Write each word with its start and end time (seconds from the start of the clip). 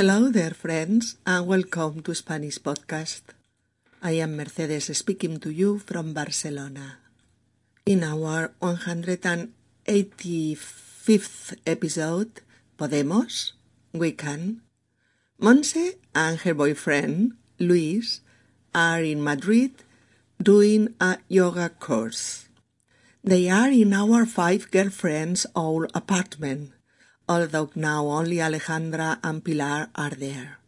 Hello 0.00 0.32
there, 0.32 0.56
friends, 0.56 1.20
and 1.26 1.46
welcome 1.46 2.00
to 2.00 2.14
Spanish 2.14 2.56
Podcast. 2.56 3.20
I 4.00 4.12
am 4.24 4.34
Mercedes 4.34 4.88
speaking 4.96 5.38
to 5.44 5.52
you 5.52 5.78
from 5.78 6.14
Barcelona. 6.14 7.00
In 7.84 8.02
our 8.02 8.54
185th 8.62 11.54
episode, 11.66 12.40
Podemos, 12.78 13.52
We 13.92 14.12
Can, 14.12 14.62
Monse 15.38 15.96
and 16.14 16.38
her 16.48 16.54
boyfriend, 16.54 17.36
Luis, 17.58 18.22
are 18.74 19.02
in 19.02 19.22
Madrid 19.22 19.84
doing 20.40 20.94
a 20.98 21.18
yoga 21.28 21.68
course. 21.68 22.48
They 23.22 23.50
are 23.50 23.68
in 23.68 23.92
our 23.92 24.24
five 24.24 24.70
girlfriends' 24.70 25.44
old 25.54 25.90
apartment 25.92 26.72
although 27.30 27.70
now 27.76 28.06
only 28.18 28.38
Alejandra 28.46 29.20
and 29.22 29.44
Pilar 29.44 29.88
are 29.94 30.16
there. 30.24 30.58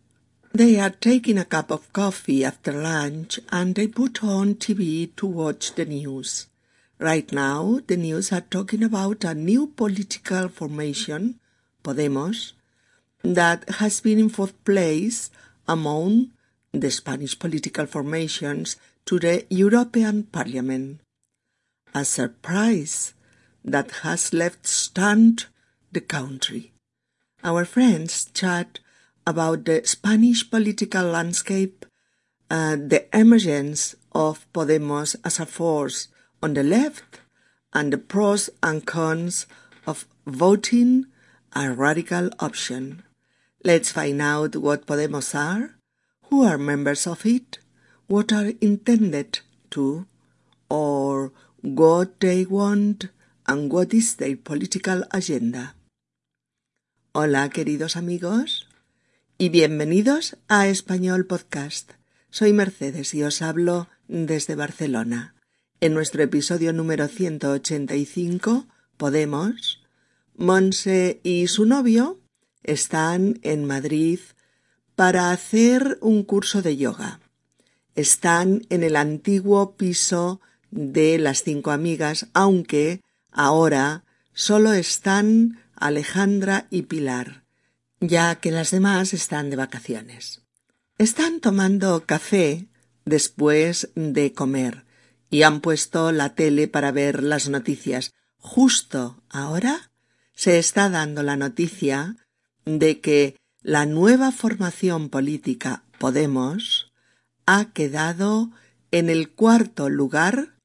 They 0.55 0.79
are 0.79 0.95
taking 1.09 1.39
a 1.39 1.45
cup 1.45 1.73
of 1.73 1.93
coffee 1.93 2.45
after 2.45 2.73
lunch 2.73 3.41
and 3.50 3.75
they 3.75 3.89
put 3.89 4.23
on 4.23 4.55
TV 4.55 5.11
to 5.17 5.27
watch 5.27 5.75
the 5.75 5.85
news. 5.85 6.46
Right 7.00 7.33
now, 7.33 7.81
the 7.89 7.96
news 7.96 8.31
are 8.31 8.46
talking 8.57 8.85
about 8.85 9.25
a 9.25 9.35
new 9.35 9.67
political 9.67 10.49
formation, 10.49 11.41
Podemos, 11.83 12.53
that 13.25 13.69
has 13.81 14.00
been 14.00 14.21
in 14.21 14.29
fourth 14.29 14.55
place 14.64 15.31
among 15.67 16.31
the 16.72 16.93
Spanish 16.93 17.36
political 17.36 17.86
formations 17.86 18.77
to 19.07 19.19
the 19.19 19.44
European 19.50 20.22
Parliament. 20.25 21.00
A 21.93 22.05
surprise 22.05 23.14
that 23.64 23.91
has 24.07 24.33
left 24.33 24.67
stunned 24.67 25.47
the 25.93 26.01
country. 26.01 26.73
Our 27.45 27.64
friends 27.64 28.27
chat 28.33 28.81
about 29.27 29.64
the 29.64 29.83
Spanish 29.85 30.49
political 30.50 31.05
landscape, 31.05 31.87
uh, 32.50 32.77
the 32.77 33.06
emergence 33.12 33.94
of 34.12 34.47
Podemos 34.53 35.16
as 35.25 35.39
a 35.39 35.47
force 35.47 36.08
on 36.42 36.55
the 36.55 36.62
left, 36.62 37.20
and 37.72 37.92
the 37.92 37.98
pros 37.98 38.50
and 38.62 38.84
cons 38.84 39.47
of 39.86 40.06
voting 40.27 41.06
a 41.55 41.70
radical 41.70 42.31
option. 42.41 43.03
Let's 43.64 43.92
find 43.92 44.20
out 44.20 44.56
what 44.56 44.86
Podemos 44.86 45.34
are, 45.34 45.77
who 46.28 46.44
are 46.44 46.59
members 46.59 47.06
of 47.06 47.25
it, 47.27 47.59
what 48.06 48.33
are 48.33 48.53
intended 48.61 49.41
to, 49.70 50.06
or 50.69 51.33
what 51.61 52.20
they 52.20 52.44
want, 52.44 53.09
and 53.47 53.72
what 53.72 53.94
is 53.94 54.16
their 54.16 54.36
political 54.36 55.05
agenda. 55.12 55.75
Hola 57.14 57.50
queridos 57.50 57.96
amigos 57.96 58.66
y 59.36 59.50
bienvenidos 59.50 60.38
a 60.48 60.66
Español 60.68 61.27
Podcast. 61.27 61.92
Soy 62.30 62.54
Mercedes 62.54 63.12
y 63.12 63.22
os 63.22 63.42
hablo 63.42 63.86
desde 64.08 64.54
Barcelona. 64.54 65.34
En 65.82 65.92
nuestro 65.92 66.22
episodio 66.22 66.72
número 66.72 67.08
185, 67.08 68.66
Podemos, 68.96 69.82
Monse 70.36 71.20
y 71.22 71.48
su 71.48 71.66
novio 71.66 72.19
están 72.62 73.41
en 73.42 73.66
Madrid 73.66 74.20
para 74.97 75.32
hacer 75.32 75.98
un 76.00 76.22
curso 76.22 76.62
de 76.62 76.78
yoga. 76.78 77.20
Están 77.94 78.62
en 78.70 78.82
el 78.82 78.97
antiguo 78.97 79.76
piso 79.76 80.41
de 80.70 81.19
las 81.19 81.42
cinco 81.42 81.72
amigas, 81.72 82.28
aunque 82.32 83.02
ahora 83.30 84.04
solo 84.32 84.72
están 84.72 85.61
Alejandra 85.86 86.66
y 86.70 86.83
Pilar, 86.83 87.44
ya 88.00 88.36
que 88.36 88.50
las 88.50 88.70
demás 88.70 89.12
están 89.12 89.50
de 89.50 89.56
vacaciones. 89.56 90.42
Están 90.98 91.41
tomando 91.41 92.05
café 92.06 92.69
después 93.05 93.91
de 93.94 94.33
comer 94.33 94.84
y 95.30 95.42
han 95.42 95.60
puesto 95.60 96.12
la 96.12 96.34
tele 96.34 96.69
para 96.69 96.93
ver 96.93 97.22
las 97.22 97.48
noticias. 97.48 98.12
Justo 98.38 99.22
ahora 99.28 99.91
se 100.34 100.59
está 100.59 100.88
dando 100.88 101.22
la 101.22 101.37
noticia 101.37 102.16
de 102.64 103.00
que 103.00 103.37
la 103.62 103.87
nueva 103.87 104.32
formación 104.32 105.09
política 105.09 105.84
Podemos 105.99 106.93
ha 107.47 107.72
quedado 107.72 108.50
en 108.91 109.09
el 109.09 109.31
cuarto 109.31 109.88
lugar 109.88 110.56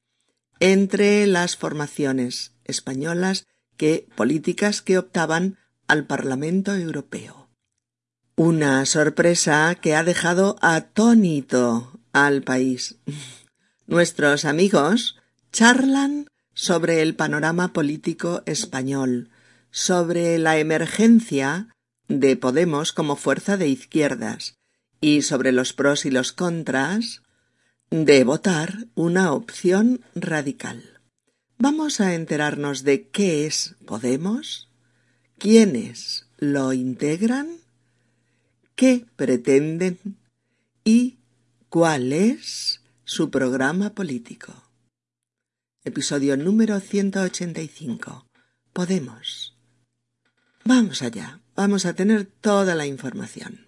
entre 0.58 1.26
las 1.28 1.56
formaciones 1.56 2.56
españolas 2.64 3.46
que 3.78 4.06
políticas 4.14 4.82
que 4.82 4.98
optaban 4.98 5.56
al 5.86 6.06
Parlamento 6.06 6.74
Europeo. 6.74 7.48
Una 8.36 8.84
sorpresa 8.84 9.74
que 9.80 9.94
ha 9.96 10.04
dejado 10.04 10.56
atónito 10.60 11.98
al 12.12 12.42
país. 12.42 12.98
Nuestros 13.86 14.44
amigos 14.44 15.16
charlan 15.50 16.26
sobre 16.52 17.00
el 17.00 17.14
panorama 17.14 17.72
político 17.72 18.42
español, 18.44 19.30
sobre 19.70 20.38
la 20.38 20.58
emergencia 20.58 21.68
de 22.08 22.36
Podemos 22.36 22.92
como 22.92 23.16
fuerza 23.16 23.56
de 23.56 23.68
izquierdas 23.68 24.58
y 25.00 25.22
sobre 25.22 25.52
los 25.52 25.72
pros 25.72 26.04
y 26.04 26.10
los 26.10 26.32
contras 26.32 27.22
de 27.90 28.24
votar 28.24 28.88
una 28.94 29.32
opción 29.32 30.00
radical. 30.14 30.97
Vamos 31.60 32.00
a 32.00 32.14
enterarnos 32.14 32.84
de 32.84 33.08
qué 33.08 33.44
es 33.44 33.74
Podemos, 33.84 34.68
quiénes 35.38 36.28
lo 36.36 36.72
integran, 36.72 37.48
qué 38.76 39.06
pretenden 39.16 39.98
y 40.84 41.18
cuál 41.68 42.12
es 42.12 42.80
su 43.02 43.32
programa 43.32 43.90
político. 43.90 44.54
Episodio 45.82 46.36
número 46.36 46.78
185. 46.78 48.28
Podemos. 48.72 49.56
Vamos 50.64 51.02
allá, 51.02 51.40
vamos 51.56 51.86
a 51.86 51.94
tener 51.94 52.24
toda 52.24 52.76
la 52.76 52.86
información. 52.86 53.66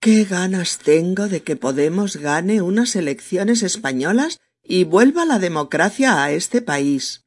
Qué 0.00 0.24
ganas 0.24 0.78
tengo 0.78 1.28
de 1.28 1.44
que 1.44 1.54
Podemos 1.54 2.16
gane 2.16 2.62
unas 2.62 2.96
elecciones 2.96 3.62
españolas 3.62 4.40
y 4.62 4.84
vuelva 4.84 5.24
la 5.24 5.38
democracia 5.38 6.22
a 6.22 6.32
este 6.32 6.62
país. 6.62 7.24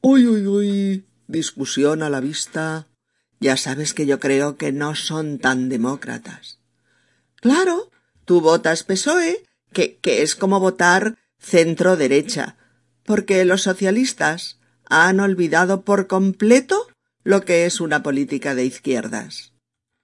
Uy, 0.00 0.26
uy, 0.26 0.46
uy. 0.46 1.06
Discusión 1.26 2.02
a 2.02 2.10
la 2.10 2.20
vista. 2.20 2.88
Ya 3.40 3.56
sabes 3.56 3.94
que 3.94 4.06
yo 4.06 4.20
creo 4.20 4.56
que 4.56 4.72
no 4.72 4.94
son 4.94 5.38
tan 5.38 5.68
demócratas. 5.68 6.60
Claro, 7.36 7.90
tú 8.24 8.40
votas 8.40 8.84
PSOE, 8.84 9.44
que, 9.72 9.96
que 9.98 10.22
es 10.22 10.36
como 10.36 10.60
votar 10.60 11.18
centro 11.38 11.96
derecha, 11.96 12.56
porque 13.04 13.44
los 13.44 13.62
socialistas 13.62 14.60
han 14.84 15.20
olvidado 15.20 15.82
por 15.82 16.06
completo 16.06 16.86
lo 17.24 17.44
que 17.44 17.66
es 17.66 17.80
una 17.80 18.02
política 18.02 18.54
de 18.54 18.64
izquierdas. 18.64 19.52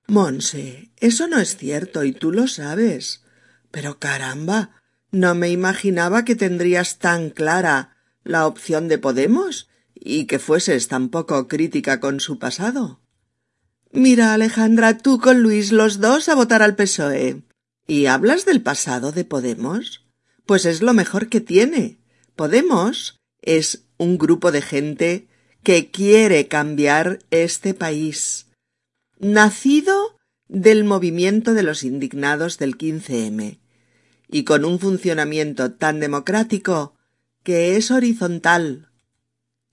Monse, 0.06 0.90
eso 0.96 1.28
no 1.28 1.38
es 1.38 1.56
cierto 1.56 2.02
y 2.04 2.12
tú 2.12 2.32
lo 2.32 2.48
sabes. 2.48 3.22
Pero 3.70 3.98
caramba, 3.98 4.77
no 5.10 5.34
me 5.34 5.50
imaginaba 5.50 6.24
que 6.24 6.36
tendrías 6.36 6.98
tan 6.98 7.30
clara 7.30 7.96
la 8.24 8.46
opción 8.46 8.88
de 8.88 8.98
Podemos 8.98 9.68
y 9.94 10.26
que 10.26 10.38
fueses 10.38 10.88
tan 10.88 11.08
poco 11.08 11.48
crítica 11.48 12.00
con 12.00 12.20
su 12.20 12.38
pasado. 12.38 13.00
Mira, 13.90 14.34
Alejandra, 14.34 14.98
tú 14.98 15.18
con 15.18 15.40
Luis 15.40 15.72
los 15.72 16.00
dos 16.00 16.28
a 16.28 16.34
votar 16.34 16.62
al 16.62 16.76
PSOE. 16.76 17.42
¿Y 17.86 18.06
hablas 18.06 18.44
del 18.44 18.60
pasado 18.60 19.12
de 19.12 19.24
Podemos? 19.24 20.06
Pues 20.44 20.66
es 20.66 20.82
lo 20.82 20.92
mejor 20.92 21.28
que 21.28 21.40
tiene. 21.40 21.98
Podemos 22.36 23.18
es 23.40 23.84
un 23.96 24.18
grupo 24.18 24.52
de 24.52 24.60
gente 24.60 25.28
que 25.62 25.90
quiere 25.90 26.48
cambiar 26.48 27.20
este 27.30 27.72
país. 27.72 28.46
Nacido 29.18 30.16
del 30.48 30.84
movimiento 30.84 31.54
de 31.54 31.62
los 31.62 31.82
indignados 31.82 32.58
del 32.58 32.76
15M 32.76 33.58
y 34.30 34.44
con 34.44 34.64
un 34.64 34.78
funcionamiento 34.78 35.72
tan 35.72 36.00
democrático 36.00 36.94
que 37.42 37.76
es 37.76 37.90
horizontal. 37.90 38.90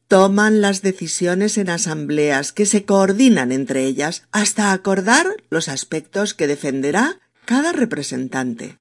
Toman 0.07 0.61
las 0.61 0.81
decisiones 0.81 1.57
en 1.57 1.69
asambleas 1.69 2.51
que 2.51 2.65
se 2.65 2.85
coordinan 2.85 3.51
entre 3.51 3.85
ellas 3.85 4.23
hasta 4.31 4.71
acordar 4.71 5.25
los 5.49 5.67
aspectos 5.67 6.33
que 6.33 6.47
defenderá 6.47 7.19
cada 7.45 7.71
representante. 7.71 8.77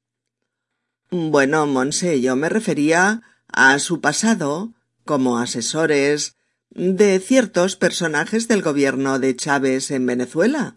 Bueno, 1.11 1.67
Monse, 1.67 2.21
yo 2.21 2.37
me 2.37 2.49
refería 2.49 3.23
a 3.49 3.79
su 3.79 4.01
pasado 4.01 4.75
como 5.05 5.39
asesores 5.39 6.37
de 6.71 7.21
ciertos 7.21 7.77
personajes 7.77 8.49
del 8.49 8.63
gobierno 8.63 9.19
de 9.19 9.37
Chávez 9.37 9.91
en 9.91 10.07
Venezuela. 10.07 10.77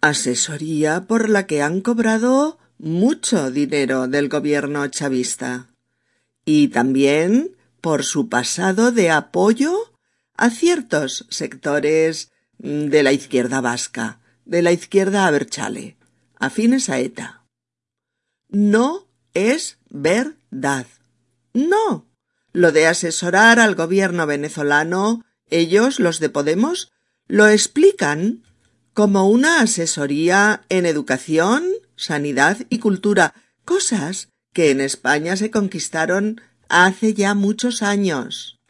Asesoría 0.00 1.06
por 1.06 1.28
la 1.28 1.46
que 1.46 1.62
han 1.62 1.80
cobrado 1.80 2.58
mucho 2.82 3.52
dinero 3.52 4.08
del 4.08 4.28
gobierno 4.28 4.86
chavista 4.88 5.68
y 6.44 6.68
también 6.68 7.56
por 7.80 8.02
su 8.02 8.28
pasado 8.28 8.90
de 8.90 9.10
apoyo 9.10 9.72
a 10.36 10.50
ciertos 10.50 11.24
sectores 11.30 12.32
de 12.58 13.04
la 13.04 13.12
izquierda 13.12 13.60
vasca, 13.60 14.20
de 14.44 14.62
la 14.62 14.72
izquierda 14.72 15.28
a 15.28 15.30
Berchale, 15.30 15.96
afines 16.40 16.88
a 16.88 16.98
ETA. 16.98 17.44
No 18.48 19.06
es 19.32 19.78
verdad. 19.88 20.86
No. 21.54 22.08
Lo 22.52 22.72
de 22.72 22.88
asesorar 22.88 23.60
al 23.60 23.76
gobierno 23.76 24.26
venezolano, 24.26 25.24
ellos, 25.48 26.00
los 26.00 26.18
de 26.18 26.30
Podemos, 26.30 26.90
lo 27.28 27.46
explican 27.46 28.42
como 28.92 29.28
una 29.28 29.60
asesoría 29.60 30.64
en 30.68 30.84
educación, 30.84 31.71
sanidad 31.96 32.58
y 32.68 32.78
cultura, 32.78 33.34
cosas 33.64 34.28
que 34.52 34.70
en 34.70 34.80
España 34.80 35.36
se 35.36 35.50
conquistaron 35.50 36.40
hace 36.68 37.14
ya 37.14 37.34
muchos 37.34 37.82
años. 37.82 38.60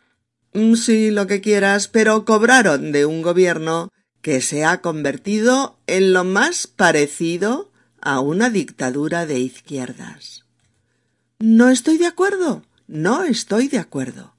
Mm, 0.52 0.74
sí, 0.74 1.10
lo 1.10 1.26
que 1.26 1.40
quieras, 1.40 1.88
pero 1.88 2.24
cobraron 2.24 2.92
de 2.92 3.06
un 3.06 3.22
gobierno 3.22 3.90
que 4.20 4.40
se 4.40 4.64
ha 4.64 4.80
convertido 4.80 5.78
en 5.86 6.12
lo 6.12 6.24
más 6.24 6.66
parecido 6.66 7.72
a 8.00 8.20
una 8.20 8.50
dictadura 8.50 9.26
de 9.26 9.38
izquierdas. 9.40 10.44
No 11.38 11.70
estoy 11.70 11.98
de 11.98 12.06
acuerdo, 12.06 12.62
no 12.86 13.24
estoy 13.24 13.68
de 13.68 13.78
acuerdo. 13.78 14.34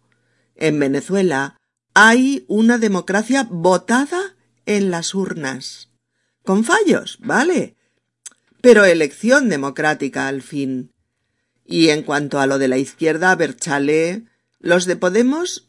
En 0.56 0.80
Venezuela 0.80 1.60
hay 1.94 2.46
una 2.48 2.78
democracia 2.78 3.48
votada 3.50 4.36
en 4.66 4.92
las 4.92 5.14
urnas. 5.14 5.90
Con 6.44 6.64
fallos, 6.64 7.18
vale. 7.22 7.76
Pero 8.64 8.86
elección 8.86 9.50
democrática 9.50 10.30
al 10.30 10.42
fin. 10.42 10.94
Y 11.66 11.90
en 11.90 12.02
cuanto 12.02 12.40
a 12.40 12.48
lo 12.48 12.60
de 12.60 12.70
la 12.70 12.78
izquierda, 12.78 13.36
Berchale, 13.36 14.24
los 14.62 14.86
de 14.86 14.96
Podemos 14.96 15.68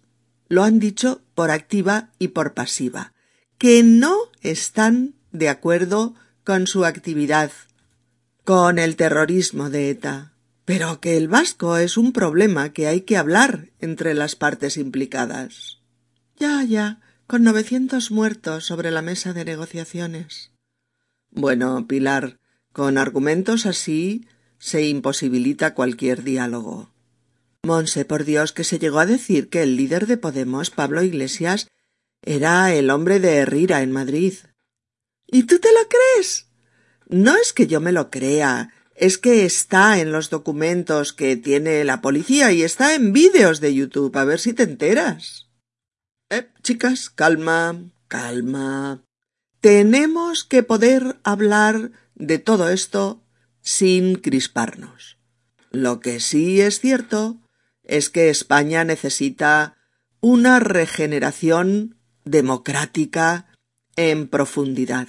lo 0.48 0.62
han 0.62 0.78
dicho 0.78 1.20
por 1.34 1.50
activa 1.50 2.10
y 2.20 2.28
por 2.28 2.54
pasiva, 2.54 3.12
que 3.58 3.82
no 3.82 4.16
están 4.42 5.16
de 5.32 5.48
acuerdo 5.48 6.14
con 6.44 6.68
su 6.68 6.84
actividad, 6.84 7.50
con 8.44 8.78
el 8.78 8.94
terrorismo 8.94 9.70
de 9.70 9.90
ETA, 9.90 10.32
pero 10.64 11.00
que 11.00 11.16
el 11.16 11.26
vasco 11.26 11.76
es 11.78 11.96
un 11.96 12.12
problema 12.12 12.72
que 12.72 12.86
hay 12.86 13.00
que 13.00 13.16
hablar 13.16 13.70
entre 13.80 14.14
las 14.14 14.36
partes 14.36 14.76
implicadas. 14.76 15.80
Ya, 16.36 16.62
ya, 16.62 17.00
con 17.26 17.42
novecientos 17.42 18.12
muertos 18.12 18.66
sobre 18.66 18.92
la 18.92 19.02
mesa 19.02 19.32
de 19.32 19.44
negociaciones. 19.44 20.52
Bueno, 21.32 21.88
Pilar, 21.88 22.38
con 22.74 22.98
argumentos 22.98 23.66
así 23.66 24.26
se 24.58 24.86
imposibilita 24.88 25.74
cualquier 25.74 26.24
diálogo. 26.24 26.90
Monse, 27.62 28.04
por 28.04 28.24
Dios, 28.24 28.52
que 28.52 28.64
se 28.64 28.80
llegó 28.80 28.98
a 28.98 29.06
decir 29.06 29.48
que 29.48 29.62
el 29.62 29.76
líder 29.76 30.08
de 30.08 30.16
Podemos, 30.16 30.70
Pablo 30.70 31.02
Iglesias, 31.02 31.68
era 32.20 32.74
el 32.74 32.90
hombre 32.90 33.20
de 33.20 33.36
Herrera 33.36 33.82
en 33.82 33.92
Madrid. 33.92 34.34
¿Y 35.26 35.44
tú 35.44 35.60
te 35.60 35.68
lo 35.72 35.88
crees? 35.88 36.48
No 37.06 37.36
es 37.36 37.52
que 37.52 37.68
yo 37.68 37.80
me 37.80 37.92
lo 37.92 38.10
crea, 38.10 38.74
es 38.96 39.18
que 39.18 39.44
está 39.44 40.00
en 40.00 40.10
los 40.10 40.28
documentos 40.28 41.12
que 41.12 41.36
tiene 41.36 41.84
la 41.84 42.00
policía 42.00 42.50
y 42.50 42.64
está 42.64 42.96
en 42.96 43.12
vídeos 43.12 43.60
de 43.60 43.72
YouTube, 43.72 44.16
a 44.16 44.24
ver 44.24 44.40
si 44.40 44.52
te 44.52 44.64
enteras. 44.64 45.48
Eh, 46.28 46.48
chicas, 46.64 47.08
calma, 47.08 47.84
calma. 48.08 49.04
Tenemos 49.60 50.42
que 50.42 50.64
poder 50.64 51.20
hablar 51.22 51.92
de 52.14 52.38
todo 52.38 52.68
esto 52.68 53.22
sin 53.60 54.16
crisparnos. 54.16 55.18
Lo 55.70 56.00
que 56.00 56.20
sí 56.20 56.60
es 56.60 56.80
cierto 56.80 57.40
es 57.82 58.10
que 58.10 58.30
España 58.30 58.84
necesita 58.84 59.76
una 60.20 60.58
regeneración 60.58 61.98
democrática 62.24 63.52
en 63.96 64.28
profundidad. 64.28 65.08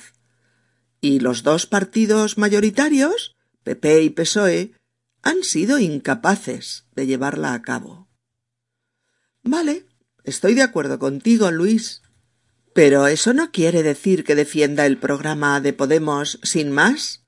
Y 1.02 1.19
los 1.19 1.44
dos 1.44 1.66
partidos 1.66 2.38
mayoritarios, 2.38 3.36
PP 3.63 4.04
y 4.04 4.10
PSOE, 4.10 4.74
han 5.22 5.44
sido 5.44 5.80
incapaces 5.80 6.86
de 6.96 7.08
llevarla 7.08 7.54
a 7.54 7.62
cabo. 7.62 8.10
Vale, 9.44 9.86
estoy 10.24 10.54
de 10.54 10.63
acuerdo 10.63 11.00
contigo, 11.00 11.51
Luis. 11.51 12.01
Pero 12.75 13.07
eso 13.07 13.33
no 13.33 13.54
quiere 13.54 13.83
decir 13.83 14.25
que 14.25 14.36
defienda 14.36 14.86
el 14.86 14.98
programa 14.98 15.62
de 15.62 15.72
Podemos 15.72 16.42
sin 16.44 16.74
más. 16.74 17.24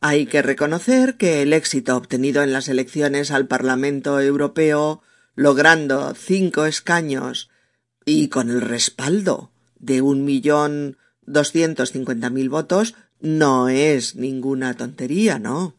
Hay 0.00 0.26
que 0.26 0.42
reconocer 0.42 1.16
que 1.16 1.40
el 1.40 1.52
éxito 1.52 1.96
obtenido 1.96 2.42
en 2.42 2.52
las 2.52 2.66
elecciones 2.66 3.30
al 3.30 3.46
Parlamento 3.46 4.20
Europeo, 4.20 5.00
logrando 5.36 6.16
cinco 6.16 6.66
escaños 6.66 7.48
y 8.04 8.26
con 8.26 8.50
el 8.50 8.60
respaldo 8.60 9.52
de 9.78 10.02
un 10.02 10.24
millón 10.24 10.98
doscientos 11.22 11.92
cincuenta 11.92 12.28
mil 12.28 12.48
votos, 12.48 12.96
no 13.20 13.68
es 13.68 14.16
ninguna 14.16 14.74
tontería, 14.74 15.38
¿no? 15.38 15.76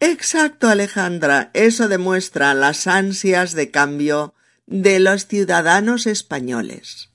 Exacto, 0.00 0.66
Alejandra. 0.66 1.52
Eso 1.54 1.86
demuestra 1.86 2.52
las 2.54 2.88
ansias 2.88 3.52
de 3.52 3.70
cambio 3.70 4.34
de 4.66 4.98
los 4.98 5.28
ciudadanos 5.28 6.08
españoles. 6.08 7.10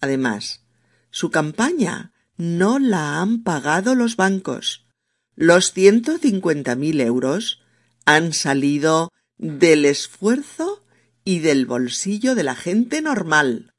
Además, 0.00 0.64
su 1.10 1.30
campaña 1.30 2.12
no 2.36 2.78
la 2.78 3.20
han 3.20 3.42
pagado 3.42 3.94
los 3.94 4.16
bancos. 4.16 4.86
Los 5.34 5.72
ciento 5.72 6.18
cincuenta 6.18 6.74
mil 6.74 7.00
euros 7.00 7.62
han 8.04 8.32
salido 8.32 9.12
del 9.36 9.84
esfuerzo 9.84 10.84
y 11.24 11.40
del 11.40 11.66
bolsillo 11.66 12.34
de 12.34 12.42
la 12.42 12.54
gente 12.54 13.02
normal. 13.02 13.72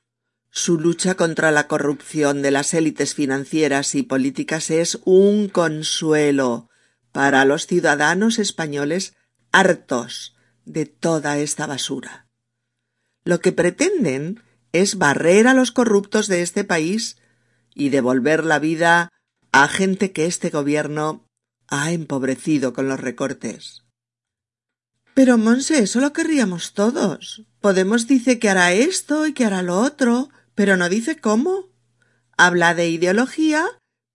Su 0.51 0.79
lucha 0.79 1.15
contra 1.15 1.51
la 1.51 1.67
corrupción 1.67 2.41
de 2.41 2.51
las 2.51 2.73
élites 2.73 3.13
financieras 3.13 3.95
y 3.95 4.03
políticas 4.03 4.71
es 4.71 4.99
un 5.05 5.47
consuelo 5.47 6.69
para 7.11 7.45
los 7.45 7.67
ciudadanos 7.67 8.39
españoles 8.39 9.15
hartos 9.51 10.35
de 10.65 10.85
toda 10.85 11.37
esta 11.37 11.65
basura. 11.65 12.27
Lo 13.23 13.41
que 13.41 13.51
pretenden 13.51 14.43
es 14.73 14.97
barrer 14.97 15.47
a 15.47 15.53
los 15.53 15.71
corruptos 15.71 16.27
de 16.27 16.41
este 16.41 16.63
país 16.63 17.17
y 17.73 17.89
devolver 17.89 18.43
la 18.43 18.59
vida 18.59 19.09
a 19.51 19.67
gente 19.67 20.11
que 20.11 20.25
este 20.25 20.49
gobierno 20.49 21.25
ha 21.67 21.91
empobrecido 21.91 22.73
con 22.73 22.87
los 22.87 22.99
recortes. 22.99 23.83
Pero, 25.13 25.37
Monse, 25.37 25.79
eso 25.79 25.99
lo 25.99 26.13
querríamos 26.13 26.73
todos. 26.73 27.43
Podemos 27.59 28.07
dice 28.07 28.39
que 28.39 28.49
hará 28.49 28.71
esto 28.73 29.27
y 29.27 29.33
que 29.33 29.45
hará 29.45 29.61
lo 29.61 29.79
otro, 29.79 30.29
pero 30.55 30.77
no 30.77 30.87
dice 30.87 31.17
cómo. 31.17 31.69
Habla 32.37 32.73
de 32.73 32.89
ideología, 32.89 33.65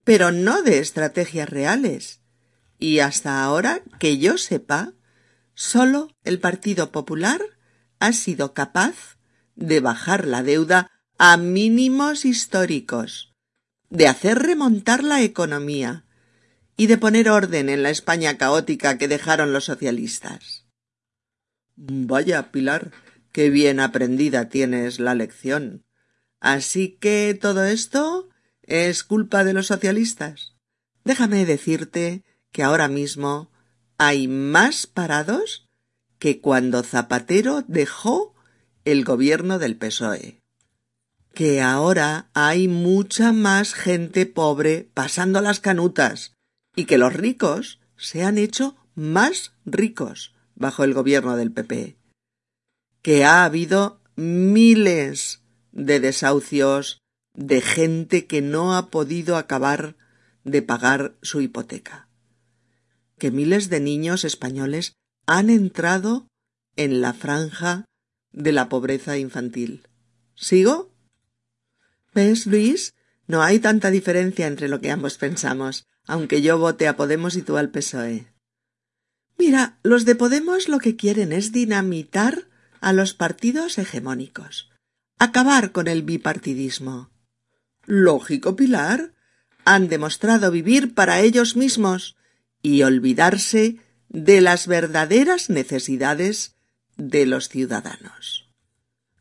pero 0.03 0.31
no 0.31 0.63
de 0.63 0.79
estrategias 0.79 1.49
reales. 1.49 2.21
Y 2.79 2.99
hasta 2.99 3.43
ahora, 3.43 3.81
que 3.99 4.17
yo 4.17 4.37
sepa, 4.37 4.93
solo 5.53 6.09
el 6.23 6.39
Partido 6.39 6.91
Popular 6.91 7.41
ha 7.99 8.11
sido 8.11 8.53
capaz 8.53 9.14
de 9.55 9.79
bajar 9.79 10.27
la 10.27 10.43
deuda 10.43 10.91
a 11.17 11.37
mínimos 11.37 12.25
históricos, 12.25 13.33
de 13.89 14.07
hacer 14.07 14.39
remontar 14.39 15.03
la 15.03 15.21
economía, 15.21 16.05
y 16.77 16.87
de 16.87 16.97
poner 16.97 17.29
orden 17.29 17.69
en 17.69 17.83
la 17.83 17.89
España 17.89 18.37
caótica 18.37 18.97
que 18.97 19.07
dejaron 19.07 19.53
los 19.53 19.65
socialistas. 19.65 20.65
Vaya, 21.75 22.51
Pilar, 22.51 22.91
qué 23.31 23.49
bien 23.49 23.79
aprendida 23.79 24.49
tienes 24.49 24.99
la 24.99 25.15
lección. 25.15 25.85
Así 26.39 26.97
que 26.99 27.37
todo 27.39 27.63
esto 27.65 28.29
es 28.61 29.03
culpa 29.03 29.43
de 29.43 29.53
los 29.53 29.67
socialistas. 29.67 30.55
Déjame 31.03 31.45
decirte 31.45 32.23
que 32.51 32.63
ahora 32.63 32.87
mismo 32.87 33.51
hay 33.97 34.27
más 34.27 34.87
parados 34.87 35.69
que 36.19 36.41
cuando 36.41 36.83
Zapatero 36.83 37.63
dejó 37.67 38.34
el 38.85 39.03
gobierno 39.03 39.59
del 39.59 39.75
PSOE. 39.75 40.41
Que 41.33 41.61
ahora 41.61 42.29
hay 42.33 42.67
mucha 42.67 43.33
más 43.33 43.73
gente 43.73 44.25
pobre 44.25 44.87
pasando 44.93 45.41
las 45.41 45.59
canutas 45.59 46.33
y 46.75 46.85
que 46.85 46.97
los 46.97 47.13
ricos 47.13 47.79
se 47.97 48.23
han 48.23 48.37
hecho 48.37 48.75
más 48.93 49.53
ricos 49.65 50.33
bajo 50.55 50.83
el 50.83 50.93
gobierno 50.93 51.35
del 51.35 51.51
PP, 51.51 51.97
que 53.01 53.25
ha 53.25 53.43
habido 53.43 53.99
miles 54.15 55.41
de 55.73 55.99
desahucios 55.99 56.99
de 57.33 57.59
gente 57.59 58.27
que 58.27 58.41
no 58.41 58.75
ha 58.75 58.89
podido 58.89 59.35
acabar 59.35 59.97
de 60.45 60.61
pagar 60.61 61.15
su 61.21 61.41
hipoteca, 61.41 62.07
que 63.17 63.31
miles 63.31 63.69
de 63.69 63.81
niños 63.81 64.23
españoles 64.23 64.93
han 65.25 65.49
entrado 65.49 66.27
en 66.77 67.01
la 67.01 67.13
franja 67.13 67.85
de 68.35 68.51
la 68.51 68.69
pobreza 68.69 69.17
infantil. 69.17 69.87
¿Sigo? 70.35 70.93
¿Ves, 72.13 72.45
Luis? 72.45 72.93
No 73.27 73.41
hay 73.41 73.59
tanta 73.59 73.89
diferencia 73.89 74.45
entre 74.45 74.69
lo 74.69 74.79
que 74.79 74.91
ambos 74.91 75.17
pensamos 75.17 75.87
aunque 76.07 76.41
yo 76.41 76.57
vote 76.57 76.87
a 76.87 76.95
Podemos 76.95 77.35
y 77.35 77.41
tú 77.41 77.57
al 77.57 77.69
PSOE. 77.69 78.27
Mira, 79.37 79.79
los 79.83 80.05
de 80.05 80.15
Podemos 80.15 80.69
lo 80.69 80.79
que 80.79 80.95
quieren 80.95 81.31
es 81.31 81.51
dinamitar 81.51 82.47
a 82.79 82.93
los 82.93 83.13
partidos 83.13 83.77
hegemónicos, 83.77 84.69
acabar 85.19 85.71
con 85.71 85.87
el 85.87 86.03
bipartidismo. 86.03 87.11
Lógico, 87.85 88.55
Pilar. 88.55 89.13
han 89.67 89.87
demostrado 89.87 90.51
vivir 90.51 90.93
para 90.93 91.21
ellos 91.21 91.55
mismos 91.55 92.17
y 92.61 92.83
olvidarse 92.83 93.77
de 94.09 94.39
las 94.41 94.67
verdaderas 94.67 95.49
necesidades 95.49 96.54
de 96.97 97.25
los 97.25 97.49
ciudadanos. 97.49 98.49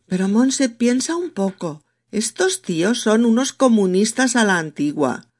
Pero 0.06 0.28
Monse 0.28 0.68
piensa 0.68 1.16
un 1.16 1.30
poco. 1.30 1.82
Estos 2.10 2.62
tíos 2.62 3.00
son 3.00 3.24
unos 3.24 3.52
comunistas 3.52 4.36
a 4.36 4.44
la 4.44 4.58
antigua. 4.58 5.30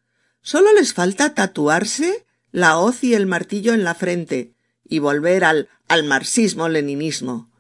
Solo 0.41 0.73
les 0.75 0.93
falta 0.95 1.35
tatuarse 1.35 2.27
la 2.51 2.79
hoz 2.79 3.03
y 3.05 3.15
el 3.15 3.27
martillo 3.27 3.75
en 3.75 3.85
la 3.85 3.95
frente 3.95 4.55
y 4.85 4.99
volver 4.99 5.45
al, 5.45 5.69
al 5.89 6.05
marxismo-leninismo. 6.05 7.51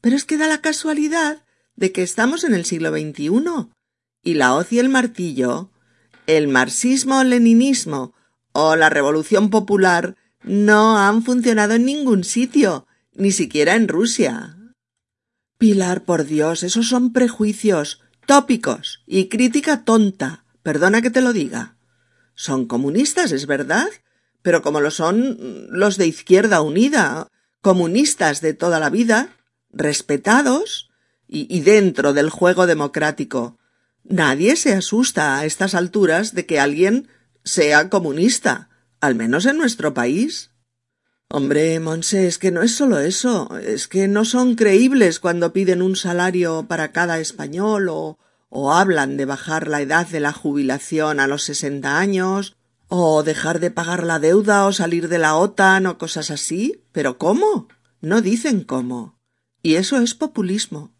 Pero 0.00 0.16
es 0.16 0.24
que 0.24 0.36
da 0.36 0.48
la 0.48 0.60
casualidad 0.60 1.44
de 1.76 1.92
que 1.92 2.02
estamos 2.02 2.44
en 2.44 2.54
el 2.54 2.64
siglo 2.64 2.90
XXI 2.90 3.70
y 4.22 4.34
la 4.34 4.54
hoz 4.54 4.72
y 4.72 4.78
el 4.78 4.88
martillo, 4.88 5.70
el 6.26 6.48
marxismo-leninismo 6.48 8.14
o 8.52 8.76
la 8.76 8.90
revolución 8.90 9.50
popular 9.50 10.16
no 10.42 10.98
han 10.98 11.22
funcionado 11.22 11.74
en 11.74 11.84
ningún 11.84 12.24
sitio, 12.24 12.86
ni 13.14 13.32
siquiera 13.32 13.74
en 13.74 13.88
Rusia. 13.88 14.56
Pilar, 15.58 16.04
por 16.04 16.24
Dios, 16.24 16.62
esos 16.62 16.88
son 16.88 17.12
prejuicios, 17.12 18.00
tópicos 18.26 19.02
y 19.06 19.28
crítica 19.28 19.84
tonta. 19.84 20.44
Perdona 20.62 21.02
que 21.02 21.10
te 21.10 21.20
lo 21.20 21.32
diga. 21.32 21.76
Son 22.34 22.66
comunistas, 22.66 23.32
es 23.32 23.46
verdad, 23.46 23.88
pero 24.42 24.62
como 24.62 24.80
lo 24.80 24.90
son 24.90 25.66
los 25.70 25.96
de 25.96 26.06
Izquierda 26.06 26.62
Unida, 26.62 27.28
comunistas 27.60 28.40
de 28.40 28.54
toda 28.54 28.80
la 28.80 28.90
vida, 28.90 29.36
respetados 29.70 30.90
y, 31.28 31.60
dentro 31.60 32.12
del 32.12 32.30
juego 32.30 32.66
democrático. 32.66 33.58
Nadie 34.02 34.56
se 34.56 34.72
asusta 34.72 35.38
a 35.38 35.44
estas 35.44 35.74
alturas 35.74 36.34
de 36.34 36.46
que 36.46 36.58
alguien 36.58 37.08
sea 37.44 37.88
comunista 37.88 38.70
al 39.00 39.14
menos 39.14 39.46
en 39.46 39.56
nuestro 39.56 39.94
país. 39.94 40.50
Hombre, 41.32 41.78
Monse, 41.78 42.26
es 42.26 42.38
que 42.38 42.50
no 42.50 42.60
es 42.60 42.74
solo 42.74 42.98
eso, 42.98 43.56
es 43.58 43.86
que 43.86 44.08
no 44.08 44.24
son 44.24 44.56
creíbles 44.56 45.20
cuando 45.20 45.52
piden 45.52 45.80
un 45.80 45.94
salario 45.94 46.66
para 46.66 46.90
cada 46.90 47.20
español 47.20 47.88
o, 47.88 48.18
o 48.48 48.72
hablan 48.72 49.16
de 49.16 49.26
bajar 49.26 49.68
la 49.68 49.80
edad 49.80 50.08
de 50.08 50.18
la 50.18 50.32
jubilación 50.32 51.20
a 51.20 51.28
los 51.28 51.44
sesenta 51.44 52.00
años, 52.00 52.56
o 52.88 53.22
dejar 53.22 53.60
de 53.60 53.70
pagar 53.70 54.02
la 54.02 54.18
deuda 54.18 54.66
o 54.66 54.72
salir 54.72 55.06
de 55.06 55.18
la 55.18 55.36
OTAN 55.36 55.86
o 55.86 55.98
cosas 55.98 56.32
así. 56.32 56.82
Pero 56.90 57.16
¿cómo? 57.16 57.68
No 58.00 58.22
dicen 58.22 58.64
cómo. 58.64 59.16
Y 59.62 59.76
eso 59.76 59.98
es 59.98 60.14
populismo. 60.14 60.92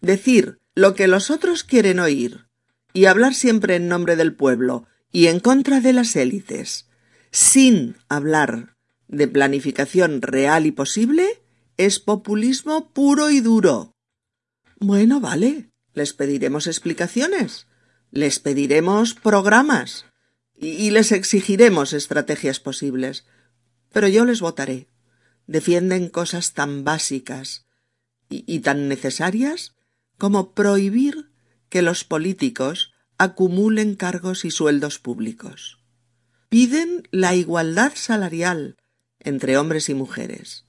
Decir 0.00 0.58
lo 0.74 0.96
que 0.96 1.06
los 1.06 1.30
otros 1.30 1.62
quieren 1.62 2.00
oír 2.00 2.48
y 2.92 3.04
hablar 3.04 3.34
siempre 3.34 3.76
en 3.76 3.86
nombre 3.86 4.16
del 4.16 4.34
pueblo 4.34 4.88
y 5.12 5.28
en 5.28 5.38
contra 5.38 5.80
de 5.80 5.92
las 5.92 6.16
élites 6.16 6.88
sin 7.30 7.96
hablar 8.08 8.75
de 9.08 9.28
planificación 9.28 10.22
real 10.22 10.66
y 10.66 10.72
posible, 10.72 11.42
es 11.76 12.00
populismo 12.00 12.90
puro 12.90 13.30
y 13.30 13.40
duro. 13.40 13.94
Bueno, 14.78 15.20
vale, 15.20 15.70
les 15.94 16.12
pediremos 16.12 16.66
explicaciones, 16.66 17.66
les 18.10 18.38
pediremos 18.38 19.14
programas 19.14 20.06
y, 20.54 20.90
les 20.90 21.12
exigiremos 21.12 21.92
estrategias 21.92 22.60
posibles. 22.60 23.26
Pero 23.92 24.08
yo 24.08 24.24
les 24.24 24.40
votaré. 24.40 24.88
Defienden 25.46 26.08
cosas 26.08 26.54
tan 26.54 26.84
básicas 26.84 27.66
y 28.28 28.60
tan 28.60 28.88
necesarias 28.88 29.76
como 30.18 30.52
prohibir 30.52 31.30
que 31.68 31.82
los 31.82 32.04
políticos 32.04 32.92
acumulen 33.16 33.94
cargos 33.94 34.44
y 34.44 34.50
sueldos 34.50 34.98
públicos 34.98 35.78
piden 36.48 37.08
la 37.10 37.34
igualdad 37.34 37.92
salarial 37.94 38.76
entre 39.26 39.58
hombres 39.58 39.88
y 39.88 39.94
mujeres, 39.94 40.64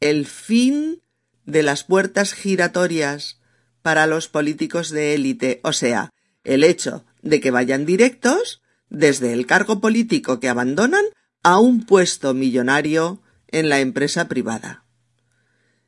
el 0.00 0.26
fin 0.26 1.02
de 1.46 1.62
las 1.62 1.82
puertas 1.82 2.34
giratorias 2.34 3.40
para 3.80 4.06
los 4.06 4.28
políticos 4.28 4.90
de 4.90 5.14
élite, 5.14 5.60
o 5.64 5.72
sea, 5.72 6.12
el 6.44 6.62
hecho 6.62 7.06
de 7.22 7.40
que 7.40 7.50
vayan 7.50 7.86
directos 7.86 8.60
desde 8.90 9.32
el 9.32 9.46
cargo 9.46 9.80
político 9.80 10.40
que 10.40 10.50
abandonan 10.50 11.04
a 11.42 11.58
un 11.58 11.86
puesto 11.86 12.34
millonario 12.34 13.22
en 13.48 13.70
la 13.70 13.80
empresa 13.80 14.28
privada. 14.28 14.84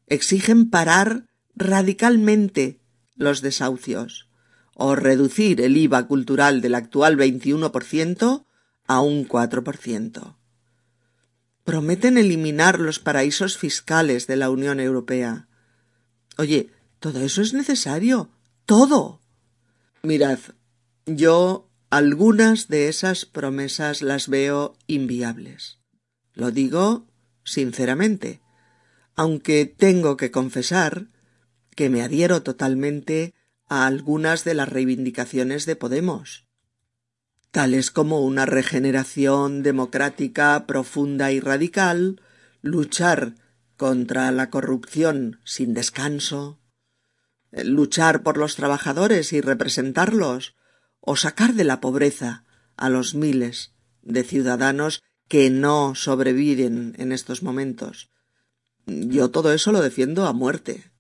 Exigen 0.06 0.70
parar 0.70 1.26
radicalmente 1.54 2.80
los 3.16 3.42
desahucios 3.42 4.30
o 4.74 4.96
reducir 4.96 5.60
el 5.60 5.76
IVA 5.76 6.06
cultural 6.06 6.62
del 6.62 6.74
actual 6.74 7.18
21% 7.18 8.46
a 8.86 9.00
un 9.02 9.28
4%. 9.28 10.36
Prometen 11.64 12.18
eliminar 12.18 12.80
los 12.80 12.98
paraísos 12.98 13.56
fiscales 13.56 14.26
de 14.26 14.36
la 14.36 14.50
Unión 14.50 14.80
Europea. 14.80 15.48
Oye, 16.36 16.70
todo 16.98 17.20
eso 17.20 17.42
es 17.42 17.54
necesario. 17.54 18.30
Todo. 18.66 19.20
Mirad, 20.02 20.38
yo 21.06 21.70
algunas 21.90 22.68
de 22.68 22.88
esas 22.88 23.26
promesas 23.26 24.02
las 24.02 24.28
veo 24.28 24.76
inviables. 24.86 25.78
Lo 26.34 26.50
digo 26.50 27.06
sinceramente, 27.44 28.40
aunque 29.14 29.66
tengo 29.66 30.16
que 30.16 30.30
confesar 30.30 31.08
que 31.76 31.90
me 31.90 32.02
adhiero 32.02 32.42
totalmente 32.42 33.34
a 33.68 33.86
algunas 33.86 34.44
de 34.44 34.54
las 34.54 34.68
reivindicaciones 34.68 35.66
de 35.66 35.76
Podemos 35.76 36.46
tales 37.52 37.90
como 37.90 38.22
una 38.22 38.46
regeneración 38.46 39.62
democrática 39.62 40.66
profunda 40.66 41.30
y 41.32 41.38
radical, 41.38 42.20
luchar 42.62 43.34
contra 43.76 44.32
la 44.32 44.50
corrupción 44.50 45.40
sin 45.44 45.74
descanso, 45.74 46.58
eh, 47.52 47.64
luchar 47.64 48.22
por 48.22 48.38
los 48.38 48.56
trabajadores 48.56 49.32
y 49.32 49.40
representarlos, 49.40 50.56
o 51.00 51.16
sacar 51.16 51.54
de 51.54 51.64
la 51.64 51.80
pobreza 51.80 52.44
a 52.76 52.88
los 52.88 53.14
miles 53.14 53.74
de 54.02 54.24
ciudadanos 54.24 55.02
que 55.28 55.50
no 55.50 55.94
sobreviven 55.94 56.94
en 56.96 57.12
estos 57.12 57.42
momentos. 57.42 58.10
Yo 58.86 59.30
todo 59.30 59.52
eso 59.52 59.72
lo 59.72 59.82
defiendo 59.82 60.26
a 60.26 60.32
muerte. 60.32 60.91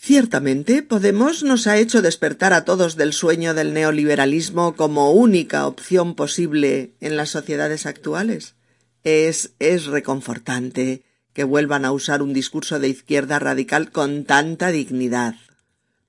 Ciertamente, 0.00 0.82
Podemos 0.82 1.42
nos 1.42 1.66
ha 1.66 1.76
hecho 1.76 2.02
despertar 2.02 2.52
a 2.52 2.64
todos 2.64 2.96
del 2.96 3.12
sueño 3.12 3.52
del 3.52 3.74
neoliberalismo 3.74 4.76
como 4.76 5.12
única 5.12 5.66
opción 5.66 6.14
posible 6.14 6.94
en 7.00 7.16
las 7.16 7.30
sociedades 7.30 7.84
actuales. 7.84 8.54
Es, 9.02 9.54
es 9.58 9.86
reconfortante 9.86 11.02
que 11.32 11.44
vuelvan 11.44 11.84
a 11.84 11.92
usar 11.92 12.22
un 12.22 12.32
discurso 12.32 12.78
de 12.78 12.88
izquierda 12.88 13.38
radical 13.38 13.90
con 13.90 14.24
tanta 14.24 14.70
dignidad. 14.70 15.34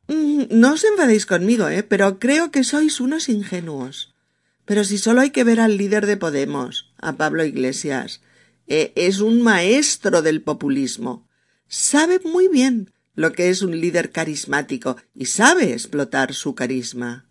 Mm, 0.07 0.43
no 0.51 0.73
os 0.73 0.83
enfadéis 0.83 1.25
conmigo, 1.25 1.67
¿eh? 1.67 1.83
pero 1.83 2.19
creo 2.19 2.51
que 2.51 2.63
sois 2.63 2.99
unos 2.99 3.27
ingenuos. 3.27 4.13
Pero 4.65 4.83
si 4.83 4.99
solo 4.99 5.21
hay 5.21 5.31
que 5.31 5.43
ver 5.43 5.59
al 5.59 5.77
líder 5.77 6.05
de 6.05 6.15
Podemos, 6.15 6.93
a 7.01 7.13
Pablo 7.13 7.43
Iglesias, 7.43 8.21
eh, 8.67 8.93
es 8.95 9.19
un 9.19 9.41
maestro 9.41 10.21
del 10.21 10.43
populismo. 10.43 11.27
Sabe 11.67 12.21
muy 12.23 12.47
bien 12.47 12.91
lo 13.19 13.33
que 13.33 13.49
es 13.49 13.63
un 13.63 13.77
líder 13.81 14.13
carismático 14.13 14.95
y 15.13 15.25
sabe 15.25 15.73
explotar 15.73 16.33
su 16.33 16.55
carisma. 16.55 17.27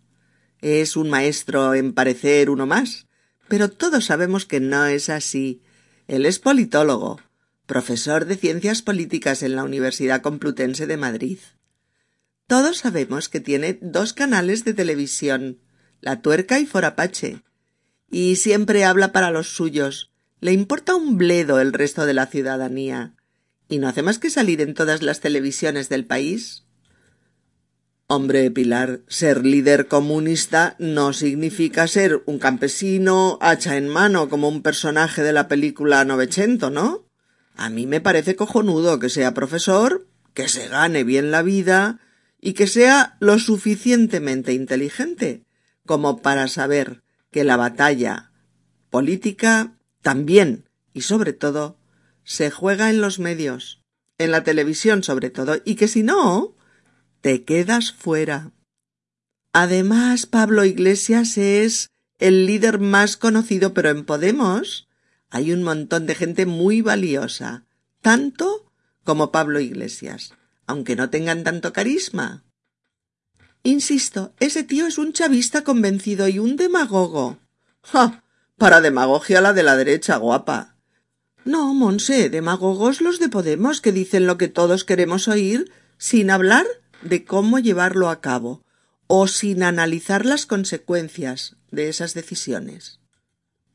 Es 0.61 0.95
un 0.95 1.09
maestro 1.09 1.73
en 1.73 1.93
parecer 1.93 2.51
uno 2.51 2.67
más, 2.67 3.07
pero 3.47 3.71
todos 3.71 4.05
sabemos 4.05 4.45
que 4.45 4.59
no 4.59 4.85
es 4.85 5.09
así. 5.09 5.63
Él 6.07 6.27
es 6.27 6.37
politólogo, 6.37 7.19
profesor 7.65 8.25
de 8.25 8.35
ciencias 8.35 8.83
políticas 8.83 9.41
en 9.41 9.55
la 9.55 9.63
Universidad 9.63 10.21
Complutense 10.21 10.85
de 10.85 10.97
Madrid. 10.97 11.39
Todos 12.45 12.77
sabemos 12.77 13.27
que 13.27 13.39
tiene 13.39 13.79
dos 13.81 14.13
canales 14.13 14.65
de 14.65 14.75
televisión, 14.75 15.57
La 16.01 16.21
Tuerca 16.21 16.59
y 16.59 16.67
Forapache, 16.67 17.41
y 18.11 18.35
siempre 18.35 18.85
habla 18.85 19.11
para 19.11 19.31
los 19.31 19.55
suyos. 19.55 20.11
Le 20.39 20.53
importa 20.53 20.93
un 20.93 21.17
bledo 21.17 21.59
el 21.59 21.73
resto 21.73 22.05
de 22.05 22.13
la 22.13 22.27
ciudadanía 22.27 23.15
y 23.69 23.77
no 23.77 23.87
hace 23.87 24.01
más 24.01 24.19
que 24.19 24.29
salir 24.29 24.59
en 24.61 24.73
todas 24.73 25.01
las 25.03 25.21
televisiones 25.21 25.87
del 25.87 26.05
país. 26.05 26.65
Hombre, 28.07 28.49
Pilar, 28.49 29.01
ser 29.07 29.45
líder 29.45 29.87
comunista 29.87 30.75
no 30.79 31.13
significa 31.13 31.87
ser 31.87 32.23
un 32.25 32.39
campesino 32.39 33.37
hacha 33.39 33.77
en 33.77 33.87
mano 33.87 34.29
como 34.29 34.49
un 34.49 34.63
personaje 34.63 35.21
de 35.21 35.31
la 35.31 35.47
película 35.47 36.03
Novecento, 36.03 36.71
¿no? 36.71 37.05
A 37.55 37.69
mí 37.69 37.85
me 37.85 38.01
parece 38.01 38.35
cojonudo 38.35 38.97
que 38.97 39.09
sea 39.09 39.35
profesor, 39.35 40.07
que 40.33 40.47
se 40.47 40.67
gane 40.67 41.03
bien 41.03 41.29
la 41.29 41.43
vida 41.43 41.99
y 42.41 42.53
que 42.53 42.65
sea 42.65 43.17
lo 43.19 43.37
suficientemente 43.37 44.53
inteligente 44.53 45.43
como 45.85 46.21
para 46.21 46.47
saber 46.47 47.03
que 47.31 47.43
la 47.43 47.57
batalla 47.57 48.31
política 48.89 49.77
también 50.01 50.69
y 50.93 51.01
sobre 51.01 51.33
todo 51.33 51.78
se 52.29 52.51
juega 52.51 52.91
en 52.91 53.01
los 53.01 53.17
medios, 53.17 53.81
en 54.19 54.29
la 54.29 54.43
televisión 54.43 55.01
sobre 55.01 55.31
todo, 55.31 55.57
y 55.65 55.73
que 55.73 55.87
si 55.87 56.03
no, 56.03 56.55
te 57.21 57.43
quedas 57.43 57.91
fuera. 57.91 58.51
Además, 59.51 60.27
Pablo 60.27 60.63
Iglesias 60.63 61.39
es 61.39 61.89
el 62.19 62.45
líder 62.45 62.77
más 62.79 63.17
conocido, 63.17 63.73
pero 63.73 63.89
en 63.89 64.05
Podemos 64.05 64.87
hay 65.31 65.51
un 65.51 65.63
montón 65.63 66.05
de 66.05 66.13
gente 66.13 66.45
muy 66.45 66.83
valiosa, 66.83 67.65
tanto 67.99 68.71
como 69.03 69.31
Pablo 69.31 69.59
Iglesias, 69.59 70.35
aunque 70.67 70.95
no 70.95 71.09
tengan 71.09 71.43
tanto 71.43 71.73
carisma. 71.73 72.43
Insisto, 73.63 74.35
ese 74.39 74.63
tío 74.63 74.85
es 74.85 74.99
un 74.99 75.13
chavista 75.13 75.63
convencido 75.63 76.27
y 76.27 76.37
un 76.37 76.57
demagogo. 76.57 77.39
¡Ja! 77.81 78.23
Para 78.55 78.81
demagogia 78.81 79.41
la 79.41 79.53
de 79.53 79.63
la 79.63 79.75
derecha, 79.75 80.17
guapa. 80.17 80.78
No, 81.49 81.73
Monse, 81.73 82.29
demagogos 82.29 83.01
los 83.01 83.17
de 83.17 83.27
Podemos 83.27 83.81
que 83.81 83.91
dicen 83.91 84.27
lo 84.27 84.37
que 84.37 84.49
todos 84.49 84.83
queremos 84.83 85.27
oír 85.27 85.71
sin 85.97 86.29
hablar 86.29 86.67
de 87.01 87.25
cómo 87.25 87.57
llevarlo 87.57 88.11
a 88.11 88.21
cabo 88.21 88.63
o 89.07 89.25
sin 89.25 89.63
analizar 89.63 90.27
las 90.27 90.45
consecuencias 90.45 91.55
de 91.71 91.89
esas 91.89 92.13
decisiones. 92.13 92.99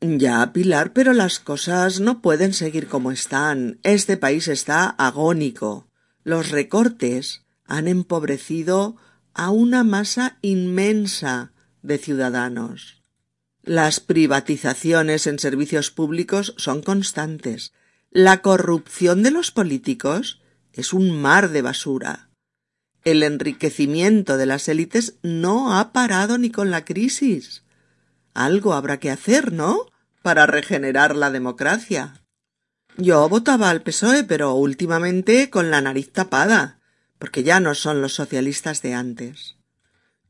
Ya, 0.01 0.53
Pilar, 0.53 0.93
pero 0.93 1.13
las 1.15 1.41
cosas 1.41 1.99
no 1.99 2.23
pueden 2.23 2.53
seguir 2.53 2.87
como 2.87 3.11
están. 3.11 3.81
Este 3.83 4.17
país 4.17 4.47
está 4.47 4.91
agónico. 4.91 5.89
Los 6.23 6.53
recortes 6.53 7.43
han 7.67 7.89
empobrecido 7.89 8.95
a 9.33 9.51
una 9.51 9.83
masa 9.83 10.39
inmensa 10.43 11.51
de 11.83 11.99
ciudadanos. 11.99 13.04
Las 13.65 14.01
privatizaciones 14.01 15.27
en 15.27 15.39
servicios 15.39 15.91
públicos 15.91 16.55
son 16.57 16.83
constantes. 16.83 17.73
La 18.11 18.43
corrupción 18.43 19.23
de 19.23 19.31
los 19.31 19.51
políticos 19.51 20.43
es 20.73 20.93
un 20.93 21.21
mar 21.21 21.51
de 21.51 21.63
basura. 21.63 22.29
El 23.05 23.23
enriquecimiento 23.23 24.37
de 24.37 24.47
las 24.47 24.69
élites 24.69 25.15
no 25.23 25.79
ha 25.79 25.93
parado 25.93 26.39
ni 26.39 26.51
con 26.51 26.71
la 26.71 26.85
crisis. 26.85 27.65
Algo 28.35 28.75
habrá 28.75 29.01
que 29.01 29.11
hacer, 29.11 29.53
¿no? 29.53 29.87
Para 30.23 30.47
regenerar 30.47 31.17
la 31.17 31.31
democracia. 31.31 32.23
Yo 32.97 33.29
votaba 33.29 33.71
al 33.71 33.83
PSOE, 33.83 34.25
pero 34.25 34.55
últimamente 34.55 35.51
con 35.51 35.71
la 35.71 35.81
nariz 35.81 36.13
tapada 36.13 36.81
porque 37.25 37.43
ya 37.43 37.59
no 37.59 37.75
son 37.75 38.03
los 38.03 38.13
socialistas 38.13 38.83
de 38.83 38.93
antes. 38.93 39.57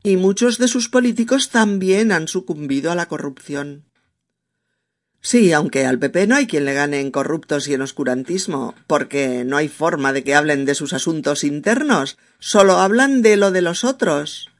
Y 0.05 0.19
muchos 0.19 0.59
de 0.59 0.69
sus 0.69 0.91
políticos 0.91 1.49
también 1.49 2.13
han 2.13 2.29
sucumbido 2.29 2.93
a 2.93 2.95
la 2.95 3.07
corrupción. 3.07 3.87
Sí, 5.23 5.55
aunque 5.55 5.87
al 5.87 5.99
PP 5.99 6.27
no 6.27 6.37
hay 6.37 6.47
quien 6.47 6.67
le 6.67 6.75
gane 6.75 7.01
en 7.01 7.11
corruptos 7.11 7.67
y 7.67 7.73
en 7.73 7.81
oscurantismo, 7.81 8.75
porque 8.87 9.45
no 9.47 9.57
hay 9.57 9.69
forma 9.69 10.13
de 10.13 10.23
que 10.23 10.35
hablen 10.35 10.67
de 10.67 10.75
sus 10.75 10.93
asuntos 10.93 11.43
internos, 11.43 12.19
solo 12.39 12.75
hablan 12.75 13.23
de 13.23 13.39
lo 13.39 13.51
de 13.51 13.63
los 13.63 13.83
otros. 13.83 14.51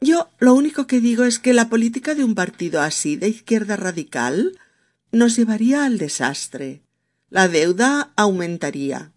Yo 0.00 0.30
lo 0.38 0.54
único 0.54 0.86
que 0.86 1.00
digo 1.00 1.24
es 1.24 1.40
que 1.40 1.52
la 1.52 1.68
política 1.68 2.14
de 2.14 2.22
un 2.22 2.36
partido 2.36 2.80
así 2.80 3.16
de 3.16 3.26
izquierda 3.26 3.74
radical 3.74 4.56
nos 5.10 5.34
llevaría 5.34 5.84
al 5.84 5.98
desastre. 5.98 6.84
La 7.28 7.48
deuda 7.48 8.12
aumentaría 8.14 9.10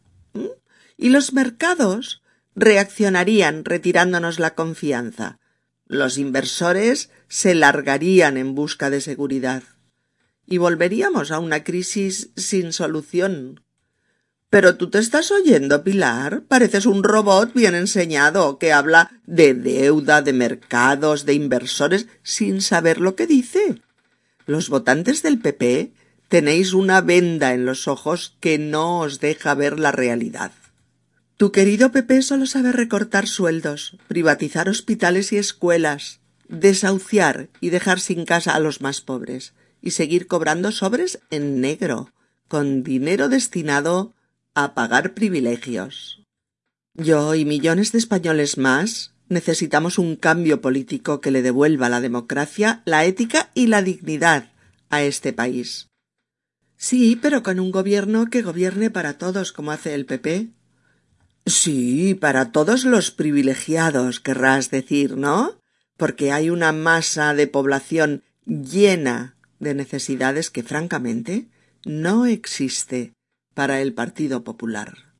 y 0.97 1.09
los 1.09 1.31
mercados 1.33 2.23
reaccionarían 2.57 3.63
retirándonos 3.63 4.39
la 4.39 4.55
confianza. 4.55 5.39
Los 5.85 6.17
inversores 6.17 7.11
se 7.29 7.53
largarían 7.53 8.35
en 8.35 8.55
busca 8.55 8.89
de 8.89 8.99
seguridad. 8.99 9.61
Y 10.47 10.57
volveríamos 10.57 11.31
a 11.31 11.39
una 11.39 11.63
crisis 11.63 12.31
sin 12.35 12.73
solución. 12.73 13.61
Pero 14.49 14.75
tú 14.75 14.89
te 14.89 14.97
estás 14.97 15.29
oyendo, 15.31 15.83
Pilar. 15.83 16.43
Pareces 16.47 16.87
un 16.87 17.03
robot 17.03 17.53
bien 17.53 17.75
enseñado 17.75 18.57
que 18.57 18.73
habla 18.73 19.11
de 19.27 19.53
deuda, 19.53 20.23
de 20.23 20.33
mercados, 20.33 21.25
de 21.25 21.35
inversores, 21.35 22.07
sin 22.23 22.61
saber 22.61 22.99
lo 22.99 23.15
que 23.15 23.27
dice. 23.27 23.81
Los 24.47 24.69
votantes 24.69 25.21
del 25.21 25.37
PP 25.37 25.91
tenéis 26.27 26.73
una 26.73 27.01
venda 27.01 27.53
en 27.53 27.65
los 27.65 27.87
ojos 27.87 28.35
que 28.39 28.57
no 28.57 29.01
os 29.01 29.19
deja 29.19 29.53
ver 29.53 29.77
la 29.79 29.91
realidad. 29.91 30.51
Tu 31.37 31.51
querido 31.51 31.91
Pepe 31.91 32.23
solo 32.23 32.47
sabe 32.47 32.71
recortar 32.71 33.27
sueldos, 33.27 33.95
privatizar 34.07 34.69
hospitales 34.69 35.31
y 35.31 35.37
escuelas, 35.37 36.19
desahuciar 36.49 37.49
y 37.61 37.69
dejar 37.69 37.99
sin 37.99 38.25
casa 38.25 38.55
a 38.55 38.59
los 38.59 38.81
más 38.81 39.01
pobres, 39.01 39.53
y 39.79 39.91
seguir 39.91 40.25
cobrando 40.25 40.71
sobres 40.71 41.19
en 41.29 41.61
negro, 41.61 42.11
con 42.47 42.81
dinero 42.81 43.29
destinado 43.29 44.15
a 44.55 44.73
pagar 44.73 45.13
privilegios. 45.13 46.23
Yo 46.95 47.35
y 47.35 47.45
millones 47.45 47.91
de 47.91 47.99
españoles 47.99 48.57
más 48.57 49.13
necesitamos 49.29 49.99
un 49.99 50.15
cambio 50.15 50.59
político 50.61 51.21
que 51.21 51.29
le 51.29 51.43
devuelva 51.43 51.89
la 51.89 52.01
democracia, 52.01 52.81
la 52.85 53.05
ética 53.05 53.51
y 53.53 53.67
la 53.67 53.83
dignidad 53.83 54.51
a 54.89 55.03
este 55.03 55.33
país. 55.33 55.87
Sí, 56.77 57.15
pero 57.21 57.43
con 57.43 57.59
un 57.59 57.69
gobierno 57.69 58.27
que 58.31 58.41
gobierne 58.41 58.89
para 58.89 59.19
todos 59.19 59.51
como 59.51 59.71
hace 59.71 59.93
el 59.93 60.07
PP, 60.07 60.49
Sí, 61.47 62.13
para 62.13 62.51
todos 62.51 62.83
los 62.83 63.09
privilegiados, 63.09 64.19
querrás 64.19 64.69
decir, 64.69 65.15
¿no? 65.15 65.61
Porque 65.95 66.33
hay 66.33 66.49
una 66.49 66.73
masa 66.73 67.33
de 67.33 67.47
población 67.47 68.23
llena 68.45 69.37
de 69.59 69.73
necesidades 69.73 70.49
que, 70.49 70.61
francamente, 70.61 71.47
no 71.85 72.25
existe 72.25 73.13
para 73.53 73.81
el 73.81 73.93
Partido 73.93 74.43
Popular. 74.43 75.15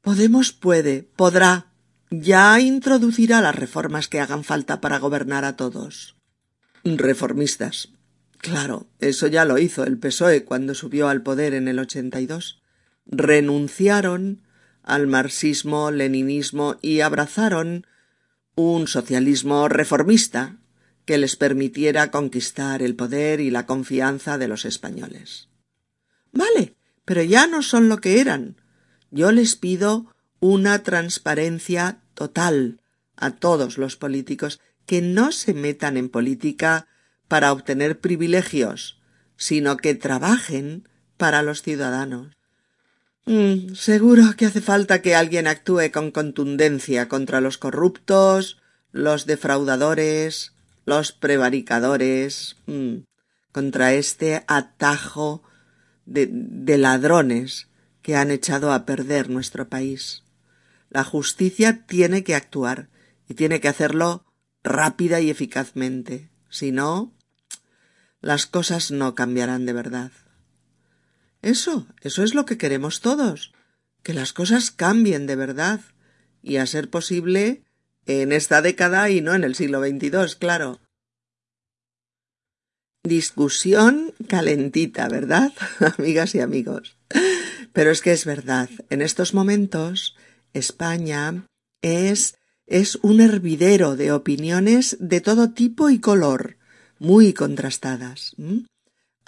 Podemos 0.00 0.52
puede, 0.52 1.02
podrá, 1.02 1.66
ya 2.10 2.58
introducirá 2.60 3.42
las 3.42 3.54
reformas 3.54 4.08
que 4.08 4.20
hagan 4.20 4.44
falta 4.44 4.80
para 4.80 4.98
gobernar 4.98 5.44
a 5.44 5.56
todos. 5.56 6.16
Reformistas. 6.82 7.90
Claro, 8.38 8.86
eso 9.00 9.26
ya 9.26 9.44
lo 9.44 9.58
hizo 9.58 9.84
el 9.84 9.98
PSOE 9.98 10.44
cuando 10.44 10.74
subió 10.74 11.08
al 11.08 11.22
poder 11.22 11.52
en 11.52 11.68
el 11.68 11.78
82. 11.78 12.62
Renunciaron 13.04 14.47
al 14.88 15.06
marxismo, 15.06 15.90
leninismo 15.90 16.76
y 16.80 17.00
abrazaron 17.00 17.86
un 18.54 18.88
socialismo 18.88 19.68
reformista 19.68 20.56
que 21.04 21.18
les 21.18 21.36
permitiera 21.36 22.10
conquistar 22.10 22.82
el 22.82 22.96
poder 22.96 23.40
y 23.40 23.50
la 23.50 23.66
confianza 23.66 24.38
de 24.38 24.48
los 24.48 24.64
españoles. 24.64 25.48
Vale, 26.32 26.74
pero 27.04 27.22
ya 27.22 27.46
no 27.46 27.62
son 27.62 27.88
lo 27.88 27.98
que 27.98 28.20
eran. 28.20 28.56
Yo 29.10 29.30
les 29.30 29.56
pido 29.56 30.14
una 30.40 30.82
transparencia 30.82 32.00
total 32.14 32.80
a 33.14 33.30
todos 33.32 33.78
los 33.78 33.96
políticos 33.96 34.60
que 34.86 35.02
no 35.02 35.32
se 35.32 35.52
metan 35.54 35.96
en 35.98 36.08
política 36.08 36.88
para 37.28 37.52
obtener 37.52 38.00
privilegios, 38.00 39.00
sino 39.36 39.76
que 39.76 39.94
trabajen 39.94 40.88
para 41.18 41.42
los 41.42 41.62
ciudadanos. 41.62 42.37
Mm, 43.28 43.74
seguro 43.74 44.22
que 44.38 44.46
hace 44.46 44.62
falta 44.62 45.02
que 45.02 45.14
alguien 45.14 45.46
actúe 45.46 45.90
con 45.92 46.12
contundencia 46.12 47.08
contra 47.08 47.42
los 47.42 47.58
corruptos, 47.58 48.56
los 48.90 49.26
defraudadores, 49.26 50.54
los 50.86 51.12
prevaricadores, 51.12 52.56
mm, 52.64 53.00
contra 53.52 53.92
este 53.92 54.44
atajo 54.46 55.42
de, 56.06 56.26
de 56.32 56.78
ladrones 56.78 57.68
que 58.00 58.16
han 58.16 58.30
echado 58.30 58.72
a 58.72 58.86
perder 58.86 59.28
nuestro 59.28 59.68
país. 59.68 60.22
La 60.88 61.04
justicia 61.04 61.84
tiene 61.84 62.24
que 62.24 62.34
actuar 62.34 62.88
y 63.28 63.34
tiene 63.34 63.60
que 63.60 63.68
hacerlo 63.68 64.24
rápida 64.62 65.20
y 65.20 65.28
eficazmente. 65.28 66.30
Si 66.48 66.72
no, 66.72 67.12
las 68.22 68.46
cosas 68.46 68.90
no 68.90 69.14
cambiarán 69.14 69.66
de 69.66 69.74
verdad. 69.74 70.12
Eso, 71.42 71.86
eso 72.02 72.22
es 72.22 72.34
lo 72.34 72.44
que 72.44 72.58
queremos 72.58 73.00
todos, 73.00 73.52
que 74.02 74.14
las 74.14 74.32
cosas 74.32 74.70
cambien 74.70 75.26
de 75.26 75.36
verdad, 75.36 75.80
y 76.42 76.56
a 76.56 76.66
ser 76.66 76.90
posible 76.90 77.62
en 78.06 78.32
esta 78.32 78.62
década 78.62 79.10
y 79.10 79.20
no 79.20 79.34
en 79.34 79.44
el 79.44 79.54
siglo 79.54 79.80
XXII, 79.80 80.38
claro. 80.38 80.80
Discusión 83.04 84.14
calentita, 84.28 85.08
¿verdad? 85.08 85.52
Amigas 85.98 86.34
y 86.34 86.40
amigos. 86.40 86.96
Pero 87.72 87.90
es 87.90 88.00
que 88.00 88.12
es 88.12 88.24
verdad, 88.24 88.68
en 88.90 89.02
estos 89.02 89.34
momentos 89.34 90.16
España 90.52 91.46
es 91.82 92.38
es 92.66 92.96
un 92.96 93.20
hervidero 93.20 93.96
de 93.96 94.12
opiniones 94.12 94.98
de 95.00 95.22
todo 95.22 95.52
tipo 95.52 95.88
y 95.88 96.00
color, 96.00 96.58
muy 96.98 97.32
contrastadas 97.32 98.34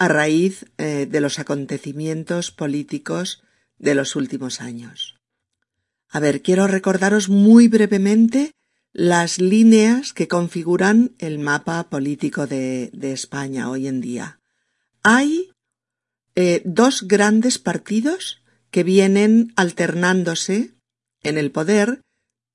a 0.01 0.07
raíz 0.07 0.65
eh, 0.79 1.05
de 1.05 1.21
los 1.21 1.37
acontecimientos 1.37 2.49
políticos 2.49 3.43
de 3.77 3.93
los 3.93 4.15
últimos 4.15 4.59
años. 4.59 5.19
A 6.09 6.19
ver, 6.19 6.41
quiero 6.41 6.65
recordaros 6.65 7.29
muy 7.29 7.67
brevemente 7.67 8.53
las 8.93 9.37
líneas 9.37 10.11
que 10.13 10.27
configuran 10.27 11.13
el 11.19 11.37
mapa 11.37 11.87
político 11.91 12.47
de, 12.47 12.89
España 12.99 13.69
hoy 13.69 13.85
en 13.85 14.01
día. 14.01 14.39
Hay 15.03 15.51
eh, 16.33 16.63
dos 16.65 17.03
grandes 17.07 17.59
partidos 17.59 18.41
que 18.71 18.83
vienen 18.83 19.53
alternándose 19.55 20.71
en 21.21 21.37
el 21.37 21.51
poder 21.51 22.01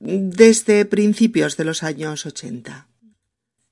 desde 0.01 0.85
principios 0.85 1.57
de 1.57 1.65
los 1.65 1.85
años 1.85 2.27
ochenta 2.27 2.89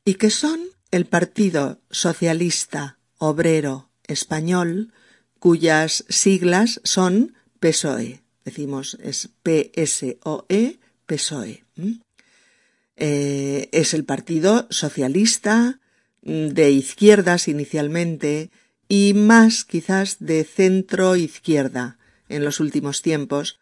y 0.04 0.14
que 0.14 0.30
son 0.30 0.60
el 0.92 1.06
Partido 1.06 1.80
Socialista 1.90 2.93
Obrero 3.18 3.90
Español, 4.07 4.92
cuyas 5.38 6.05
siglas 6.09 6.81
son 6.85 7.35
PSOE. 7.61 8.22
Decimos 8.44 8.98
es 9.03 9.31
PSOE, 9.42 10.79
PSOE. 11.07 11.64
Eh, 12.96 13.68
es 13.72 13.94
el 13.94 14.05
Partido 14.05 14.66
Socialista 14.70 15.81
mm, 16.22 16.48
de 16.48 16.70
izquierdas 16.70 17.48
inicialmente 17.48 18.50
y 18.88 19.14
más 19.14 19.64
quizás 19.64 20.18
de 20.20 20.44
centro 20.44 21.16
izquierda 21.16 21.98
en 22.29 22.44
los 22.44 22.61
últimos 22.61 23.03
tiempos, 23.03 23.59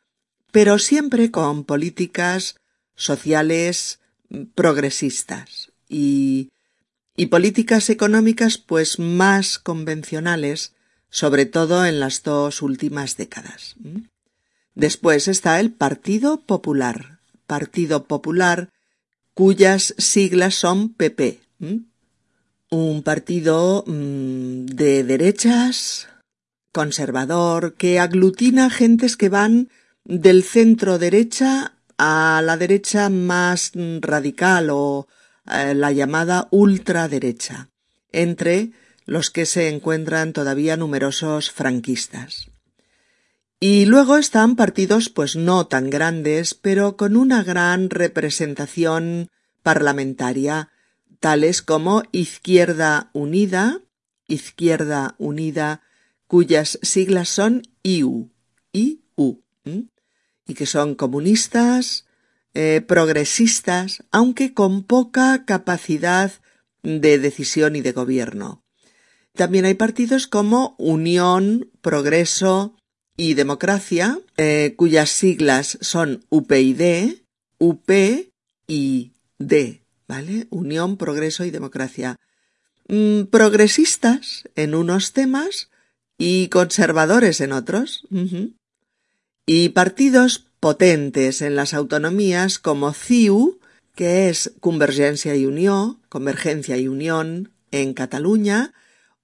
pero 0.51 0.79
siempre 0.79 1.31
con 1.31 1.65
políticas 1.65 2.57
sociales 2.95 4.01
mm, 4.29 4.43
progresistas 4.55 5.73
y, 5.89 6.52
y 7.17 7.27
políticas 7.27 7.91
económicas 7.91 8.59
pues 8.59 8.99
más 8.99 9.59
convencionales, 9.59 10.75
sobre 11.11 11.47
todo 11.47 11.85
en 11.85 12.01
las 12.01 12.23
dos 12.23 12.63
últimas 12.63 13.17
décadas. 13.17 13.77
Después 14.75 15.29
está 15.29 15.61
el 15.61 15.73
Partido 15.73 16.41
Popular, 16.41 17.19
Partido 17.47 18.05
Popular 18.05 18.71
cuyas 19.35 19.95
siglas 19.99 20.55
son 20.55 20.93
PP, 20.93 21.41
un 22.71 23.03
partido 23.03 23.85
mm, 23.87 24.67
de 24.67 25.05
derechas, 25.05 26.09
conservador, 26.73 27.75
que 27.75 27.99
aglutina 27.99 28.71
gentes 28.71 29.17
que 29.17 29.29
van 29.29 29.69
del 30.05 30.43
centro 30.43 30.99
derecha 30.99 31.75
a 31.99 32.43
la 32.45 32.57
derecha 32.57 33.09
más 33.11 33.73
radical 34.01 34.71
o 34.71 35.07
la 35.45 35.93
llamada 35.93 36.49
ultraderecha, 36.51 37.71
entre 38.11 38.73
los 39.07 39.31
que 39.31 39.47
se 39.47 39.69
encuentran 39.69 40.33
todavía 40.33 40.77
numerosos 40.77 41.51
franquistas. 41.51 42.49
Y 43.61 43.87
luego 43.87 44.17
están 44.17 44.57
partidos 44.57 45.09
pues 45.09 45.37
no 45.37 45.67
tan 45.67 45.89
grandes, 45.89 46.55
pero 46.55 46.97
con 46.97 47.17
una 47.17 47.45
gran 47.45 47.91
representación 47.91 49.31
parlamentaria, 49.63 50.71
tales 51.21 51.63
como 51.63 52.03
Izquierda 52.11 53.11
Unida, 53.13 53.81
Izquierda 54.27 55.15
Unida, 55.19 55.83
cuyas 56.27 56.79
siglas 56.83 57.29
son 57.29 57.63
IU, 57.83 58.31
IU, 58.73 59.43
y 60.47 60.55
que 60.55 60.67
son 60.67 60.97
comunistas, 60.97 62.07
eh, 62.55 62.83
progresistas, 62.87 64.05
aunque 64.11 64.53
con 64.55 64.83
poca 64.83 65.45
capacidad 65.45 66.33
de 66.83 67.19
decisión 67.19 67.77
y 67.77 67.81
de 67.81 67.93
gobierno. 67.93 68.63
También 69.35 69.65
hay 69.65 69.75
partidos 69.75 70.27
como 70.27 70.75
Unión, 70.79 71.71
Progreso 71.81 72.77
y 73.17 73.35
Democracia, 73.35 74.19
eh, 74.37 74.75
cuyas 74.77 75.11
siglas 75.11 75.79
son 75.81 76.25
UPyD, 76.29 77.23
UP 77.59 77.91
y 78.67 79.13
D, 79.39 79.85
¿vale? 80.07 80.47
Unión, 80.51 80.97
Progreso 80.97 81.45
y 81.45 81.51
Democracia. 81.51 82.17
Mm, 82.89 83.25
progresistas 83.31 84.49
en 84.55 84.75
unos 84.75 85.13
temas 85.13 85.71
y 86.19 86.49
conservadores 86.49 87.41
en 87.41 87.53
otros. 87.53 88.07
Y 89.47 89.71
partidos 89.71 90.52
potentes 90.63 91.43
en 91.43 91.57
las 91.57 91.75
autonomías 91.75 92.61
como 92.61 92.93
CIU, 92.93 93.59
que 93.97 94.29
es 94.29 94.53
Convergencia 94.61 95.35
y 95.35 95.45
Unión, 95.45 95.99
Convergencia 96.09 96.77
y 96.77 96.87
Unión 96.87 97.51
en 97.73 97.95
Cataluña, 97.95 98.73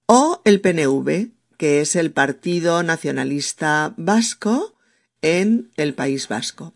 o 0.05 0.41
el 0.43 0.59
PNV, 0.59 1.29
que 1.55 1.79
es 1.79 1.95
el 1.95 2.11
Partido 2.11 2.83
Nacionalista 2.83 3.93
Vasco 3.95 4.75
en 5.21 5.71
el 5.77 5.93
País 5.93 6.27
Vasco, 6.27 6.73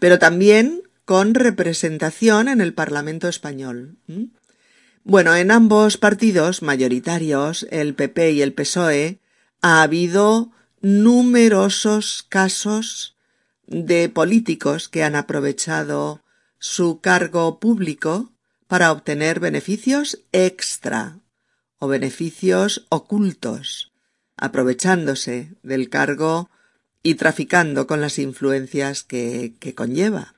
pero 0.00 0.18
también 0.18 0.82
con 1.04 1.34
representación 1.34 2.48
en 2.48 2.60
el 2.60 2.74
Parlamento 2.74 3.28
español. 3.28 3.96
Bueno, 5.04 5.36
en 5.36 5.52
ambos 5.52 5.98
partidos 5.98 6.62
mayoritarios, 6.62 7.64
el 7.70 7.94
PP 7.94 8.32
y 8.32 8.42
el 8.42 8.54
PSOE, 8.54 9.20
ha 9.62 9.82
habido 9.82 10.50
numerosos 10.80 12.26
casos 12.28 13.14
de 13.70 14.08
políticos 14.08 14.88
que 14.88 15.04
han 15.04 15.14
aprovechado 15.14 16.22
su 16.58 17.00
cargo 17.00 17.58
público 17.60 18.34
para 18.66 18.92
obtener 18.92 19.40
beneficios 19.40 20.22
extra 20.32 21.20
o 21.78 21.88
beneficios 21.88 22.86
ocultos, 22.90 23.92
aprovechándose 24.36 25.54
del 25.62 25.88
cargo 25.88 26.50
y 27.02 27.14
traficando 27.14 27.86
con 27.86 28.00
las 28.00 28.18
influencias 28.18 29.04
que, 29.04 29.56
conlleva. 29.74 30.34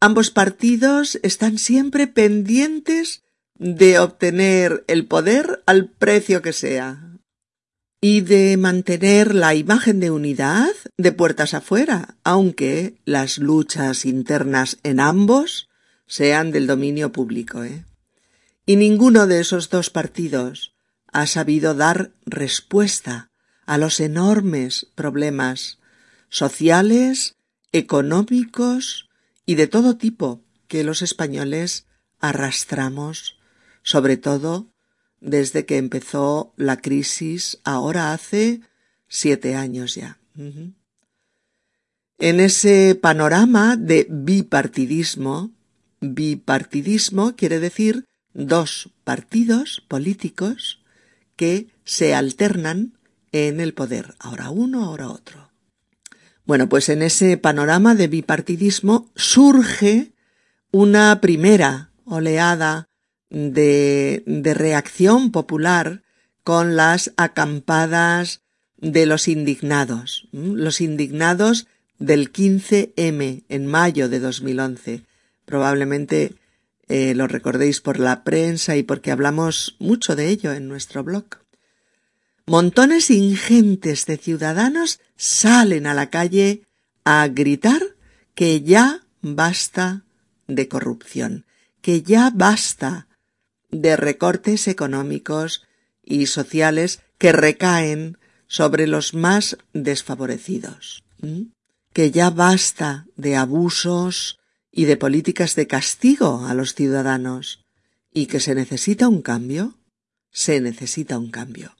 Ambos 0.00 0.30
partidos 0.30 1.18
están 1.22 1.58
siempre 1.58 2.06
pendientes 2.06 3.24
de 3.56 3.98
obtener 3.98 4.84
el 4.86 5.06
poder 5.06 5.62
al 5.66 5.90
precio 5.90 6.40
que 6.40 6.52
sea 6.52 7.17
y 8.00 8.20
de 8.20 8.56
mantener 8.56 9.34
la 9.34 9.54
imagen 9.54 9.98
de 9.98 10.10
unidad 10.10 10.70
de 10.96 11.12
puertas 11.12 11.54
afuera, 11.54 12.16
aunque 12.22 12.96
las 13.04 13.38
luchas 13.38 14.04
internas 14.04 14.78
en 14.84 15.00
ambos 15.00 15.68
sean 16.06 16.52
del 16.52 16.66
dominio 16.66 17.10
público. 17.10 17.64
¿eh? 17.64 17.84
Y 18.66 18.76
ninguno 18.76 19.26
de 19.26 19.40
esos 19.40 19.68
dos 19.68 19.90
partidos 19.90 20.74
ha 21.12 21.26
sabido 21.26 21.74
dar 21.74 22.12
respuesta 22.24 23.30
a 23.66 23.78
los 23.78 23.98
enormes 24.00 24.86
problemas 24.94 25.78
sociales, 26.28 27.36
económicos 27.72 29.08
y 29.44 29.56
de 29.56 29.66
todo 29.66 29.96
tipo 29.96 30.42
que 30.68 30.84
los 30.84 31.02
españoles 31.02 31.86
arrastramos, 32.20 33.38
sobre 33.82 34.16
todo 34.16 34.70
desde 35.20 35.66
que 35.66 35.76
empezó 35.76 36.52
la 36.56 36.76
crisis 36.76 37.58
ahora 37.64 38.12
hace 38.12 38.60
siete 39.08 39.54
años 39.54 39.94
ya. 39.94 40.18
En 42.18 42.40
ese 42.40 42.94
panorama 42.94 43.76
de 43.76 44.06
bipartidismo, 44.08 45.50
bipartidismo 46.00 47.34
quiere 47.34 47.58
decir 47.58 48.04
dos 48.34 48.90
partidos 49.04 49.82
políticos 49.88 50.82
que 51.36 51.68
se 51.84 52.14
alternan 52.14 52.98
en 53.32 53.60
el 53.60 53.74
poder, 53.74 54.14
ahora 54.18 54.50
uno, 54.50 54.84
ahora 54.84 55.10
otro. 55.10 55.50
Bueno, 56.44 56.68
pues 56.68 56.88
en 56.88 57.02
ese 57.02 57.36
panorama 57.36 57.94
de 57.94 58.08
bipartidismo 58.08 59.10
surge 59.14 60.12
una 60.70 61.20
primera 61.20 61.90
oleada 62.04 62.88
de, 63.30 64.22
de 64.26 64.54
reacción 64.54 65.30
popular 65.30 66.02
con 66.44 66.76
las 66.76 67.12
acampadas 67.16 68.42
de 68.78 69.06
los 69.06 69.28
indignados, 69.28 70.28
los 70.32 70.80
indignados 70.80 71.66
del 71.98 72.32
15M 72.32 73.44
en 73.48 73.66
mayo 73.66 74.08
de 74.08 74.20
2011. 74.20 75.02
Probablemente 75.44 76.34
eh, 76.88 77.14
lo 77.14 77.26
recordéis 77.26 77.80
por 77.80 77.98
la 77.98 78.24
prensa 78.24 78.76
y 78.76 78.82
porque 78.82 79.10
hablamos 79.10 79.76
mucho 79.78 80.16
de 80.16 80.28
ello 80.28 80.52
en 80.52 80.68
nuestro 80.68 81.04
blog. 81.04 81.26
Montones 82.46 83.10
ingentes 83.10 84.06
de 84.06 84.16
ciudadanos 84.16 85.00
salen 85.16 85.86
a 85.86 85.92
la 85.92 86.08
calle 86.08 86.62
a 87.04 87.28
gritar 87.28 87.82
que 88.34 88.62
ya 88.62 89.02
basta 89.20 90.04
de 90.46 90.68
corrupción, 90.68 91.44
que 91.82 92.02
ya 92.02 92.30
basta 92.34 93.07
de 93.70 93.96
recortes 93.96 94.68
económicos 94.68 95.66
y 96.02 96.26
sociales 96.26 97.00
que 97.18 97.32
recaen 97.32 98.18
sobre 98.46 98.86
los 98.86 99.14
más 99.14 99.58
desfavorecidos. 99.72 101.04
Que 101.92 102.10
ya 102.10 102.30
basta 102.30 103.06
de 103.16 103.36
abusos 103.36 104.38
y 104.70 104.84
de 104.84 104.96
políticas 104.96 105.54
de 105.54 105.66
castigo 105.66 106.46
a 106.46 106.54
los 106.54 106.74
ciudadanos 106.74 107.64
y 108.12 108.26
que 108.26 108.40
se 108.40 108.54
necesita 108.54 109.08
un 109.08 109.22
cambio. 109.22 109.78
Se 110.30 110.60
necesita 110.60 111.18
un 111.18 111.30
cambio. 111.30 111.74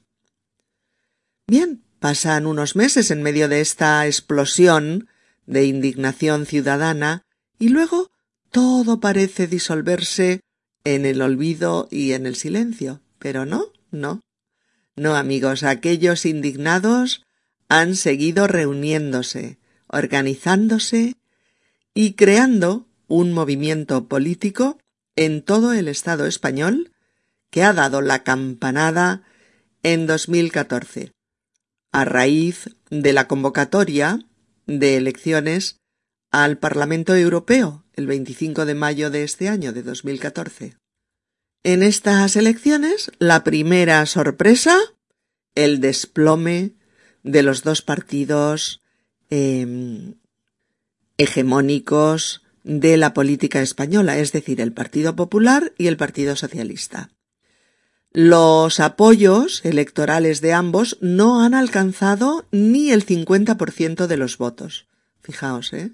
Bien, 1.47 1.83
pasan 1.99 2.45
unos 2.45 2.75
meses 2.75 3.09
en 3.11 3.23
medio 3.23 3.47
de 3.47 3.61
esta 3.61 4.05
explosión 4.05 5.07
de 5.45 5.65
indignación 5.65 6.45
ciudadana 6.45 7.23
y 7.57 7.69
luego 7.69 8.11
todo 8.51 8.99
parece 8.99 9.47
disolverse 9.47 10.41
en 10.83 11.05
el 11.05 11.21
olvido 11.21 11.87
y 11.91 12.13
en 12.13 12.25
el 12.25 12.35
silencio. 12.35 13.01
Pero 13.19 13.45
no, 13.45 13.65
no. 13.91 14.21
No, 14.95 15.15
amigos, 15.15 15.63
aquellos 15.63 16.25
indignados 16.25 17.25
han 17.69 17.95
seguido 17.95 18.47
reuniéndose, 18.47 19.59
organizándose 19.87 21.15
y 21.93 22.13
creando 22.13 22.87
un 23.07 23.33
movimiento 23.33 24.07
político 24.07 24.77
en 25.15 25.41
todo 25.41 25.73
el 25.73 25.87
Estado 25.87 26.25
español 26.25 26.91
que 27.49 27.63
ha 27.63 27.73
dado 27.73 28.01
la 28.01 28.23
campanada 28.23 29.23
en 29.83 30.07
2014, 30.07 31.13
a 31.91 32.05
raíz 32.05 32.69
de 32.89 33.13
la 33.13 33.27
convocatoria 33.27 34.19
de 34.65 34.97
elecciones 34.97 35.78
al 36.31 36.57
Parlamento 36.57 37.15
Europeo 37.15 37.85
el 37.93 38.07
25 38.07 38.65
de 38.65 38.75
mayo 38.75 39.09
de 39.09 39.23
este 39.23 39.49
año 39.49 39.73
de 39.73 39.83
2014. 39.83 40.77
En 41.63 41.83
estas 41.83 42.35
elecciones, 42.35 43.11
la 43.19 43.43
primera 43.43 44.05
sorpresa, 44.05 44.77
el 45.55 45.81
desplome 45.81 46.75
de 47.23 47.43
los 47.43 47.63
dos 47.63 47.81
partidos 47.81 48.81
em, 49.29 50.15
hegemónicos 51.17 52.43
de 52.63 52.95
la 52.97 53.13
política 53.13 53.61
española, 53.61 54.17
es 54.17 54.31
decir, 54.31 54.61
el 54.61 54.71
Partido 54.71 55.15
Popular 55.15 55.73
y 55.77 55.87
el 55.87 55.97
Partido 55.97 56.35
Socialista. 56.35 57.09
Los 58.11 58.79
apoyos 58.79 59.63
electorales 59.65 60.41
de 60.41 60.53
ambos 60.53 60.97
no 61.01 61.43
han 61.43 61.53
alcanzado 61.53 62.47
ni 62.51 62.91
el 62.91 63.05
50% 63.05 64.07
de 64.07 64.17
los 64.17 64.37
votos. 64.37 64.87
Fijaos, 65.21 65.73
¿eh? 65.73 65.91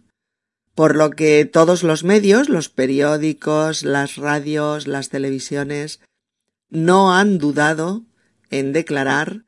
Por 0.75 0.95
lo 0.95 1.11
que 1.11 1.45
todos 1.45 1.83
los 1.83 2.03
medios, 2.03 2.49
los 2.49 2.69
periódicos, 2.69 3.83
las 3.83 4.17
radios, 4.17 4.87
las 4.87 5.09
televisiones, 5.09 6.01
no 6.69 7.13
han 7.13 7.37
dudado 7.37 8.03
en 8.49 8.73
declarar 8.73 9.45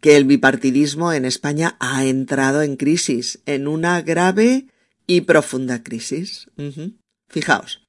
que 0.00 0.16
el 0.16 0.24
bipartidismo 0.24 1.12
en 1.12 1.24
España 1.24 1.76
ha 1.80 2.04
entrado 2.04 2.62
en 2.62 2.76
crisis, 2.76 3.40
en 3.46 3.66
una 3.66 4.00
grave 4.02 4.66
y 5.06 5.22
profunda 5.22 5.82
crisis. 5.82 6.48
Fijaos, 7.28 7.86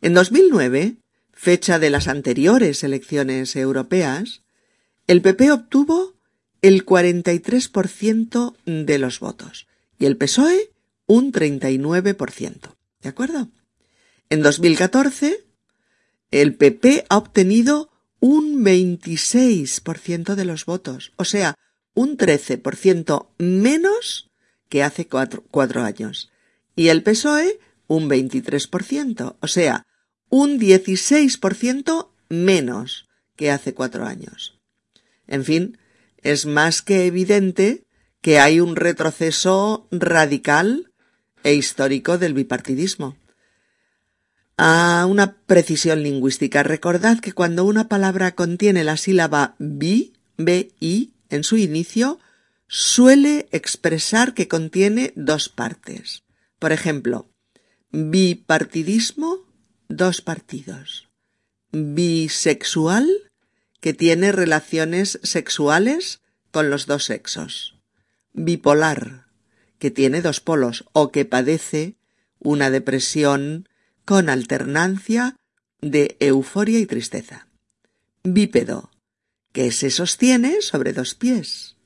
en 0.00 0.14
2009, 0.14 0.96
fecha 1.32 1.78
de 1.78 1.90
las 1.90 2.08
anteriores 2.08 2.82
elecciones 2.84 3.54
europeas, 3.54 4.42
el 5.06 5.22
PP 5.22 5.52
obtuvo 5.52 6.14
el 6.62 6.84
43% 6.84 8.56
de 8.64 8.98
los 8.98 9.20
votos 9.20 9.68
y 9.98 10.06
el 10.06 10.16
PSOE 10.16 10.70
un 11.08 11.32
39%. 11.32 12.76
¿De 13.00 13.08
acuerdo? 13.08 13.48
En 14.30 14.42
2014, 14.42 15.44
el 16.30 16.54
PP 16.54 17.06
ha 17.08 17.16
obtenido 17.16 17.90
un 18.20 18.64
26% 18.64 20.34
de 20.34 20.44
los 20.44 20.64
votos, 20.64 21.12
o 21.16 21.24
sea, 21.24 21.54
un 21.94 22.16
13% 22.16 23.28
menos 23.38 24.30
que 24.68 24.82
hace 24.82 25.08
cuatro, 25.08 25.82
años 25.82 26.30
y 26.76 26.88
el 26.88 27.02
PSOE 27.02 27.58
un 27.88 28.08
23%, 28.08 29.36
o 29.40 29.46
sea, 29.48 29.86
un 30.28 30.60
16% 30.60 32.10
menos 32.28 33.08
que 33.34 33.50
hace 33.50 33.72
cuatro 33.72 34.04
años. 34.04 34.60
En 35.26 35.44
fin, 35.44 35.78
es 36.18 36.44
más 36.44 36.82
que 36.82 37.06
evidente 37.06 37.86
que 38.20 38.38
hay 38.38 38.60
un 38.60 38.76
retroceso 38.76 39.88
radical 39.90 40.87
e 41.44 41.54
histórico 41.54 42.18
del 42.18 42.34
bipartidismo. 42.34 43.16
A 44.56 45.06
una 45.08 45.36
precisión 45.36 46.02
lingüística, 46.02 46.64
recordad 46.64 47.20
que 47.20 47.32
cuando 47.32 47.64
una 47.64 47.88
palabra 47.88 48.34
contiene 48.34 48.82
la 48.82 48.96
sílaba 48.96 49.54
bi, 49.58 50.14
bi 50.36 51.12
en 51.30 51.44
su 51.44 51.56
inicio, 51.56 52.18
suele 52.66 53.48
expresar 53.52 54.34
que 54.34 54.48
contiene 54.48 55.12
dos 55.14 55.48
partes. 55.48 56.24
Por 56.58 56.72
ejemplo, 56.72 57.30
bipartidismo, 57.92 59.46
dos 59.88 60.20
partidos. 60.22 61.08
Bisexual, 61.70 63.08
que 63.80 63.94
tiene 63.94 64.32
relaciones 64.32 65.20
sexuales 65.22 66.20
con 66.50 66.68
los 66.68 66.86
dos 66.86 67.04
sexos. 67.04 67.76
Bipolar, 68.32 69.27
que 69.78 69.90
tiene 69.90 70.22
dos 70.22 70.40
polos 70.40 70.84
o 70.92 71.10
que 71.12 71.24
padece 71.24 71.96
una 72.38 72.70
depresión 72.70 73.68
con 74.04 74.28
alternancia 74.28 75.36
de 75.80 76.16
euforia 76.20 76.78
y 76.78 76.86
tristeza. 76.86 77.48
Bípedo, 78.24 78.90
que 79.52 79.70
se 79.72 79.90
sostiene 79.90 80.60
sobre 80.62 80.92
dos 80.92 81.14
pies. 81.14 81.76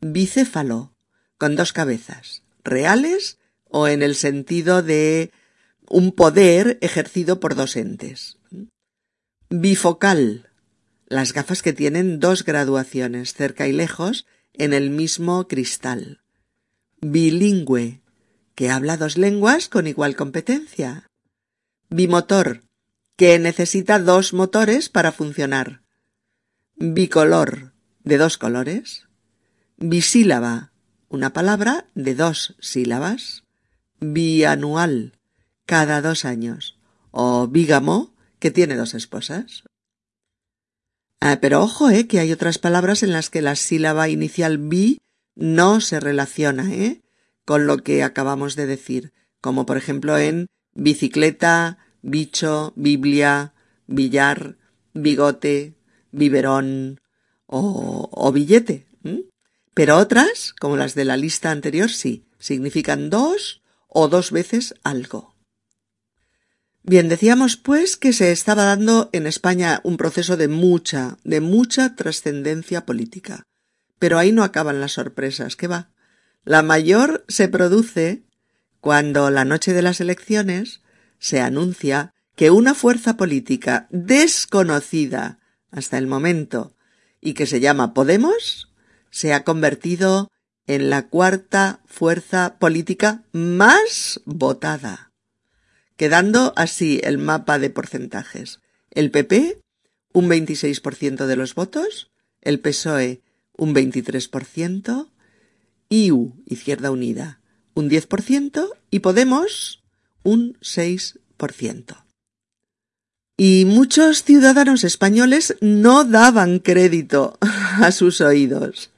Bicéfalo, 0.00 0.94
con 1.36 1.56
dos 1.56 1.72
cabezas, 1.72 2.42
reales 2.64 3.38
o 3.64 3.88
en 3.88 4.02
el 4.02 4.14
sentido 4.14 4.82
de 4.82 5.30
un 5.88 6.12
poder 6.12 6.78
ejercido 6.80 7.40
por 7.40 7.54
dos 7.54 7.76
entes. 7.76 8.38
Bifocal, 9.50 10.50
las 11.06 11.32
gafas 11.32 11.62
que 11.62 11.72
tienen 11.72 12.20
dos 12.20 12.44
graduaciones, 12.44 13.32
cerca 13.32 13.66
y 13.66 13.72
lejos, 13.72 14.26
en 14.52 14.72
el 14.72 14.90
mismo 14.90 15.48
cristal. 15.48 16.20
Bilingüe, 17.00 18.00
que 18.54 18.70
habla 18.70 18.96
dos 18.96 19.16
lenguas 19.18 19.68
con 19.68 19.86
igual 19.86 20.16
competencia. 20.16 21.06
Bimotor, 21.90 22.62
que 23.16 23.38
necesita 23.38 23.98
dos 23.98 24.32
motores 24.32 24.88
para 24.88 25.12
funcionar. 25.12 25.82
Bicolor, 26.76 27.72
de 28.04 28.18
dos 28.18 28.38
colores. 28.38 29.06
Bisílaba, 29.76 30.72
una 31.08 31.32
palabra 31.32 31.86
de 31.94 32.14
dos 32.14 32.56
sílabas 32.60 33.44
bianual, 34.00 35.18
cada 35.66 36.00
dos 36.02 36.24
años, 36.24 36.78
o 37.10 37.46
bígamo, 37.46 38.14
que 38.38 38.50
tiene 38.50 38.76
dos 38.76 38.94
esposas. 38.94 39.64
Ah, 41.20 41.38
pero 41.40 41.62
ojo, 41.62 41.90
eh, 41.90 42.06
que 42.06 42.20
hay 42.20 42.32
otras 42.32 42.58
palabras 42.58 43.02
en 43.02 43.12
las 43.12 43.30
que 43.30 43.42
la 43.42 43.56
sílaba 43.56 44.08
inicial 44.08 44.58
bi 44.58 45.00
no 45.38 45.80
se 45.80 46.00
relaciona, 46.00 46.74
eh, 46.74 47.00
con 47.44 47.66
lo 47.66 47.78
que 47.78 48.02
acabamos 48.02 48.56
de 48.56 48.66
decir, 48.66 49.12
como 49.40 49.64
por 49.66 49.76
ejemplo 49.76 50.18
en 50.18 50.48
bicicleta, 50.74 51.78
bicho, 52.02 52.72
biblia, 52.76 53.54
billar, 53.86 54.58
bigote, 54.92 55.76
biberón 56.10 57.00
o, 57.46 58.08
o 58.12 58.32
billete. 58.32 58.86
Pero 59.74 59.96
otras, 59.96 60.54
como 60.58 60.76
las 60.76 60.96
de 60.96 61.04
la 61.04 61.16
lista 61.16 61.52
anterior, 61.52 61.88
sí, 61.88 62.26
significan 62.40 63.10
dos 63.10 63.62
o 63.86 64.08
dos 64.08 64.32
veces 64.32 64.74
algo. 64.82 65.36
Bien, 66.82 67.08
decíamos 67.08 67.56
pues 67.56 67.96
que 67.96 68.12
se 68.12 68.32
estaba 68.32 68.64
dando 68.64 69.08
en 69.12 69.28
España 69.28 69.80
un 69.84 69.96
proceso 69.96 70.36
de 70.36 70.48
mucha, 70.48 71.18
de 71.22 71.40
mucha 71.40 71.94
trascendencia 71.94 72.86
política. 72.86 73.44
Pero 73.98 74.18
ahí 74.18 74.32
no 74.32 74.44
acaban 74.44 74.80
las 74.80 74.92
sorpresas, 74.92 75.56
¿qué 75.56 75.66
va? 75.66 75.90
La 76.44 76.62
mayor 76.62 77.24
se 77.28 77.48
produce 77.48 78.22
cuando 78.80 79.30
la 79.30 79.44
noche 79.44 79.72
de 79.72 79.82
las 79.82 80.00
elecciones 80.00 80.82
se 81.18 81.40
anuncia 81.40 82.14
que 82.36 82.50
una 82.50 82.74
fuerza 82.74 83.16
política 83.16 83.88
desconocida 83.90 85.40
hasta 85.70 85.98
el 85.98 86.06
momento 86.06 86.76
y 87.20 87.34
que 87.34 87.46
se 87.46 87.60
llama 87.60 87.94
Podemos 87.94 88.72
se 89.10 89.34
ha 89.34 89.44
convertido 89.44 90.30
en 90.66 90.90
la 90.90 91.08
cuarta 91.08 91.80
fuerza 91.86 92.58
política 92.58 93.24
más 93.32 94.20
votada, 94.24 95.12
quedando 95.96 96.52
así 96.56 97.00
el 97.02 97.18
mapa 97.18 97.58
de 97.58 97.70
porcentajes. 97.70 98.60
El 98.90 99.10
PP, 99.10 99.60
un 100.12 100.28
26% 100.28 101.26
de 101.26 101.36
los 101.36 101.54
votos, 101.54 102.10
el 102.42 102.60
PSOE, 102.60 103.22
un 103.58 103.74
23%, 103.74 105.08
IU, 105.90 106.32
Izquierda 106.46 106.90
Unida, 106.90 107.40
un 107.74 107.90
10% 107.90 108.70
y 108.90 109.00
Podemos, 109.00 109.82
un 110.22 110.54
6%. 110.60 112.04
Y 113.36 113.64
muchos 113.66 114.24
ciudadanos 114.24 114.82
españoles 114.84 115.56
no 115.60 116.04
daban 116.04 116.58
crédito 116.58 117.38
a 117.40 117.92
sus 117.92 118.20
oídos. 118.20 118.90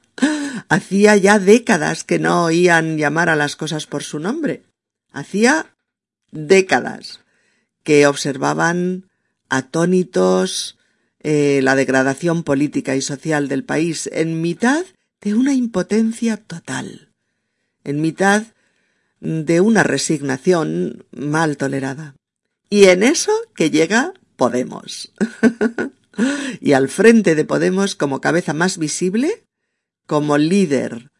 Hacía 0.69 1.17
ya 1.17 1.37
décadas 1.37 2.03
que 2.03 2.19
no 2.19 2.45
oían 2.45 2.97
llamar 2.97 3.29
a 3.29 3.35
las 3.35 3.55
cosas 3.55 3.87
por 3.87 4.03
su 4.03 4.19
nombre. 4.19 4.63
Hacía 5.11 5.75
décadas 6.31 7.19
que 7.83 8.07
observaban 8.07 9.09
atónitos 9.49 10.77
eh, 11.23 11.61
la 11.63 11.75
degradación 11.75 12.43
política 12.43 12.95
y 12.95 13.01
social 13.01 13.47
del 13.47 13.63
país 13.63 14.09
en 14.11 14.41
mitad 14.41 14.83
de 15.21 15.35
una 15.35 15.53
impotencia 15.53 16.37
total, 16.37 17.11
en 17.83 18.01
mitad 18.01 18.43
de 19.19 19.61
una 19.61 19.83
resignación 19.83 21.05
mal 21.11 21.57
tolerada. 21.57 22.15
Y 22.69 22.85
en 22.85 23.03
eso 23.03 23.31
que 23.55 23.69
llega 23.69 24.13
Podemos. 24.35 25.13
y 26.61 26.73
al 26.73 26.89
frente 26.89 27.35
de 27.35 27.45
Podemos 27.45 27.95
como 27.95 28.21
cabeza 28.21 28.53
más 28.53 28.79
visible 28.79 29.45
como 30.07 30.37
líder 30.37 31.11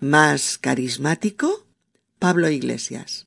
más 0.00 0.58
carismático, 0.58 1.66
Pablo 2.18 2.50
Iglesias. 2.50 3.26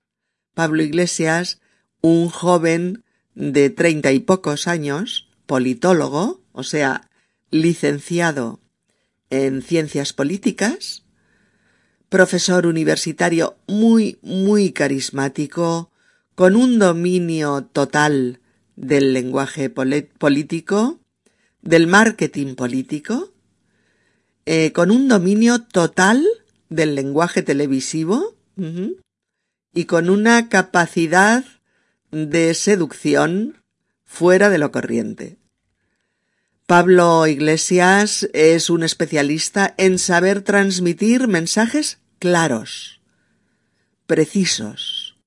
Pablo 0.53 0.83
Iglesias, 0.83 1.59
un 2.01 2.29
joven 2.29 3.03
de 3.33 3.69
treinta 3.69 4.11
y 4.11 4.19
pocos 4.19 4.67
años, 4.67 5.26
politólogo, 5.47 6.43
o 6.51 6.63
sea, 6.63 7.09
licenciado 7.49 8.59
en 9.29 9.61
ciencias 9.61 10.13
políticas, 10.13 11.03
profesor 12.09 12.67
universitario 12.67 13.57
muy, 13.67 14.19
muy 14.21 14.71
carismático, 14.71 15.91
con 16.35 16.55
un 16.55 16.77
dominio 16.77 17.63
total 17.63 18.41
del 18.75 19.13
lenguaje 19.13 19.69
político, 19.71 20.99
del 21.61 21.87
marketing 21.87 22.55
político, 22.55 23.33
eh, 24.45 24.71
con 24.71 24.91
un 24.91 25.07
dominio 25.07 25.63
total 25.63 26.25
del 26.69 26.95
lenguaje 26.95 27.41
televisivo 27.43 28.35
y 29.73 29.85
con 29.85 30.09
una 30.09 30.49
capacidad 30.49 31.43
de 32.11 32.53
seducción 32.53 33.61
fuera 34.07 34.49
de 34.49 34.57
lo 34.57 34.71
corriente. 34.71 35.37
Pablo 36.65 37.27
Iglesias 37.27 38.27
es 38.33 38.69
un 38.69 38.83
especialista 38.83 39.75
en 39.77 39.99
saber 39.99 40.41
transmitir 40.41 41.27
mensajes 41.27 41.99
claros, 42.19 42.99
precisos, 44.05 45.17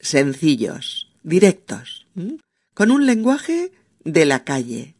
sencillos, 0.00 1.10
directos, 1.22 2.06
con 2.74 2.90
un 2.90 3.06
lenguaje 3.06 3.72
de 4.04 4.26
la 4.26 4.44
calle, 4.44 4.94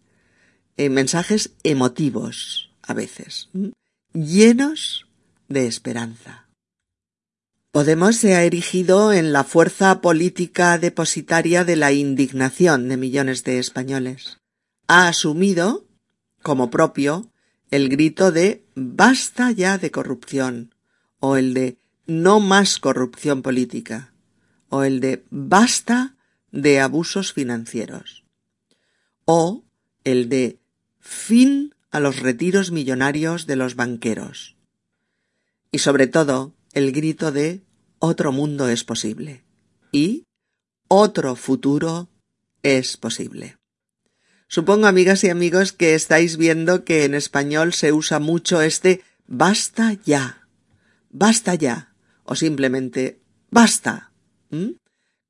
en 0.76 0.94
mensajes 0.94 1.50
emotivos 1.64 2.70
a 2.82 2.94
veces, 2.94 3.50
llenos 4.14 5.06
de 5.48 5.66
esperanza. 5.66 6.47
Podemos 7.70 8.16
se 8.16 8.34
ha 8.34 8.44
erigido 8.44 9.12
en 9.12 9.32
la 9.32 9.44
fuerza 9.44 10.00
política 10.00 10.78
depositaria 10.78 11.64
de 11.64 11.76
la 11.76 11.92
indignación 11.92 12.88
de 12.88 12.96
millones 12.96 13.44
de 13.44 13.58
españoles. 13.58 14.38
Ha 14.86 15.06
asumido, 15.08 15.86
como 16.42 16.70
propio, 16.70 17.30
el 17.70 17.90
grito 17.90 18.32
de 18.32 18.64
basta 18.74 19.50
ya 19.50 19.76
de 19.76 19.90
corrupción, 19.90 20.74
o 21.20 21.36
el 21.36 21.52
de 21.52 21.78
no 22.06 22.40
más 22.40 22.78
corrupción 22.78 23.42
política, 23.42 24.14
o 24.70 24.82
el 24.82 25.00
de 25.00 25.24
basta 25.28 26.16
de 26.50 26.80
abusos 26.80 27.34
financieros, 27.34 28.24
o 29.26 29.64
el 30.04 30.30
de 30.30 30.58
fin 31.00 31.74
a 31.90 32.00
los 32.00 32.20
retiros 32.20 32.70
millonarios 32.70 33.46
de 33.46 33.56
los 33.56 33.74
banqueros, 33.74 34.56
y 35.70 35.80
sobre 35.80 36.06
todo 36.06 36.54
el 36.72 36.92
grito 36.92 37.32
de 37.32 37.62
otro 37.98 38.32
mundo 38.32 38.68
es 38.68 38.84
posible 38.84 39.42
y 39.92 40.24
otro 40.88 41.36
futuro 41.36 42.08
es 42.62 42.96
posible. 42.96 43.56
Supongo, 44.48 44.86
amigas 44.86 45.24
y 45.24 45.28
amigos, 45.28 45.72
que 45.72 45.94
estáis 45.94 46.38
viendo 46.38 46.84
que 46.84 47.04
en 47.04 47.14
español 47.14 47.74
se 47.74 47.92
usa 47.92 48.18
mucho 48.18 48.62
este 48.62 49.02
basta 49.26 49.98
ya, 50.04 50.48
basta 51.10 51.54
ya, 51.54 51.92
o 52.24 52.34
simplemente 52.34 53.20
basta, 53.50 54.10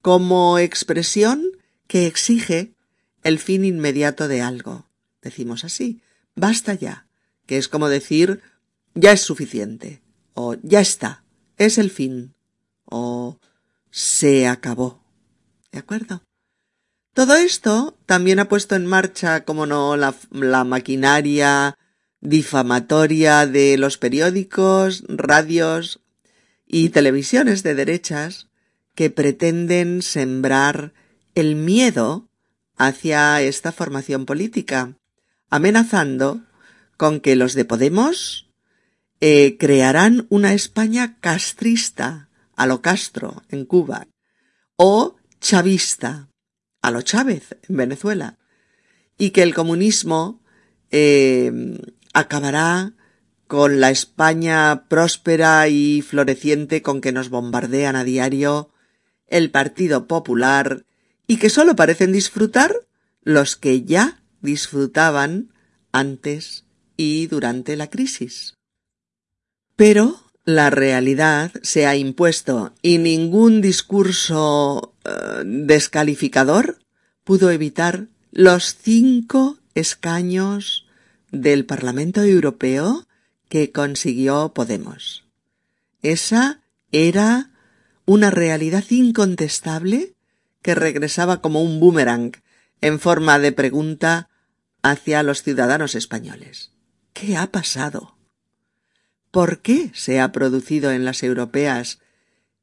como 0.03 0.59
expresión 0.59 1.43
que 1.89 2.07
exige 2.07 2.75
el 3.25 3.41
fin 3.41 3.65
inmediato 3.65 4.29
de 4.29 4.41
algo. 4.41 4.87
Decimos 5.21 5.65
así, 5.65 6.01
basta 6.37 6.75
ya, 6.75 7.09
que 7.47 7.59
es 7.59 7.67
como 7.67 7.89
decir 7.89 8.41
ya 8.95 9.11
es 9.11 9.23
suficiente, 9.23 10.01
o 10.35 10.55
ya 10.63 10.81
está, 10.81 11.25
es 11.59 11.79
el 11.79 11.91
fin, 11.91 12.35
o 12.85 13.39
se 13.91 14.47
acabó. 14.49 15.05
¿De 15.71 15.79
acuerdo? 15.79 16.23
Todo 17.13 17.35
esto 17.37 17.99
también 18.07 18.39
ha 18.39 18.49
puesto 18.49 18.77
en 18.77 18.87
marcha, 18.87 19.45
como 19.45 19.67
no, 19.67 19.97
la, 19.97 20.15
la 20.31 20.65
maquinaria 20.65 21.77
difamatoria 22.21 23.47
de 23.47 23.77
los 23.77 23.99
periódicos, 23.99 25.05
radios 25.09 26.01
y 26.67 26.91
televisiones 26.91 27.63
de 27.63 27.75
derechas 27.75 28.49
que 28.95 29.11
pretenden 29.11 30.03
sembrar 30.03 30.93
el 31.35 31.55
miedo 31.55 32.29
hacia 32.77 33.41
esta 33.43 33.73
formación 33.73 34.27
política, 34.27 34.97
amenazando 35.51 36.43
con 36.97 37.21
que 37.21 37.37
los 37.37 37.55
de 37.55 37.65
Podemos 37.65 38.48
eh, 39.21 39.57
crearán 39.59 40.27
una 40.29 40.55
España 40.55 41.19
castrista 41.21 42.29
a 42.55 42.67
lo 42.67 42.83
Castro 42.83 43.43
en 43.49 43.65
Cuba 43.65 44.07
o 44.77 45.17
chavista 45.41 46.29
a 46.83 46.91
lo 46.91 47.03
Chávez 47.03 47.57
en 47.69 47.77
Venezuela 47.77 48.39
y 49.17 49.31
que 49.31 49.43
el 49.43 49.55
comunismo 49.55 50.43
eh, 50.91 51.53
acabará 52.15 52.93
con 53.47 53.81
la 53.81 53.91
España 53.91 54.85
próspera 54.89 55.69
y 55.69 56.03
floreciente 56.03 56.83
con 56.83 57.01
que 57.01 57.13
nos 57.13 57.31
bombardean 57.31 57.97
a 57.97 58.05
diario 58.05 58.71
el 59.27 59.51
Partido 59.51 60.07
Popular 60.07 60.85
y 61.27 61.39
que 61.39 61.51
sólo 61.51 61.75
parecen 61.75 62.13
disfrutar 62.13 62.75
los 63.23 63.57
que 63.57 63.83
ya 63.83 64.23
disfrutaban 64.41 65.53
antes 65.93 66.65
y 66.97 67.27
durante 67.27 67.77
la 67.77 67.89
crisis. 67.89 68.58
Pero 69.79 70.19
la 70.45 70.71
realidad 70.71 71.53
se 71.63 71.87
ha 71.87 71.95
impuesto 71.95 72.75
y 72.83 72.99
ningún 72.99 73.61
discurso 73.61 74.93
eh, 75.05 75.45
descalificador 75.45 76.81
pudo 77.23 77.53
evitar 77.53 78.09
los 78.33 78.75
cinco 78.75 79.61
escaños 79.77 80.89
del 81.31 81.65
Parlamento 81.65 82.25
Europeo 82.25 83.07
que 83.49 83.71
consiguió 83.71 84.53
Podemos. 84.53 85.29
Esa 86.03 86.61
era 86.91 87.53
una 88.05 88.33
realidad 88.33 88.85
incontestable 88.91 90.17
que 90.61 90.75
regresaba 90.75 91.41
como 91.41 91.63
un 91.63 91.79
boomerang 91.79 92.33
en 92.81 92.99
forma 92.99 93.39
de 93.39 93.53
pregunta 93.53 94.29
hacia 94.83 95.23
los 95.23 95.45
ciudadanos 95.45 95.95
españoles. 95.95 96.73
¿Qué 97.13 97.37
ha 97.37 97.53
pasado? 97.53 98.18
¿Por 99.39 99.61
qué 99.61 99.93
se 99.95 100.19
ha 100.19 100.33
producido 100.33 100.91
en 100.91 101.05
las 101.05 101.23
europeas 101.23 102.01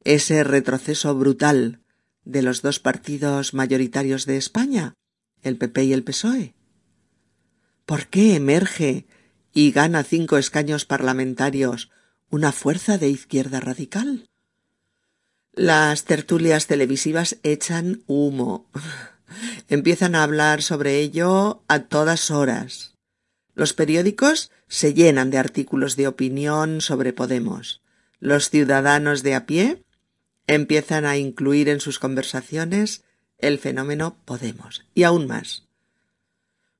ese 0.03 0.43
retroceso 0.43 1.15
brutal 1.15 1.79
de 2.25 2.41
los 2.41 2.61
dos 2.61 2.81
partidos 2.81 3.53
mayoritarios 3.53 4.25
de 4.25 4.35
España, 4.35 4.93
el 5.41 5.55
PP 5.55 5.85
y 5.85 5.93
el 5.93 6.03
PSOE? 6.03 6.53
¿Por 7.85 8.07
qué 8.07 8.35
emerge 8.35 9.07
y 9.53 9.71
gana 9.71 10.03
cinco 10.03 10.35
escaños 10.35 10.83
parlamentarios 10.83 11.91
una 12.29 12.51
fuerza 12.51 12.97
de 12.97 13.07
izquierda 13.07 13.61
radical? 13.61 14.27
Las 15.53 16.03
tertulias 16.03 16.67
televisivas 16.67 17.37
echan 17.43 18.03
humo. 18.05 18.69
Empiezan 19.69 20.13
a 20.13 20.23
hablar 20.23 20.61
sobre 20.61 20.99
ello 20.99 21.63
a 21.69 21.83
todas 21.83 22.31
horas. 22.31 22.94
Los 23.55 23.73
periódicos 23.73 24.51
se 24.67 24.93
llenan 24.93 25.31
de 25.31 25.37
artículos 25.37 25.95
de 25.95 26.07
opinión 26.07 26.81
sobre 26.81 27.13
Podemos. 27.13 27.81
Los 28.19 28.49
ciudadanos 28.49 29.23
de 29.23 29.33
a 29.33 29.45
pie 29.45 29.83
empiezan 30.45 31.05
a 31.05 31.17
incluir 31.17 31.69
en 31.69 31.79
sus 31.79 31.97
conversaciones 31.97 33.03
el 33.39 33.57
fenómeno 33.57 34.17
Podemos. 34.25 34.85
Y 34.93 35.03
aún 35.03 35.25
más. 35.25 35.63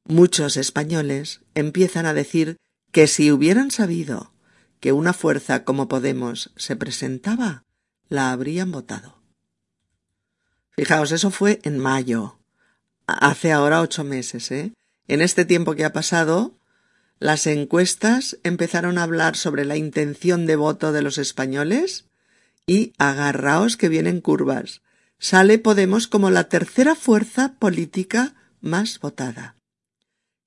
Muchos 0.03 0.57
españoles 0.57 1.41
empiezan 1.55 2.05
a 2.05 2.13
decir 2.13 2.57
que 2.91 3.07
si 3.07 3.31
hubieran 3.31 3.71
sabido 3.71 4.33
que 4.79 4.91
una 4.91 5.13
fuerza 5.13 5.63
como 5.63 5.87
Podemos 5.87 6.51
se 6.57 6.75
presentaba, 6.75 7.63
la 8.09 8.31
habrían 8.31 8.71
votado. 8.71 9.17
Fijaos, 10.71 11.11
eso 11.11 11.31
fue 11.31 11.59
en 11.63 11.79
mayo. 11.79 12.37
Hace 13.07 13.51
ahora 13.51 13.81
ocho 13.81 14.03
meses, 14.03 14.51
¿eh? 14.51 14.73
En 15.07 15.21
este 15.21 15.45
tiempo 15.45 15.75
que 15.75 15.85
ha 15.85 15.93
pasado, 15.93 16.53
las 17.19 17.47
encuestas 17.47 18.37
empezaron 18.43 18.97
a 18.97 19.03
hablar 19.03 19.35
sobre 19.35 19.65
la 19.65 19.77
intención 19.77 20.45
de 20.45 20.55
voto 20.55 20.91
de 20.91 21.01
los 21.01 21.17
españoles 21.17 22.05
y 22.67 22.93
agarraos 22.97 23.77
que 23.77 23.89
vienen 23.89 24.21
curvas. 24.21 24.81
Sale 25.17 25.57
Podemos 25.59 26.07
como 26.07 26.29
la 26.29 26.49
tercera 26.49 26.95
fuerza 26.95 27.55
política 27.57 28.35
más 28.59 28.99
votada. 28.99 29.55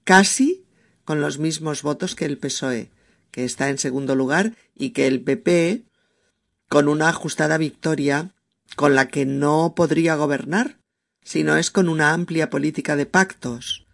Casi 0.05 0.67
con 1.05 1.21
los 1.23 1.39
mismos 1.39 1.83
votos 1.83 2.15
que 2.15 2.27
el 2.27 2.37
PSOE, 2.37 2.91
que 3.31 3.45
está 3.45 3.71
en 3.71 3.79
segundo 3.79 4.15
lugar, 4.15 4.55
y 4.75 4.91
que 4.91 5.07
el 5.07 5.23
PP, 5.23 5.85
con 6.69 6.87
una 6.87 7.09
ajustada 7.09 7.57
victoria 7.57 8.35
con 8.77 8.95
la 8.95 9.09
que 9.09 9.25
no 9.25 9.73
podría 9.75 10.17
gobernar, 10.17 10.79
sino 11.23 11.57
es 11.57 11.71
con 11.71 11.89
una 11.89 12.13
amplia 12.13 12.51
política 12.51 12.95
de 12.95 13.07
pactos, 13.07 13.88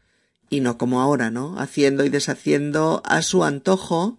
y 0.51 0.61
no 0.61 0.79
como 0.79 1.01
ahora, 1.01 1.31
¿no? 1.31 1.59
Haciendo 1.59 2.05
y 2.05 2.09
deshaciendo 2.09 3.03
a 3.05 3.23
su 3.23 3.45
antojo, 3.45 4.19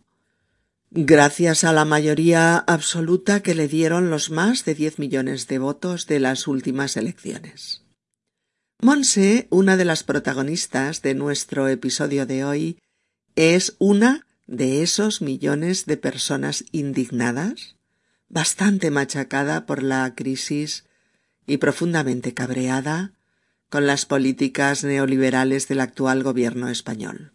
gracias 0.92 1.64
a 1.64 1.74
la 1.74 1.86
mayoría 1.86 2.58
absoluta 2.58 3.42
que 3.42 3.56
le 3.56 3.68
dieron 3.68 4.10
los 4.10 4.30
más 4.30 4.66
de 4.66 4.76
diez 4.76 5.00
millones 5.00 5.48
de 5.48 5.60
votos 5.60 6.08
de 6.08 6.20
las 6.20 6.48
últimas 6.48 6.98
elecciones. 6.98 7.84
Monse, 8.82 9.48
una 9.50 9.78
de 9.78 9.86
las 9.86 10.04
protagonistas 10.04 11.02
de 11.02 11.16
nuestro 11.16 11.68
episodio 11.68 12.26
de 12.26 12.44
hoy, 12.44 12.80
es 13.36 13.76
una 13.80 14.26
de 14.48 14.84
esos 14.84 15.22
millones 15.22 15.86
de 15.86 15.98
personas 15.98 16.66
indignadas, 16.72 17.76
bastante 18.30 18.92
machacada 18.92 19.66
por 19.66 19.82
la 19.82 20.14
crisis 20.16 20.86
y 21.48 21.58
profundamente 21.58 22.34
cabreada 22.34 23.14
con 23.70 23.88
las 23.88 24.06
políticas 24.06 24.84
neoliberales 24.84 25.68
del 25.68 25.82
actual 25.82 26.24
gobierno 26.24 26.70
español. 26.70 27.34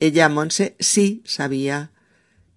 Ella, 0.00 0.28
Monse, 0.28 0.76
sí 0.78 1.22
sabía 1.24 1.90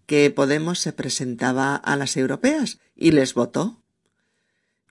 que 0.05 0.29
Podemos 0.29 0.79
se 0.79 0.93
presentaba 0.93 1.75
a 1.75 1.95
las 1.95 2.17
europeas 2.17 2.79
y 2.95 3.11
les 3.11 3.33
votó. 3.33 3.81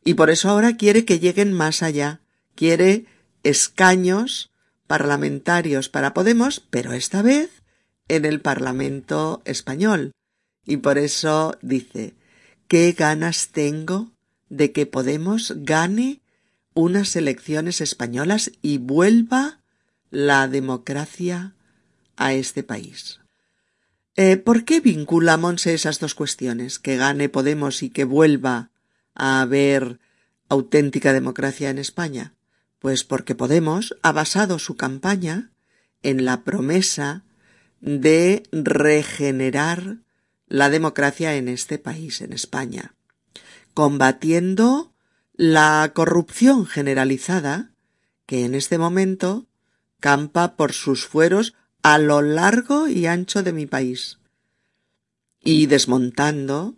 Y 0.04 0.14
por 0.14 0.30
eso 0.30 0.48
ahora 0.48 0.76
quiere 0.76 1.04
que 1.04 1.18
lleguen 1.18 1.52
más 1.52 1.82
allá, 1.82 2.22
quiere 2.54 3.06
escaños 3.42 4.50
parlamentarios 4.86 5.88
para 5.88 6.14
Podemos, 6.14 6.60
pero 6.70 6.92
esta 6.92 7.22
vez 7.22 7.62
en 8.08 8.24
el 8.24 8.40
Parlamento 8.40 9.42
español. 9.44 10.12
Y 10.66 10.78
por 10.78 10.98
eso 10.98 11.56
dice, 11.62 12.14
¿qué 12.66 12.92
ganas 12.92 13.48
tengo 13.48 14.12
de 14.48 14.72
que 14.72 14.86
Podemos 14.86 15.54
gane 15.56 16.20
unas 16.74 17.16
elecciones 17.16 17.80
españolas 17.80 18.52
y 18.62 18.78
vuelva 18.78 19.60
la 20.10 20.48
democracia 20.48 21.54
a 22.16 22.32
este 22.32 22.62
país? 22.62 23.20
Eh, 24.16 24.36
¿Por 24.36 24.64
qué 24.64 24.80
vincula 24.80 25.36
Monse 25.36 25.72
esas 25.74 26.00
dos 26.00 26.14
cuestiones? 26.14 26.78
Que 26.78 26.96
gane 26.96 27.28
Podemos 27.28 27.82
y 27.82 27.90
que 27.90 28.04
vuelva 28.04 28.70
a 29.14 29.40
haber 29.40 30.00
auténtica 30.48 31.12
democracia 31.12 31.70
en 31.70 31.78
España. 31.78 32.34
Pues 32.80 33.04
porque 33.04 33.34
Podemos 33.34 33.96
ha 34.02 34.12
basado 34.12 34.58
su 34.58 34.76
campaña 34.76 35.50
en 36.02 36.24
la 36.24 36.44
promesa 36.44 37.24
de 37.80 38.42
regenerar 38.52 39.98
la 40.48 40.68
democracia 40.68 41.36
en 41.36 41.48
este 41.48 41.78
país, 41.78 42.20
en 42.20 42.32
España, 42.32 42.94
combatiendo 43.72 44.92
la 45.40 45.90
corrupción 45.94 46.66
generalizada 46.66 47.70
que 48.26 48.44
en 48.44 48.54
este 48.54 48.76
momento 48.76 49.46
campa 49.98 50.54
por 50.54 50.74
sus 50.74 51.06
fueros 51.06 51.54
a 51.82 51.96
lo 51.96 52.20
largo 52.20 52.88
y 52.88 53.06
ancho 53.06 53.42
de 53.42 53.54
mi 53.54 53.64
país, 53.64 54.18
y 55.42 55.64
desmontando 55.64 56.76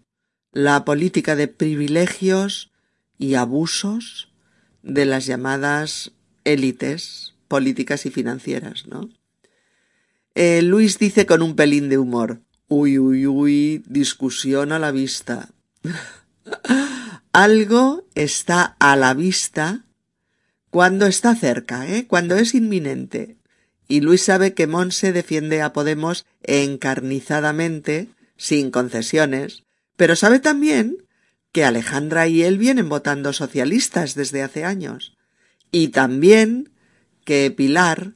la 0.52 0.84
política 0.84 1.34
de 1.34 1.48
privilegios 1.48 2.70
y 3.18 3.34
abusos 3.34 4.30
de 4.84 5.06
las 5.06 5.26
llamadas 5.26 6.12
élites 6.44 7.34
políticas 7.48 8.06
y 8.06 8.12
financieras, 8.12 8.86
¿no? 8.86 9.10
Eh, 10.36 10.62
Luis 10.62 11.00
dice 11.00 11.26
con 11.26 11.42
un 11.42 11.56
pelín 11.56 11.88
de 11.88 11.98
humor. 11.98 12.42
Uy, 12.68 13.00
uy, 13.00 13.26
uy, 13.26 13.82
discusión 13.88 14.70
a 14.70 14.78
la 14.78 14.92
vista. 14.92 15.48
Algo 17.32 18.06
está 18.14 18.76
a 18.78 18.94
la 18.94 19.14
vista 19.14 19.86
cuando 20.68 21.06
está 21.06 21.34
cerca, 21.34 21.88
¿eh? 21.88 22.06
cuando 22.06 22.36
es 22.36 22.54
inminente. 22.54 23.38
Y 23.88 24.00
Luis 24.00 24.22
sabe 24.22 24.52
que 24.52 24.66
Monse 24.66 25.12
defiende 25.12 25.62
a 25.62 25.72
Podemos 25.72 26.26
encarnizadamente, 26.42 28.10
sin 28.36 28.70
concesiones, 28.70 29.64
pero 29.96 30.14
sabe 30.14 30.40
también 30.40 31.06
que 31.52 31.64
Alejandra 31.64 32.28
y 32.28 32.42
él 32.42 32.58
vienen 32.58 32.88
votando 32.88 33.32
socialistas 33.32 34.14
desde 34.14 34.42
hace 34.42 34.64
años. 34.64 35.16
Y 35.70 35.88
también 35.88 36.72
que 37.24 37.50
Pilar 37.50 38.14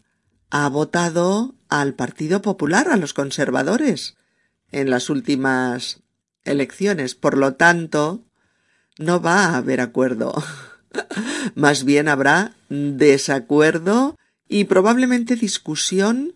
ha 0.50 0.68
votado 0.68 1.54
al 1.68 1.94
Partido 1.94 2.42
Popular, 2.42 2.88
a 2.90 2.96
los 2.96 3.14
conservadores, 3.14 4.16
en 4.72 4.90
las 4.90 5.08
últimas 5.08 6.02
elecciones. 6.44 7.14
Por 7.14 7.36
lo 7.36 7.54
tanto, 7.54 8.26
no 8.98 9.20
va 9.20 9.46
a 9.46 9.56
haber 9.56 9.80
acuerdo. 9.80 10.34
Más 11.54 11.84
bien 11.84 12.08
habrá 12.08 12.54
desacuerdo 12.68 14.16
y 14.48 14.64
probablemente 14.64 15.36
discusión 15.36 16.34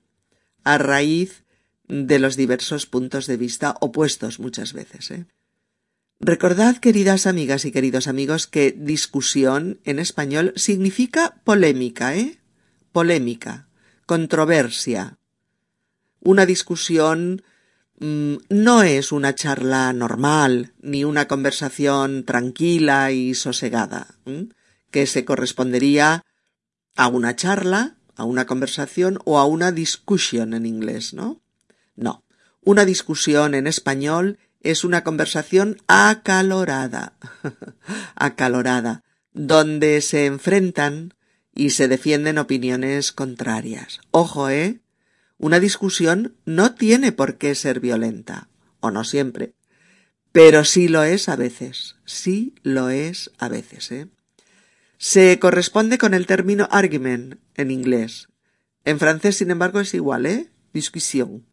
a 0.64 0.78
raíz 0.78 1.44
de 1.88 2.18
los 2.18 2.36
diversos 2.36 2.86
puntos 2.86 3.26
de 3.26 3.36
vista 3.36 3.76
opuestos 3.80 4.38
muchas 4.38 4.72
veces. 4.72 5.10
¿eh? 5.10 5.26
Recordad, 6.20 6.76
queridas 6.76 7.26
amigas 7.26 7.64
y 7.64 7.72
queridos 7.72 8.06
amigos, 8.06 8.46
que 8.46 8.72
discusión 8.72 9.80
en 9.84 9.98
español 9.98 10.52
significa 10.56 11.40
polémica, 11.44 12.14
¿eh? 12.14 12.38
Polémica, 12.92 13.68
controversia, 14.06 15.18
una 16.20 16.44
discusión 16.44 17.42
no 18.00 18.82
es 18.82 19.12
una 19.12 19.34
charla 19.34 19.92
normal, 19.92 20.72
ni 20.80 21.04
una 21.04 21.28
conversación 21.28 22.24
tranquila 22.24 23.12
y 23.12 23.34
sosegada, 23.34 24.06
que 24.90 25.06
se 25.06 25.24
correspondería 25.24 26.24
a 26.96 27.08
una 27.08 27.36
charla, 27.36 27.96
a 28.16 28.24
una 28.24 28.46
conversación 28.46 29.18
o 29.24 29.38
a 29.38 29.44
una 29.44 29.70
discussion 29.70 30.54
en 30.54 30.64
inglés, 30.64 31.12
¿no? 31.12 31.42
No. 31.94 32.24
Una 32.62 32.84
discusión 32.84 33.54
en 33.54 33.66
español 33.66 34.38
es 34.62 34.84
una 34.84 35.04
conversación 35.04 35.76
acalorada, 35.86 37.14
acalorada, 38.14 39.04
donde 39.32 40.00
se 40.00 40.26
enfrentan 40.26 41.14
y 41.54 41.70
se 41.70 41.88
defienden 41.88 42.38
opiniones 42.38 43.12
contrarias. 43.12 44.00
Ojo, 44.10 44.48
¿eh? 44.48 44.80
Una 45.40 45.58
discusión 45.58 46.36
no 46.44 46.74
tiene 46.74 47.12
por 47.12 47.38
qué 47.38 47.54
ser 47.54 47.80
violenta, 47.80 48.50
o 48.80 48.90
no 48.90 49.04
siempre, 49.04 49.54
pero 50.32 50.66
sí 50.66 50.86
lo 50.86 51.02
es 51.02 51.30
a 51.30 51.36
veces, 51.36 51.96
sí 52.04 52.54
lo 52.62 52.90
es 52.90 53.30
a 53.38 53.48
veces. 53.48 53.90
¿eh? 53.90 54.08
Se 54.98 55.38
corresponde 55.38 55.96
con 55.96 56.12
el 56.12 56.26
término 56.26 56.68
argument 56.70 57.36
en 57.54 57.70
inglés. 57.70 58.28
En 58.84 58.98
francés, 58.98 59.38
sin 59.38 59.50
embargo, 59.50 59.80
es 59.80 59.94
igual, 59.94 60.26
¿eh? 60.26 60.50
Discusión. 60.74 61.46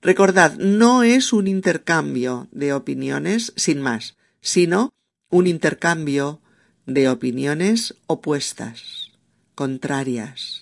Recordad, 0.00 0.56
no 0.58 1.02
es 1.02 1.32
un 1.32 1.48
intercambio 1.48 2.46
de 2.52 2.72
opiniones 2.72 3.52
sin 3.56 3.80
más, 3.80 4.16
sino 4.40 4.94
un 5.28 5.48
intercambio 5.48 6.40
de 6.86 7.08
opiniones 7.08 7.96
opuestas, 8.06 9.10
contrarias, 9.56 10.61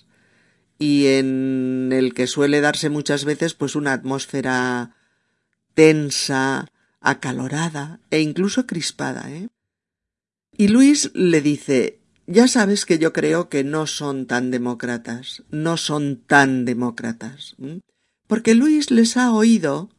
y 0.81 1.07
en 1.07 1.91
el 1.93 2.13
que 2.15 2.25
suele 2.25 2.59
darse 2.59 2.89
muchas 2.89 3.23
veces 3.23 3.53
pues 3.53 3.75
una 3.75 3.93
atmósfera 3.93 4.95
tensa, 5.75 6.67
acalorada 6.99 7.99
e 8.09 8.19
incluso 8.21 8.65
crispada, 8.65 9.31
¿eh? 9.31 9.47
Y 10.57 10.67
Luis 10.67 11.11
le 11.13 11.41
dice 11.41 12.01
ya 12.27 12.47
sabes 12.47 12.85
que 12.85 12.97
yo 12.97 13.13
creo 13.13 13.49
que 13.49 13.63
no 13.63 13.87
son 13.87 14.25
tan 14.25 14.51
demócratas, 14.51 15.43
no 15.51 15.77
son 15.77 16.17
tan 16.25 16.65
demócratas, 16.65 17.55
porque 18.27 18.55
Luis 18.55 18.89
les 18.89 19.17
ha 19.17 19.33
oído 19.33 19.89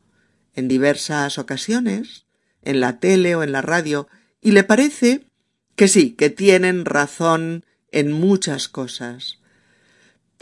en 0.54 0.66
diversas 0.66 1.38
ocasiones, 1.38 2.26
en 2.62 2.80
la 2.80 2.98
tele 3.00 3.36
o 3.36 3.42
en 3.42 3.52
la 3.52 3.60
radio, 3.60 4.08
y 4.40 4.52
le 4.52 4.64
parece 4.64 5.26
que 5.76 5.88
sí, 5.88 6.12
que 6.12 6.30
tienen 6.30 6.84
razón 6.84 7.64
en 7.90 8.12
muchas 8.12 8.68
cosas, 8.68 9.41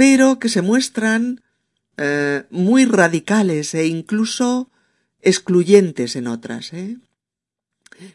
pero 0.01 0.39
que 0.39 0.49
se 0.49 0.63
muestran 0.63 1.43
eh, 1.99 2.45
muy 2.49 2.87
radicales 2.87 3.75
e 3.75 3.87
incluso 3.87 4.71
excluyentes 5.21 6.17
en 6.17 6.27
otras. 6.27 6.73
¿eh? 6.73 6.97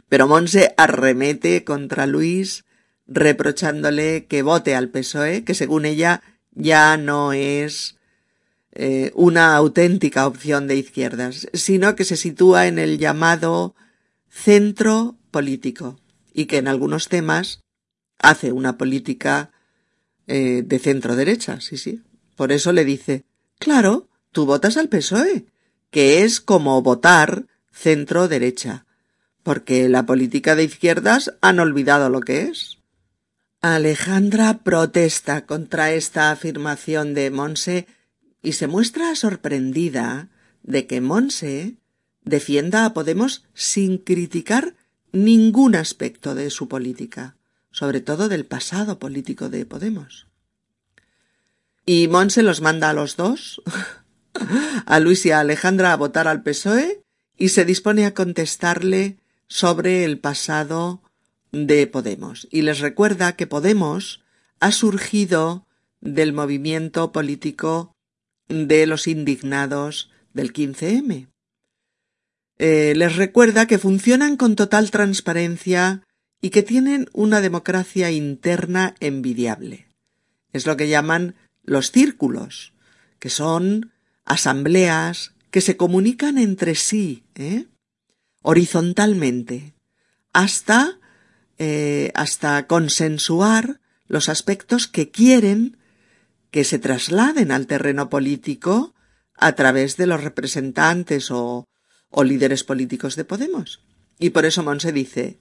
Pero 0.09 0.27
Monse 0.27 0.73
arremete 0.77 1.63
contra 1.63 2.07
Luis 2.07 2.65
reprochándole 3.05 4.25
que 4.25 4.41
vote 4.41 4.73
al 4.73 4.89
PSOE, 4.89 5.43
que 5.43 5.53
según 5.53 5.85
ella 5.85 6.23
ya 6.53 6.97
no 6.97 7.33
es 7.33 7.97
eh, 8.71 9.11
una 9.13 9.55
auténtica 9.55 10.25
opción 10.25 10.65
de 10.67 10.77
izquierdas, 10.77 11.47
sino 11.53 11.95
que 11.95 12.03
se 12.03 12.17
sitúa 12.17 12.65
en 12.65 12.79
el 12.79 12.97
llamado 12.97 13.75
centro 14.27 15.19
político 15.29 15.99
y 16.33 16.47
que 16.47 16.57
en 16.57 16.67
algunos 16.67 17.09
temas 17.09 17.59
hace 18.17 18.51
una 18.53 18.75
política 18.75 19.51
eh, 20.27 20.63
de 20.65 20.79
centro 20.79 21.15
derecha, 21.15 21.61
sí, 21.61 21.77
sí. 21.77 22.01
Por 22.35 22.51
eso 22.51 22.71
le 22.71 22.85
dice, 22.85 23.23
claro, 23.59 24.07
tú 24.31 24.45
votas 24.45 24.77
al 24.77 24.89
PSOE, 24.89 25.45
que 25.89 26.23
es 26.23 26.41
como 26.41 26.81
votar 26.81 27.45
centro 27.71 28.27
derecha, 28.27 28.85
porque 29.43 29.87
la 29.89 30.05
política 30.05 30.55
de 30.55 30.63
izquierdas 30.63 31.33
han 31.41 31.59
olvidado 31.59 32.09
lo 32.09 32.21
que 32.21 32.43
es. 32.43 32.79
Alejandra 33.61 34.59
protesta 34.59 35.45
contra 35.45 35.91
esta 35.91 36.31
afirmación 36.31 37.13
de 37.13 37.31
Monse 37.31 37.87
y 38.41 38.53
se 38.53 38.67
muestra 38.67 39.15
sorprendida 39.15 40.29
de 40.63 40.87
que 40.87 41.01
Monse 41.01 41.75
defienda 42.23 42.85
a 42.85 42.93
Podemos 42.93 43.43
sin 43.53 43.97
criticar 43.97 44.75
ningún 45.11 45.75
aspecto 45.75 46.35
de 46.35 46.49
su 46.49 46.67
política 46.67 47.35
sobre 47.75 47.99
todo 47.99 48.29
del 48.29 48.45
pasado 48.45 48.99
político 48.99 49.49
de 49.49 49.65
Podemos. 49.65 50.27
Y 51.85 52.07
Monse 52.07 52.41
los 52.41 52.61
manda 52.61 52.89
a 52.89 52.93
los 52.93 53.17
dos, 53.17 53.61
a 54.85 54.99
Luis 55.01 55.25
y 55.25 55.31
a 55.31 55.41
Alejandra, 55.41 55.91
a 55.91 55.97
votar 55.97 56.29
al 56.29 56.41
PSOE 56.41 57.03
y 57.37 57.49
se 57.49 57.65
dispone 57.65 58.05
a 58.05 58.13
contestarle 58.13 59.17
sobre 59.47 60.05
el 60.05 60.19
pasado 60.19 61.01
de 61.51 61.85
Podemos. 61.85 62.47
Y 62.49 62.61
les 62.61 62.79
recuerda 62.79 63.35
que 63.35 63.45
Podemos 63.45 64.23
ha 64.61 64.71
surgido 64.71 65.67
del 65.99 66.31
movimiento 66.31 67.11
político 67.11 67.93
de 68.47 68.87
los 68.87 69.05
indignados 69.05 70.11
del 70.33 70.53
15M. 70.53 71.27
Eh, 72.57 72.93
les 72.95 73.17
recuerda 73.17 73.67
que 73.67 73.79
funcionan 73.79 74.37
con 74.37 74.55
total 74.55 74.91
transparencia 74.91 76.04
y 76.45 76.51
que 76.51 76.61
tienen 76.61 77.09
una 77.11 77.41
democracia 77.41 78.11
interna 78.11 78.93
envidiable. 78.99 79.87
Es 80.53 80.67
lo 80.67 80.77
que 80.77 80.87
llaman 80.87 81.33
los 81.63 81.89
círculos, 81.89 82.75
que 83.17 83.31
son 83.31 83.91
asambleas 84.25 85.33
que 85.49 85.59
se 85.59 85.75
comunican 85.75 86.37
entre 86.37 86.75
sí, 86.75 87.23
¿eh? 87.33 87.65
horizontalmente, 88.43 89.73
hasta, 90.33 90.99
eh, 91.57 92.11
hasta 92.13 92.67
consensuar 92.67 93.81
los 94.05 94.29
aspectos 94.29 94.87
que 94.87 95.09
quieren 95.09 95.77
que 96.51 96.63
se 96.63 96.77
trasladen 96.77 97.51
al 97.51 97.65
terreno 97.65 98.07
político 98.07 98.93
a 99.35 99.53
través 99.53 99.97
de 99.97 100.05
los 100.05 100.23
representantes 100.23 101.31
o, 101.31 101.67
o 102.11 102.23
líderes 102.23 102.63
políticos 102.63 103.15
de 103.15 103.25
Podemos. 103.25 103.83
Y 104.19 104.29
por 104.29 104.45
eso 104.45 104.61
Monse 104.61 104.91
dice 104.91 105.39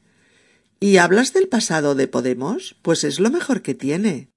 ¿Y 0.84 0.98
hablas 0.98 1.32
del 1.32 1.48
pasado 1.48 1.94
de 1.94 2.08
Podemos? 2.08 2.76
Pues 2.82 3.04
es 3.04 3.18
lo 3.18 3.30
mejor 3.30 3.62
que 3.62 3.72
tiene. 3.72 4.28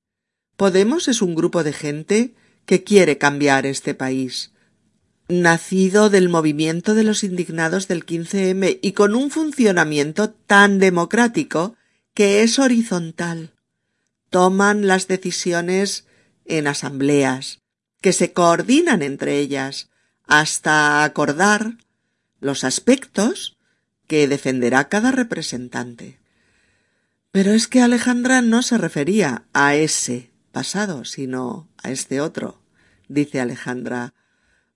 Podemos 0.56 1.10
es 1.10 1.22
un 1.22 1.36
grupo 1.36 1.62
de 1.62 1.74
gente 1.74 2.36
que 2.66 2.86
quiere 2.86 3.18
cambiar 3.18 3.66
este 3.66 3.94
país, 3.94 4.54
nacido 5.28 6.10
del 6.10 6.30
movimiento 6.30 6.96
de 6.96 7.04
los 7.04 7.26
indignados 7.26 7.90
del 7.90 8.06
15M 8.06 8.80
y 8.82 8.94
con 8.94 9.14
un 9.14 9.30
funcionamiento 9.30 10.30
tan 10.30 10.80
democrático 10.80 11.76
que 12.14 12.44
es 12.44 12.60
horizontal. 12.60 13.52
Toman 14.30 14.88
las 14.88 15.10
decisiones 15.10 16.08
en 16.46 16.68
asambleas, 16.68 17.60
que 18.00 18.14
se 18.14 18.32
coordinan 18.32 19.02
entre 19.02 19.40
ellas, 19.40 19.90
hasta 20.28 21.04
acordar 21.04 21.74
los 22.40 22.64
aspectos 22.64 23.58
que 24.08 24.30
defenderá 24.30 24.88
cada 24.88 25.12
representante. 25.12 26.17
Pero 27.38 27.52
es 27.52 27.68
que 27.68 27.82
Alejandra 27.84 28.42
no 28.42 28.64
se 28.64 28.80
refería 28.80 29.44
a 29.54 29.76
ese 29.76 30.32
pasado, 30.52 31.06
sino 31.06 31.70
a 31.84 31.92
este 31.92 32.20
otro, 32.20 32.64
dice 33.10 33.40
Alejandra. 33.40 34.16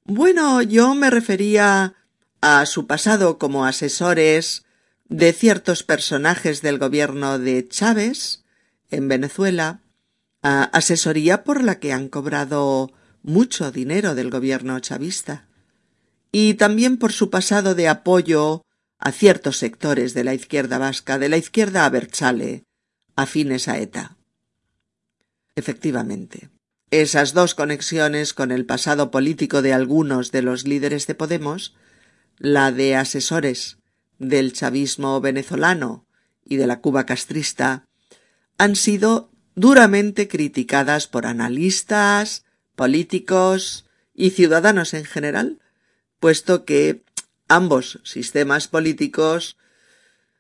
Bueno, 0.06 0.62
yo 0.62 0.94
me 0.94 1.10
refería 1.10 1.96
a 2.40 2.68
su 2.68 2.86
pasado 2.86 3.40
como 3.40 3.66
asesores 3.66 4.64
de 5.10 5.34
ciertos 5.34 5.82
personajes 5.82 6.62
del 6.62 6.78
gobierno 6.78 7.40
de 7.40 7.68
Chávez 7.68 8.44
en 8.92 9.08
Venezuela, 9.08 9.82
asesoría 10.44 11.44
por 11.44 11.64
la 11.64 11.80
que 11.80 11.94
han 11.94 12.10
cobrado 12.10 12.92
mucho 13.24 13.72
dinero 13.72 14.14
del 14.14 14.30
gobierno 14.30 14.80
chavista, 14.82 15.48
y 16.32 16.54
también 16.54 16.98
por 16.98 17.12
su 17.12 17.32
pasado 17.32 17.74
de 17.74 17.88
apoyo 17.88 18.64
a 19.02 19.12
ciertos 19.12 19.58
sectores 19.58 20.14
de 20.14 20.24
la 20.24 20.36
izquierda 20.36 20.78
vasca, 20.78 21.18
de 21.18 21.28
la 21.28 21.38
izquierda 21.38 21.86
abertzale, 21.86 22.64
afines 23.16 23.68
a 23.68 23.80
ETA. 23.80 24.16
Efectivamente, 25.56 26.50
esas 26.92 27.34
dos 27.34 27.56
conexiones 27.56 28.34
con 28.34 28.52
el 28.52 28.66
pasado 28.66 29.10
político 29.10 29.64
de 29.64 29.74
algunos 29.74 30.32
de 30.32 30.44
los 30.44 30.68
líderes 30.68 31.08
de 31.08 31.16
Podemos, 31.16 31.76
la 32.38 32.72
de 32.72 32.96
asesores 32.96 33.80
del 34.20 34.54
chavismo 34.54 35.20
venezolano 35.20 36.06
y 36.46 36.58
de 36.58 36.68
la 36.68 36.80
Cuba 36.80 37.08
castrista, 37.08 37.86
han 38.60 38.76
sido 38.76 39.32
duramente 39.56 40.28
criticadas 40.28 41.08
por 41.08 41.26
analistas, 41.26 42.46
políticos 42.76 43.86
y 44.14 44.30
ciudadanos 44.30 44.94
en 44.94 45.06
general, 45.06 45.60
puesto 46.20 46.66
que 46.66 47.04
ambos 47.56 48.00
sistemas 48.04 48.68
políticos 48.68 49.58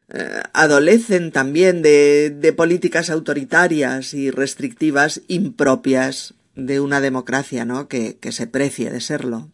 eh, 0.10 0.42
adolecen 0.54 1.32
también 1.32 1.82
de, 1.82 2.54
políticas 2.56 3.10
autoritarias 3.10 4.14
y 4.14 4.32
restrictivas 4.32 5.22
impropias 5.28 6.34
de 6.56 6.80
una 6.80 7.00
democracia, 7.00 7.66
¿no? 7.66 7.88
Que, 7.88 8.18
que 8.18 8.32
se 8.32 8.48
precie 8.48 8.90
de 8.90 9.02
serlo. 9.02 9.52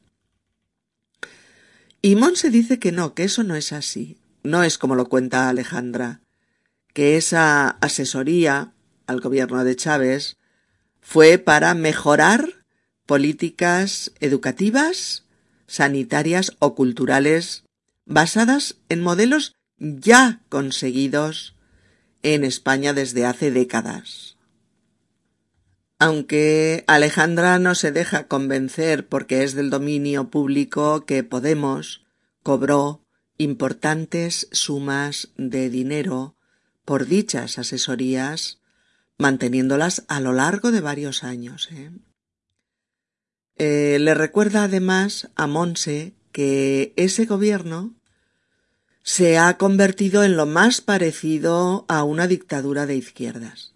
Y 2.02 2.16
Monse 2.16 2.50
dice 2.50 2.80
que 2.80 2.92
no, 2.92 3.14
que 3.14 3.24
eso 3.24 3.44
no 3.44 3.56
es 3.56 3.74
así. 3.74 4.18
No 4.44 4.64
es 4.64 4.78
como 4.78 4.96
lo 4.96 5.10
cuenta 5.10 5.50
Alejandra, 5.50 6.22
que 6.94 7.18
esa 7.18 7.70
asesoría 7.70 8.74
al 9.06 9.20
gobierno 9.20 9.64
de 9.64 9.76
Chávez 9.76 10.38
fue 11.02 11.38
para 11.38 11.74
mejorar 11.74 12.66
políticas 13.06 14.12
educativas, 14.20 15.24
sanitarias 15.68 16.56
o 16.60 16.76
culturales 16.76 17.64
basadas 18.06 18.78
en 18.90 19.02
modelos 19.02 19.56
ya 19.78 20.42
conseguidos 20.50 21.56
en 22.24 22.44
España 22.44 22.94
desde 22.94 23.26
hace 23.26 23.52
décadas. 23.52 24.38
Aunque 26.00 26.84
Alejandra 26.88 27.60
no 27.60 27.76
se 27.76 27.92
deja 27.92 28.28
convencer 28.28 29.08
porque 29.08 29.44
es 29.44 29.54
del 29.54 29.70
dominio 29.70 30.30
público 30.30 31.06
que 31.06 31.24
Podemos 31.24 32.06
cobró 32.44 33.02
importantes 33.38 34.48
sumas 34.52 35.30
de 35.38 35.70
dinero 35.70 36.36
por 36.86 37.08
dichas 37.08 37.58
asesorías 37.58 38.60
manteniéndolas 39.18 40.06
a 40.08 40.20
lo 40.20 40.34
largo 40.34 40.72
de 40.72 40.82
varios 40.82 41.24
años. 41.24 41.70
¿eh? 41.72 41.92
Eh, 43.60 43.98
le 44.00 44.14
recuerda 44.14 44.64
además 44.64 45.30
a 45.36 45.48
Monse 45.48 46.14
que 46.32 46.94
ese 46.96 47.26
gobierno 47.26 47.96
se 49.02 49.38
ha 49.38 49.58
convertido 49.58 50.24
en 50.24 50.38
lo 50.38 50.46
más 50.46 50.82
parecido 50.82 51.86
a 51.88 52.04
una 52.04 52.28
dictadura 52.28 52.86
de 52.86 52.98
izquierdas. 52.98 53.74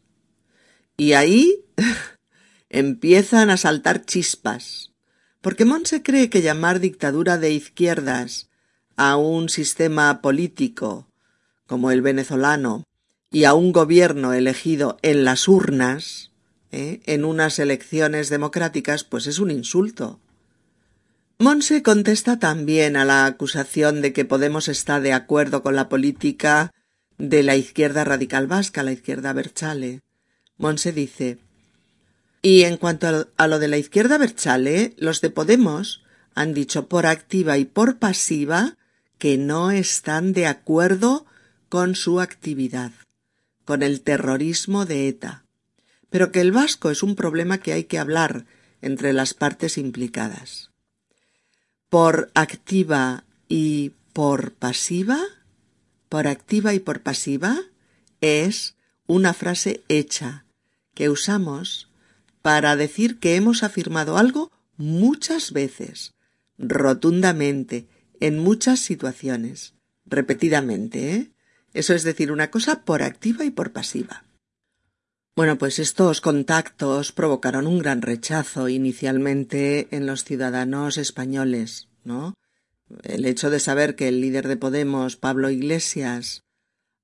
Y 0.97 1.13
ahí 1.13 1.65
empiezan 2.69 3.49
a 3.49 3.57
saltar 3.57 4.05
chispas, 4.05 4.91
porque 5.41 5.65
Monse 5.65 6.03
cree 6.03 6.29
que 6.29 6.41
llamar 6.41 6.79
dictadura 6.79 7.37
de 7.37 7.51
izquierdas 7.51 8.49
a 8.97 9.15
un 9.15 9.49
sistema 9.49 10.21
político 10.21 11.07
como 11.65 11.89
el 11.89 12.01
venezolano 12.01 12.83
y 13.31 13.45
a 13.45 13.53
un 13.53 13.71
gobierno 13.71 14.33
elegido 14.33 14.97
en 15.01 15.23
las 15.23 15.47
urnas, 15.47 16.30
¿eh? 16.71 17.01
en 17.05 17.25
unas 17.25 17.59
elecciones 17.59 18.29
democráticas, 18.29 19.03
pues 19.03 19.27
es 19.27 19.39
un 19.39 19.51
insulto. 19.51 20.19
Monse 21.39 21.81
contesta 21.81 22.39
también 22.39 22.95
a 22.95 23.05
la 23.05 23.25
acusación 23.25 24.01
de 24.01 24.13
que 24.13 24.25
Podemos 24.25 24.67
está 24.67 24.99
de 24.99 25.13
acuerdo 25.13 25.63
con 25.63 25.75
la 25.75 25.89
política 25.89 26.71
de 27.17 27.43
la 27.43 27.55
izquierda 27.55 28.03
radical 28.03 28.47
vasca, 28.47 28.83
la 28.83 28.91
izquierda 28.91 29.33
Berchale. 29.33 30.01
Monse 30.57 30.91
dice 30.91 31.39
Y 32.41 32.63
en 32.63 32.77
cuanto 32.77 33.27
a 33.35 33.47
lo 33.47 33.59
de 33.59 33.67
la 33.67 33.77
izquierda 33.77 34.17
Berchale, 34.17 34.93
los 34.97 35.21
de 35.21 35.31
Podemos 35.31 36.03
han 36.35 36.53
dicho 36.53 36.87
por 36.87 37.05
activa 37.05 37.57
y 37.57 37.65
por 37.65 37.97
pasiva 37.97 38.77
que 39.17 39.37
no 39.37 39.71
están 39.71 40.33
de 40.33 40.47
acuerdo 40.47 41.25
con 41.69 41.95
su 41.95 42.19
actividad 42.19 42.91
con 43.71 43.83
el 43.83 44.01
terrorismo 44.01 44.85
de 44.85 45.07
ETA, 45.07 45.45
pero 46.11 46.31
que 46.31 46.41
el 46.41 46.51
vasco 46.51 46.91
es 46.91 47.01
un 47.01 47.15
problema 47.15 47.57
que 47.57 47.73
hay 47.73 47.85
que 47.85 47.97
hablar 47.97 48.45
entre 48.81 49.13
las 49.13 49.33
partes 49.33 49.77
implicadas. 49.79 50.69
Por 51.89 52.29
activa 52.35 53.23
y 53.47 53.93
por 54.13 54.53
pasiva, 54.53 55.19
por 56.09 56.27
activa 56.27 56.73
y 56.73 56.79
por 56.79 57.01
pasiva, 57.01 57.57
es 58.19 58.75
una 59.07 59.33
frase 59.33 59.83
hecha 59.87 60.45
que 60.93 61.09
usamos 61.09 61.89
para 62.41 62.75
decir 62.75 63.19
que 63.19 63.35
hemos 63.35 63.63
afirmado 63.63 64.17
algo 64.17 64.51
muchas 64.75 65.53
veces, 65.53 66.13
rotundamente, 66.57 67.87
en 68.19 68.37
muchas 68.37 68.81
situaciones, 68.81 69.75
repetidamente, 70.05 71.15
¿eh? 71.15 71.31
Eso 71.73 71.93
es 71.93 72.03
decir, 72.03 72.33
una 72.33 72.51
cosa 72.51 72.83
por 72.83 73.01
activa 73.01 73.45
y 73.45 73.51
por 73.51 73.71
pasiva. 73.71 74.25
Bueno, 75.41 75.57
pues 75.57 75.79
estos 75.79 76.21
contactos 76.21 77.11
provocaron 77.11 77.65
un 77.65 77.79
gran 77.79 78.03
rechazo 78.03 78.69
inicialmente 78.69 79.87
en 79.89 80.05
los 80.05 80.23
ciudadanos 80.23 80.99
españoles, 80.99 81.87
¿no? 82.03 82.35
El 83.01 83.25
hecho 83.25 83.49
de 83.49 83.59
saber 83.59 83.95
que 83.95 84.07
el 84.07 84.21
líder 84.21 84.47
de 84.47 84.55
Podemos, 84.57 85.15
Pablo 85.15 85.49
Iglesias, 85.49 86.43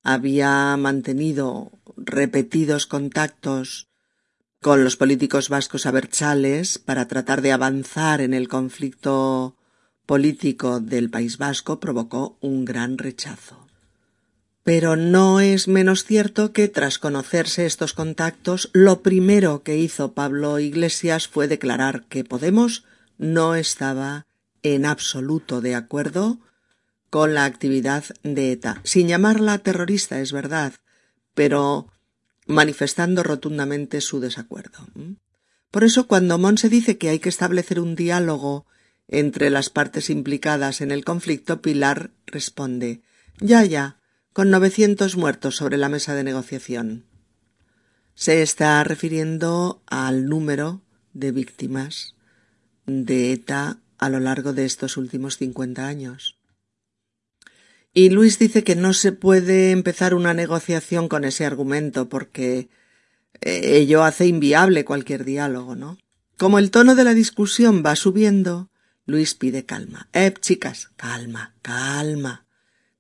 había 0.03 0.77
mantenido 0.77 1.71
repetidos 1.95 2.85
contactos 2.85 3.87
con 4.61 4.83
los 4.83 4.97
políticos 4.97 5.49
vascos 5.49 5.87
abertzales 5.87 6.77
para 6.77 7.07
tratar 7.07 7.41
de 7.41 7.53
avanzar 7.53 8.21
en 8.21 8.35
el 8.35 8.47
conflicto 8.47 9.57
político 10.05 10.79
del 10.79 11.09
País 11.09 11.39
Vasco 11.39 11.79
provocó 11.79 12.37
un 12.41 12.65
gran 12.65 12.99
rechazo. 12.99 13.66
Pero 14.67 14.97
no 14.97 15.39
es 15.39 15.69
menos 15.69 16.03
cierto 16.03 16.51
que 16.51 16.67
tras 16.67 16.99
conocerse 16.99 17.65
estos 17.65 17.93
contactos, 17.93 18.69
lo 18.73 19.01
primero 19.01 19.63
que 19.63 19.77
hizo 19.77 20.11
Pablo 20.11 20.59
Iglesias 20.59 21.29
fue 21.29 21.47
declarar 21.47 22.03
que 22.09 22.25
Podemos 22.25 22.83
no 23.17 23.55
estaba 23.55 24.27
en 24.63 24.85
absoluto 24.85 25.61
de 25.61 25.73
acuerdo 25.73 26.39
con 27.09 27.33
la 27.33 27.45
actividad 27.45 28.03
de 28.23 28.51
ETA, 28.51 28.81
sin 28.83 29.07
llamarla 29.07 29.59
terrorista, 29.59 30.19
es 30.19 30.33
verdad, 30.33 30.73
pero 31.33 31.87
manifestando 32.45 33.23
rotundamente 33.23 34.01
su 34.01 34.19
desacuerdo. 34.19 34.79
Por 35.71 35.85
eso, 35.85 36.07
cuando 36.07 36.37
Monse 36.37 36.67
dice 36.67 36.97
que 36.97 37.07
hay 37.07 37.19
que 37.19 37.29
establecer 37.29 37.79
un 37.79 37.95
diálogo 37.95 38.65
entre 39.07 39.49
las 39.49 39.69
partes 39.69 40.09
implicadas 40.09 40.81
en 40.81 40.91
el 40.91 41.05
conflicto, 41.05 41.61
Pilar 41.61 42.11
responde 42.25 42.99
Ya, 43.39 43.63
ya, 43.63 43.97
con 44.37 44.51
novecientos 44.51 45.17
muertos 45.17 45.55
sobre 45.55 45.77
la 45.77 45.89
mesa 45.89 46.13
de 46.13 46.23
negociación. 46.23 47.07
Se 48.13 48.43
está 48.43 48.83
refiriendo 48.83 49.81
al 49.87 50.27
número 50.27 50.83
de 51.13 51.31
víctimas 51.31 52.13
de 52.85 53.33
ETA 53.33 53.79
a 53.97 54.09
lo 54.09 54.19
largo 54.19 54.53
de 54.53 54.65
estos 54.65 54.95
últimos 54.95 55.37
cincuenta 55.37 55.87
años. 55.87 56.37
Y 57.95 58.11
Luis 58.11 58.37
dice 58.37 58.63
que 58.63 58.75
no 58.75 58.93
se 58.93 59.11
puede 59.11 59.71
empezar 59.71 60.13
una 60.13 60.35
negociación 60.35 61.09
con 61.09 61.23
ese 61.23 61.43
argumento 61.43 62.07
porque 62.07 62.69
eh, 63.41 63.77
ello 63.77 64.03
hace 64.03 64.27
inviable 64.27 64.85
cualquier 64.85 65.25
diálogo, 65.25 65.75
¿no? 65.75 65.97
Como 66.37 66.59
el 66.59 66.69
tono 66.69 66.93
de 66.93 67.05
la 67.05 67.15
discusión 67.15 67.81
va 67.83 67.95
subiendo, 67.95 68.69
Luis 69.07 69.33
pide 69.33 69.65
calma. 69.65 70.09
Eh, 70.13 70.31
chicas, 70.39 70.91
calma, 70.95 71.55
calma. 71.63 72.46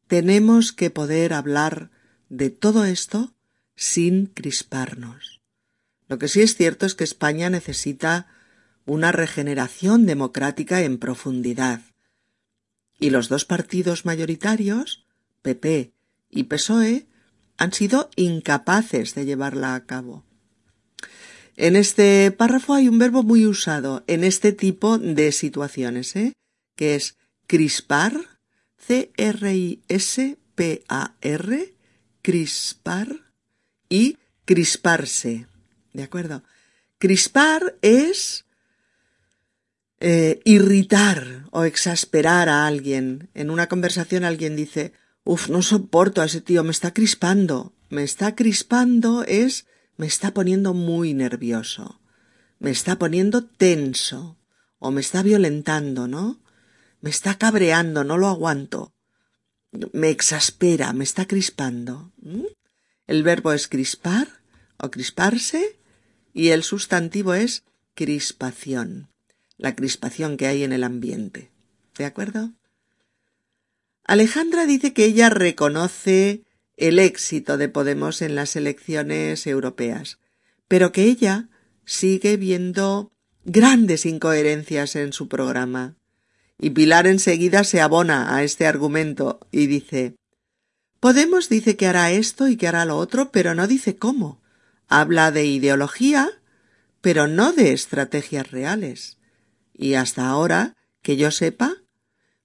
Tenemos 0.07 0.71
que 0.71 0.89
poder 0.89 1.33
hablar 1.33 1.91
de 2.29 2.49
todo 2.49 2.85
esto 2.85 3.33
sin 3.75 4.25
crisparnos. 4.25 5.41
Lo 6.07 6.17
que 6.17 6.27
sí 6.27 6.41
es 6.41 6.55
cierto 6.55 6.85
es 6.85 6.95
que 6.95 7.03
España 7.03 7.49
necesita 7.49 8.27
una 8.85 9.11
regeneración 9.11 10.05
democrática 10.05 10.81
en 10.81 10.97
profundidad 10.97 11.81
y 12.99 13.09
los 13.09 13.29
dos 13.29 13.45
partidos 13.45 14.05
mayoritarios, 14.05 15.05
PP 15.41 15.93
y 16.29 16.43
PSOE, 16.43 17.07
han 17.57 17.73
sido 17.73 18.09
incapaces 18.15 19.15
de 19.15 19.25
llevarla 19.25 19.75
a 19.75 19.85
cabo. 19.85 20.23
En 21.55 21.75
este 21.75 22.31
párrafo 22.31 22.73
hay 22.73 22.87
un 22.87 22.99
verbo 22.99 23.23
muy 23.23 23.45
usado 23.45 24.03
en 24.07 24.23
este 24.23 24.51
tipo 24.51 24.97
de 24.99 25.31
situaciones, 25.31 26.15
¿eh? 26.15 26.33
que 26.75 26.95
es 26.95 27.17
crispar, 27.47 28.36
C-R-I-S-P-A-R, 28.87 29.83
crispar 32.21 33.07
y 33.89 34.17
crisparse. 34.45 35.47
¿De 35.91 36.03
acuerdo? 36.03 36.43
Crispar 36.97 37.77
es 37.81 38.45
eh, 39.99 40.39
irritar 40.45 41.47
o 41.51 41.65
exasperar 41.65 42.47
a 42.47 42.65
alguien. 42.65 43.29
En 43.33 43.49
una 43.49 43.67
conversación 43.67 44.23
alguien 44.23 44.55
dice, 44.55 44.93
Uf, 45.25 45.49
no 45.49 45.61
soporto 45.61 46.21
a 46.21 46.25
ese 46.25 46.39
tío, 46.39 46.63
me 46.63 46.71
está 46.71 46.93
crispando. 46.93 47.73
Me 47.89 48.03
está 48.03 48.35
crispando 48.35 49.23
es 49.23 49.65
me 49.97 50.07
está 50.07 50.33
poniendo 50.33 50.73
muy 50.73 51.13
nervioso. 51.13 51.99
Me 52.59 52.71
está 52.71 52.97
poniendo 52.97 53.43
tenso. 53.43 54.37
O 54.79 54.91
me 54.91 55.01
está 55.01 55.23
violentando, 55.23 56.07
¿no? 56.07 56.39
Me 57.01 57.09
está 57.09 57.37
cabreando, 57.37 58.03
no 58.03 58.17
lo 58.17 58.27
aguanto. 58.27 58.93
Me 59.91 60.09
exaspera, 60.09 60.93
me 60.93 61.03
está 61.03 61.25
crispando. 61.25 62.11
El 63.05 63.23
verbo 63.23 63.53
es 63.53 63.67
crispar 63.67 64.27
o 64.77 64.89
crisparse 64.89 65.79
y 66.33 66.49
el 66.49 66.63
sustantivo 66.63 67.33
es 67.33 67.63
crispación 67.93 69.09
la 69.57 69.75
crispación 69.75 70.37
que 70.37 70.47
hay 70.47 70.63
en 70.63 70.71
el 70.71 70.83
ambiente. 70.83 71.51
¿De 71.97 72.05
acuerdo? 72.05 72.53
Alejandra 74.03 74.65
dice 74.65 74.93
que 74.93 75.05
ella 75.05 75.29
reconoce 75.29 76.43
el 76.77 76.99
éxito 76.99 77.57
de 77.57 77.67
Podemos 77.69 78.21
en 78.21 78.35
las 78.35 78.55
elecciones 78.55 79.47
europeas, 79.47 80.19
pero 80.67 80.91
que 80.91 81.03
ella 81.03 81.49
sigue 81.85 82.37
viendo 82.37 83.11
grandes 83.43 84.05
incoherencias 84.05 84.95
en 84.95 85.11
su 85.11 85.27
programa. 85.27 85.95
Y 86.59 86.71
Pilar 86.71 87.07
enseguida 87.07 87.63
se 87.63 87.81
abona 87.81 88.35
a 88.35 88.43
este 88.43 88.67
argumento 88.67 89.39
y 89.51 89.67
dice 89.67 90.15
Podemos 90.99 91.49
dice 91.49 91.77
que 91.77 91.87
hará 91.87 92.11
esto 92.11 92.47
y 92.47 92.57
que 92.57 92.67
hará 92.67 92.85
lo 92.85 92.97
otro, 92.97 93.31
pero 93.31 93.53
no 93.53 93.67
dice 93.67 93.97
cómo. 93.97 94.41
Habla 94.87 95.31
de 95.31 95.45
ideología, 95.45 96.29
pero 97.01 97.27
no 97.27 97.53
de 97.53 97.73
estrategias 97.73 98.49
reales 98.49 99.17
y 99.77 99.93
hasta 99.93 100.27
ahora, 100.27 100.75
que 101.03 101.15
yo 101.15 101.31
sepa, 101.31 101.75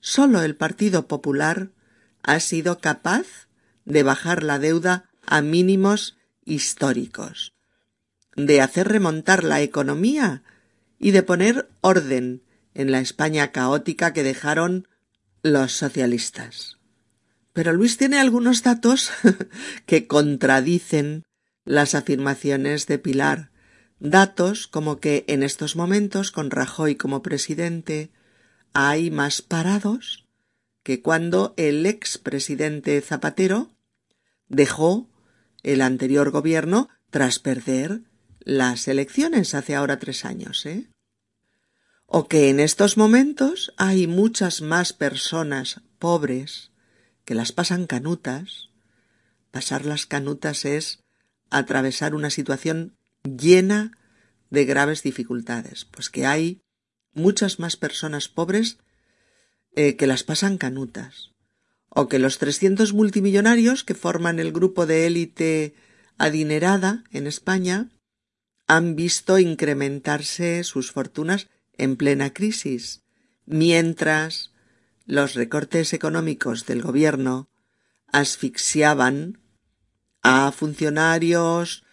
sólo 0.01 0.43
el 0.43 0.55
Partido 0.55 1.09
Popular 1.09 1.71
ha 2.23 2.39
sido 2.39 2.79
capaz 2.79 3.49
de 3.85 4.03
bajar 4.03 4.43
la 4.43 4.59
deuda 4.59 5.11
a 5.27 5.41
mínimos 5.41 6.19
históricos, 6.45 7.55
de 8.37 8.61
hacer 8.61 8.89
remontar 8.89 9.43
la 9.43 9.63
economía 9.63 10.45
y 10.99 11.11
de 11.11 11.23
poner 11.23 11.69
orden 11.81 12.43
en 12.75 12.91
la 12.91 13.01
España 13.01 13.53
caótica 13.53 14.13
que 14.13 14.23
dejaron 14.23 14.89
los 15.43 15.73
socialistas. 15.73 16.79
Pero 17.53 17.73
Luis 17.73 17.97
tiene 17.97 18.19
algunos 18.19 18.63
datos 18.63 19.11
que 19.87 20.07
contradicen 20.07 21.25
las 21.65 21.95
afirmaciones 21.95 22.87
de 22.87 22.99
Pilar 22.99 23.53
Datos 24.05 24.67
como 24.67 24.99
que 24.99 25.25
en 25.29 25.45
estos 25.45 25.77
momentos, 25.77 26.33
con 26.33 26.51
Rajoy 26.51 26.97
como 26.97 27.23
presidente, 27.23 28.11
hay 28.73 29.13
más 29.13 29.43
parados 29.43 30.27
que 30.83 31.01
cuando 31.01 31.55
el 31.57 31.87
expresidente 31.87 33.01
Zapatero 33.01 33.71
dejó 34.49 35.09
el 35.63 35.81
anterior 35.81 36.33
gobierno 36.33 36.89
tras 37.11 37.39
perder 37.39 38.01
las 38.41 38.89
elecciones 38.89 39.55
hace 39.55 39.77
ahora 39.77 40.01
tres 40.01 40.25
años, 40.25 40.67
¿eh? 40.67 40.89
O 42.15 42.29
que 42.29 42.51
en 42.51 42.61
estos 42.61 42.99
momentos 42.99 43.73
hay 43.79 44.07
muchas 44.07 44.61
más 44.61 44.93
personas 44.93 45.81
pobres 45.99 46.71
que 47.25 47.35
las 47.35 47.53
pasan 47.53 47.87
canutas. 47.87 48.69
Pasar 49.51 49.87
las 49.87 50.05
canutas 50.05 50.67
es 50.67 50.99
atravesar 51.49 52.15
una 52.15 52.29
situación 52.29 52.99
llena 53.25 53.97
de 54.51 54.67
graves 54.67 55.03
dificultades, 55.03 55.87
pues 55.87 56.11
que 56.11 56.27
hay 56.27 56.61
muchas 57.15 57.59
más 57.59 57.79
personas 57.79 58.29
pobres 58.29 58.77
eh, 59.75 59.97
que 59.97 60.07
las 60.07 60.23
pasan 60.23 60.59
canutas, 60.59 61.31
o 61.89 62.09
que 62.09 62.19
los 62.19 62.37
trescientos 62.37 62.93
multimillonarios 62.93 63.85
que 63.85 63.95
forman 63.95 64.39
el 64.39 64.53
grupo 64.53 64.85
de 64.85 65.07
élite 65.07 65.75
adinerada 66.19 67.05
en 67.11 67.27
España 67.27 67.89
han 68.67 68.97
visto 68.97 69.39
incrementarse 69.39 70.63
sus 70.63 70.93
fortunas 70.93 71.49
en 71.77 71.97
plena 71.97 72.33
crisis, 72.33 73.03
mientras 73.47 74.53
los 75.07 75.35
recortes 75.35 75.93
económicos 75.93 76.67
del 76.67 76.83
gobierno 76.83 77.49
asfixiaban 78.07 79.39
a 80.23 80.53
funcionarios, 80.53 81.85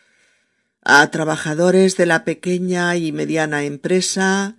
a 0.82 1.10
trabajadores 1.12 1.98
de 1.98 2.06
la 2.06 2.24
pequeña 2.24 2.96
y 2.96 3.12
mediana 3.12 3.64
empresa 3.64 4.58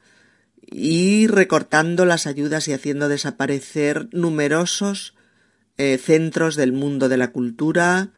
y 0.60 1.26
recortando 1.26 2.04
las 2.04 2.26
ayudas 2.26 2.68
y 2.68 2.72
haciendo 2.72 3.08
desaparecer 3.08 4.08
numerosos 4.12 5.14
eh, 5.76 5.98
centros 5.98 6.56
del 6.56 6.72
mundo 6.72 7.08
de 7.08 7.16
la 7.16 7.32
cultura, 7.32 8.12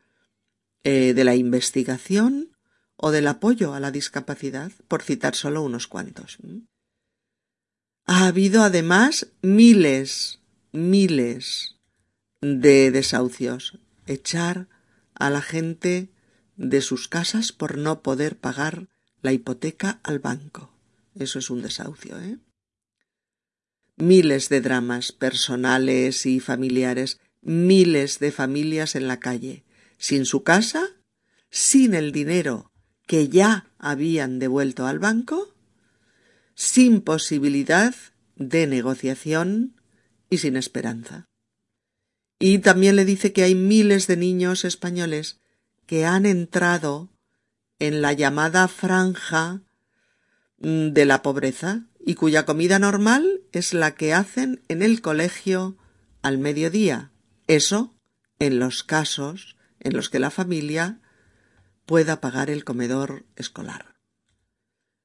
eh, 0.84 1.14
de 1.14 1.24
la 1.24 1.36
investigación 1.36 2.56
o 2.96 3.10
del 3.10 3.28
apoyo 3.28 3.74
a 3.74 3.80
la 3.80 3.90
discapacidad, 3.90 4.72
por 4.88 5.02
citar 5.02 5.34
solo 5.34 5.62
unos 5.62 5.86
cuantos. 5.86 6.38
Ha 8.04 8.26
habido 8.26 8.62
además 8.62 9.28
miles, 9.42 10.40
miles 10.72 11.76
de 12.40 12.90
desahucios. 12.90 13.78
Echar 14.06 14.68
a 15.14 15.30
la 15.30 15.40
gente 15.40 16.10
de 16.56 16.80
sus 16.80 17.08
casas 17.08 17.52
por 17.52 17.78
no 17.78 18.02
poder 18.02 18.36
pagar 18.36 18.88
la 19.22 19.32
hipoteca 19.32 20.00
al 20.02 20.18
banco. 20.18 20.72
Eso 21.14 21.38
es 21.38 21.50
un 21.50 21.62
desahucio, 21.62 22.18
¿eh? 22.18 22.38
Miles 23.96 24.48
de 24.48 24.60
dramas 24.60 25.12
personales 25.12 26.26
y 26.26 26.40
familiares, 26.40 27.20
miles 27.40 28.18
de 28.18 28.32
familias 28.32 28.96
en 28.96 29.06
la 29.06 29.20
calle, 29.20 29.64
sin 29.98 30.24
su 30.24 30.42
casa, 30.42 30.88
sin 31.50 31.94
el 31.94 32.10
dinero 32.10 32.72
que 33.06 33.28
ya 33.28 33.70
habían 33.78 34.38
devuelto 34.38 34.86
al 34.86 34.98
banco, 34.98 35.51
sin 36.54 37.00
posibilidad 37.00 37.94
de 38.36 38.66
negociación 38.66 39.80
y 40.30 40.38
sin 40.38 40.56
esperanza. 40.56 41.28
Y 42.38 42.58
también 42.58 42.96
le 42.96 43.04
dice 43.04 43.32
que 43.32 43.44
hay 43.44 43.54
miles 43.54 44.06
de 44.06 44.16
niños 44.16 44.64
españoles 44.64 45.40
que 45.86 46.04
han 46.04 46.26
entrado 46.26 47.10
en 47.78 48.02
la 48.02 48.12
llamada 48.12 48.66
franja 48.68 49.62
de 50.58 51.04
la 51.04 51.22
pobreza 51.22 51.86
y 52.04 52.14
cuya 52.14 52.44
comida 52.44 52.78
normal 52.78 53.42
es 53.52 53.74
la 53.74 53.94
que 53.94 54.12
hacen 54.12 54.62
en 54.68 54.82
el 54.82 55.00
colegio 55.02 55.76
al 56.22 56.38
mediodía. 56.38 57.12
Eso 57.46 57.94
en 58.38 58.58
los 58.58 58.82
casos 58.82 59.56
en 59.80 59.94
los 59.94 60.08
que 60.10 60.18
la 60.18 60.30
familia 60.30 61.00
pueda 61.86 62.20
pagar 62.20 62.50
el 62.50 62.64
comedor 62.64 63.24
escolar. 63.36 63.91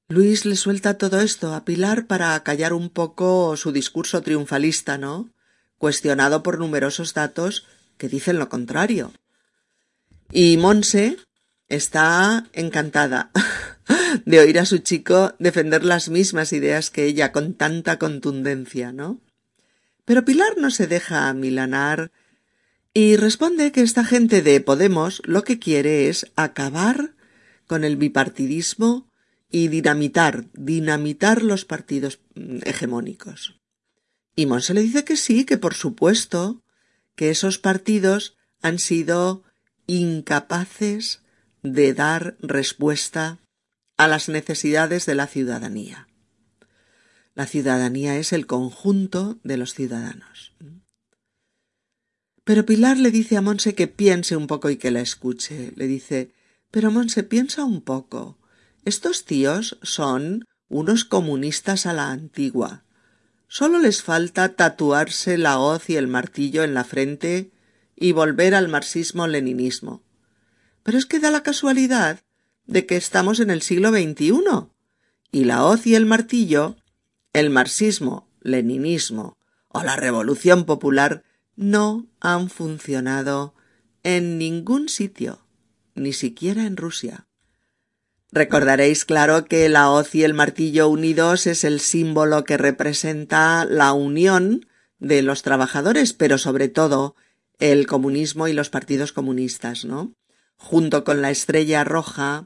Luis 0.10 0.46
le 0.46 0.56
suelta 0.56 0.98
todo 0.98 1.20
esto 1.20 1.54
a 1.54 1.66
Pilar 1.66 2.08
para 2.08 2.34
acallar 2.34 2.72
un 2.72 2.90
poco 2.90 3.58
su 3.58 3.74
discurso 3.74 4.22
triunfalista, 4.22 4.98
¿no? 4.98 5.30
cuestionado 5.78 6.44
por 6.44 6.60
numerosos 6.60 7.14
datos 7.14 7.66
que 7.98 8.10
dicen 8.10 8.40
lo 8.40 8.50
contrario. 8.50 9.12
Y 10.32 10.58
Monse 10.58 11.18
está 11.68 12.48
encantada 12.54 13.32
de 14.26 14.40
oír 14.40 14.60
a 14.60 14.66
su 14.66 14.80
chico 14.80 15.34
defender 15.40 15.84
las 15.84 16.10
mismas 16.10 16.54
ideas 16.54 16.90
que 16.90 17.06
ella 17.06 17.32
con 17.32 17.54
tanta 17.54 18.00
contundencia, 18.00 18.92
¿no? 18.92 19.20
Pero 20.06 20.24
Pilar 20.24 20.58
no 20.58 20.72
se 20.72 20.88
deja 20.88 21.34
milanar 21.34 22.12
y 22.94 23.18
responde 23.18 23.72
que 23.72 23.82
esta 23.82 24.06
gente 24.06 24.42
de 24.42 24.62
Podemos 24.62 25.22
lo 25.26 25.44
que 25.44 25.60
quiere 25.60 26.08
es 26.08 26.32
acabar 26.36 27.14
con 27.68 27.84
el 27.84 27.98
bipartidismo 27.98 29.07
y 29.50 29.68
dinamitar, 29.70 30.46
dinamitar 30.54 31.44
los 31.44 31.66
partidos 31.66 32.20
mm, 32.36 32.60
hegemónicos. 32.66 33.60
Y 34.36 34.46
Monse 34.46 34.74
le 34.74 34.82
dice 34.82 35.04
que 35.04 35.18
sí, 35.18 35.46
que 35.46 35.58
por 35.58 35.74
supuesto, 35.74 36.62
que 37.16 37.30
esos 37.30 37.58
partidos 37.58 38.38
han 38.62 38.80
sido 38.80 39.44
incapaces 39.88 41.22
de 41.64 41.94
dar 41.94 42.38
respuesta 42.40 43.40
a 43.98 44.08
las 44.08 44.30
necesidades 44.30 45.06
de 45.06 45.16
la 45.16 45.28
ciudadanía. 45.28 46.08
La 47.34 47.48
ciudadanía 47.48 48.18
es 48.18 48.34
el 48.34 48.46
conjunto 48.46 49.40
de 49.44 49.58
los 49.58 49.74
ciudadanos. 49.74 50.54
Pero 52.44 52.66
Pilar 52.66 52.98
le 52.98 53.12
dice 53.12 53.38
a 53.38 53.42
Monse 53.42 53.76
que 53.76 53.88
piense 53.88 54.36
un 54.36 54.48
poco 54.48 54.70
y 54.70 54.78
que 54.78 54.92
la 54.92 55.02
escuche. 55.02 55.74
Le 55.76 55.86
dice 55.86 56.32
Pero 56.72 56.92
Monse, 56.92 57.24
piensa 57.24 57.66
un 57.66 57.82
poco. 57.82 58.38
Estos 58.86 59.26
tíos 59.26 59.78
son 59.82 60.46
unos 60.70 61.06
comunistas 61.06 61.86
a 61.86 61.94
la 61.94 62.12
antigua. 62.12 62.84
Solo 63.48 63.80
les 63.80 64.04
falta 64.04 64.56
tatuarse 64.56 65.38
la 65.38 65.60
hoz 65.60 65.90
y 65.90 65.96
el 65.96 66.08
martillo 66.08 66.64
en 66.64 66.74
la 66.74 66.84
frente 66.84 67.52
y 67.96 68.12
volver 68.12 68.54
al 68.54 68.68
marxismo-leninismo. 68.68 70.04
Pero 70.84 70.98
es 70.98 71.06
que 71.06 71.20
da 71.20 71.32
la 71.32 71.44
casualidad 71.44 72.22
de 72.66 72.86
que 72.86 72.98
estamos 72.98 73.40
en 73.40 73.50
el 73.50 73.62
siglo 73.62 73.90
XXI 73.92 74.34
y 75.32 75.46
la 75.46 75.66
hoz 75.66 75.88
y 75.88 75.96
el 75.96 76.06
martillo, 76.06 76.76
el 77.34 77.50
marxismo, 77.50 78.30
leninismo 78.42 79.38
o 79.70 79.84
la 79.84 79.96
revolución 79.96 80.66
popular 80.66 81.24
no 81.56 82.08
han 82.20 82.50
funcionado 82.50 83.54
en 84.04 84.38
ningún 84.38 84.90
sitio, 84.90 85.46
ni 85.96 86.14
siquiera 86.14 86.66
en 86.66 86.78
Rusia. 86.78 87.27
Recordaréis, 88.32 89.06
claro, 89.06 89.46
que 89.46 89.70
la 89.70 89.90
hoz 89.90 90.14
y 90.14 90.24
el 90.24 90.34
martillo 90.34 90.90
unidos 90.90 91.48
es 91.48 91.64
el 91.64 91.80
símbolo 91.80 92.44
que 92.44 92.58
representa 92.58 93.66
la 93.66 93.94
unión 93.94 94.68
de 95.00 95.22
los 95.22 95.44
trabajadores, 95.44 96.14
pero 96.14 96.38
sobre 96.38 96.68
todo 96.68 97.16
el 97.60 97.88
comunismo 97.88 98.48
y 98.48 98.54
los 98.54 98.70
partidos 98.70 99.14
comunistas, 99.14 99.86
¿no? 99.86 100.14
Junto 100.58 101.04
con 101.04 101.22
la 101.22 101.32
estrella 101.32 101.84
roja, 101.84 102.46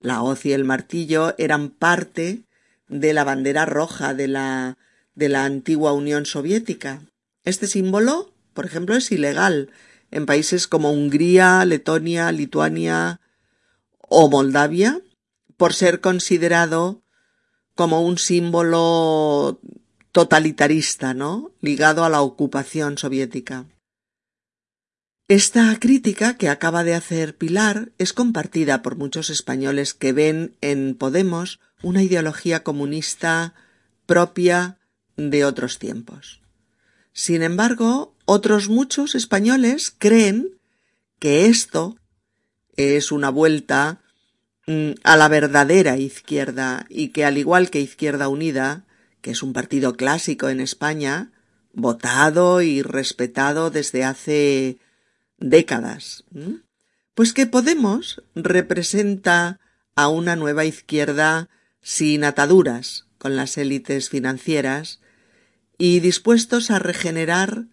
la 0.00 0.22
hoz 0.22 0.46
y 0.46 0.52
el 0.52 0.64
martillo 0.64 1.34
eran 1.38 1.70
parte 1.70 2.44
de 2.88 3.12
la 3.12 3.24
bandera 3.24 3.66
roja 3.66 4.14
de 4.14 4.28
la, 4.28 4.78
de 5.14 5.28
la 5.28 5.44
antigua 5.44 5.92
Unión 5.92 6.24
Soviética. 6.24 7.02
Este 7.44 7.66
símbolo, 7.66 8.32
por 8.54 8.64
ejemplo, 8.64 8.94
es 8.94 9.12
ilegal 9.12 9.70
en 10.10 10.24
países 10.24 10.66
como 10.66 10.90
Hungría, 10.92 11.64
Letonia, 11.66 12.32
Lituania 12.32 13.20
o 14.00 14.30
Moldavia, 14.30 15.02
por 15.58 15.74
ser 15.74 16.00
considerado 16.00 17.02
como 17.74 18.00
un 18.00 18.16
símbolo 18.16 19.60
totalitarista, 20.12 21.12
¿no? 21.12 21.52
ligado 21.60 22.04
a 22.04 22.08
la 22.08 22.22
ocupación 22.22 22.96
soviética. 22.96 23.66
Esta 25.28 25.78
crítica 25.78 26.38
que 26.38 26.48
acaba 26.48 26.84
de 26.84 26.94
hacer 26.94 27.36
Pilar 27.36 27.92
es 27.98 28.14
compartida 28.14 28.80
por 28.80 28.96
muchos 28.96 29.28
españoles 29.28 29.92
que 29.92 30.14
ven 30.14 30.56
en 30.62 30.94
Podemos 30.94 31.60
una 31.82 32.02
ideología 32.02 32.64
comunista 32.64 33.52
propia 34.06 34.78
de 35.16 35.44
otros 35.44 35.78
tiempos. 35.78 36.40
Sin 37.12 37.42
embargo, 37.42 38.14
otros 38.24 38.68
muchos 38.68 39.14
españoles 39.14 39.94
creen 39.96 40.58
que 41.18 41.46
esto 41.46 41.98
es 42.76 43.12
una 43.12 43.28
vuelta 43.28 44.00
a 45.02 45.16
la 45.16 45.28
verdadera 45.28 45.96
izquierda 45.96 46.84
y 46.90 47.08
que 47.08 47.24
al 47.24 47.38
igual 47.38 47.70
que 47.70 47.80
Izquierda 47.80 48.28
Unida, 48.28 48.84
que 49.22 49.30
es 49.30 49.42
un 49.42 49.52
partido 49.54 49.94
clásico 49.94 50.50
en 50.50 50.60
España, 50.60 51.32
votado 51.72 52.60
y 52.60 52.82
respetado 52.82 53.70
desde 53.70 54.04
hace 54.04 54.78
décadas, 55.38 56.24
pues 57.14 57.32
que 57.32 57.46
Podemos 57.46 58.22
representa 58.34 59.58
a 59.96 60.08
una 60.08 60.36
nueva 60.36 60.64
izquierda 60.64 61.48
sin 61.80 62.24
ataduras 62.24 63.06
con 63.16 63.36
las 63.36 63.56
élites 63.56 64.10
financieras 64.10 65.00
y 65.78 66.00
dispuestos 66.00 66.70
a 66.70 66.78
regenerar 66.78 67.64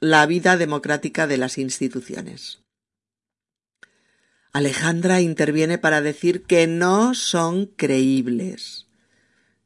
la 0.00 0.26
vida 0.26 0.56
democrática 0.56 1.26
de 1.26 1.38
las 1.38 1.56
instituciones. 1.56 2.63
Alejandra 4.54 5.20
interviene 5.20 5.78
para 5.78 6.00
decir 6.00 6.44
que 6.44 6.68
no 6.68 7.14
son 7.14 7.66
creíbles, 7.66 8.86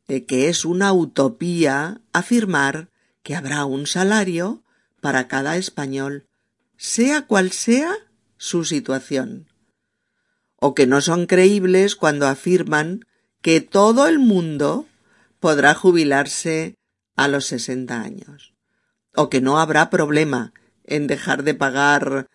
que 0.06 0.48
es 0.48 0.64
una 0.64 0.94
utopía 0.94 2.00
afirmar 2.14 2.88
que 3.22 3.36
habrá 3.36 3.66
un 3.66 3.86
salario 3.86 4.64
para 5.02 5.28
cada 5.28 5.58
español, 5.58 6.26
sea 6.78 7.26
cual 7.26 7.52
sea 7.52 7.92
su 8.38 8.64
situación, 8.64 9.48
o 10.56 10.74
que 10.74 10.86
no 10.86 11.02
son 11.02 11.26
creíbles 11.26 11.94
cuando 11.94 12.26
afirman 12.26 13.04
que 13.42 13.60
todo 13.60 14.08
el 14.08 14.18
mundo 14.18 14.86
podrá 15.38 15.74
jubilarse 15.74 16.76
a 17.14 17.28
los 17.28 17.44
sesenta 17.44 18.00
años, 18.00 18.54
o 19.14 19.28
que 19.28 19.42
no 19.42 19.58
habrá 19.58 19.90
problema 19.90 20.54
en 20.84 21.06
dejar 21.06 21.42
de 21.42 21.52
pagar 21.52 22.30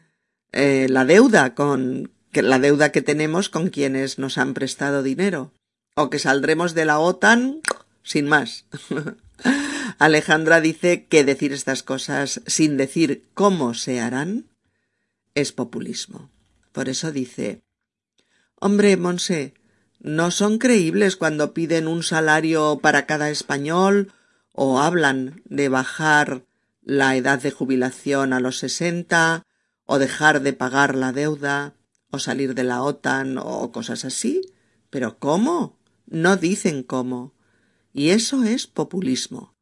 eh, 0.52 0.86
la 0.88 1.04
deuda 1.04 1.56
con, 1.56 2.14
que 2.34 2.42
la 2.42 2.60
deuda 2.60 2.92
que 2.92 3.02
tenemos 3.02 3.48
con 3.48 3.70
quienes 3.70 4.20
nos 4.20 4.38
han 4.38 4.54
prestado 4.54 5.04
dinero, 5.04 5.54
o 5.96 6.10
que 6.10 6.20
saldremos 6.20 6.74
de 6.74 6.86
la 6.86 7.00
OTAN 7.00 7.62
sin 8.04 8.28
más. 8.28 8.66
Alejandra 10.00 10.60
dice 10.60 11.06
que 11.06 11.24
decir 11.24 11.54
estas 11.54 11.84
cosas 11.84 12.42
sin 12.46 12.76
decir 12.76 13.24
cómo 13.34 13.74
se 13.74 14.02
harán 14.02 14.48
es 15.36 15.52
populismo. 15.52 16.30
Por 16.72 16.90
eso 16.90 17.12
dice 17.12 17.62
Hombre, 18.60 18.98
Monse, 18.98 19.54
no 20.00 20.32
son 20.32 20.58
creíbles 20.58 21.16
cuando 21.16 21.54
piden 21.54 21.88
un 21.88 22.04
salario 22.04 22.80
para 22.82 23.06
cada 23.06 23.30
español 23.30 24.12
o 24.52 24.80
hablan 24.80 25.42
de 25.46 25.70
bajar 25.70 26.44
la 26.82 27.16
edad 27.16 27.42
de 27.42 27.52
jubilación 27.52 28.34
a 28.34 28.40
los 28.40 28.58
sesenta 28.58 29.46
o 29.86 30.00
dejar 30.00 30.42
de 30.42 30.54
pagar 30.54 30.96
la 30.96 31.12
deuda 31.12 31.74
o 32.14 32.20
salir 32.20 32.54
de 32.54 32.64
la 32.64 32.84
OTAN 32.84 33.40
o 33.40 33.72
cosas 33.72 34.06
así. 34.06 34.42
Pero 34.92 35.18
¿cómo? 35.18 35.80
No 36.06 36.38
dicen 36.38 36.84
cómo. 36.84 37.34
Y 37.92 38.10
eso 38.10 38.44
es 38.44 38.68
populismo. 38.68 39.56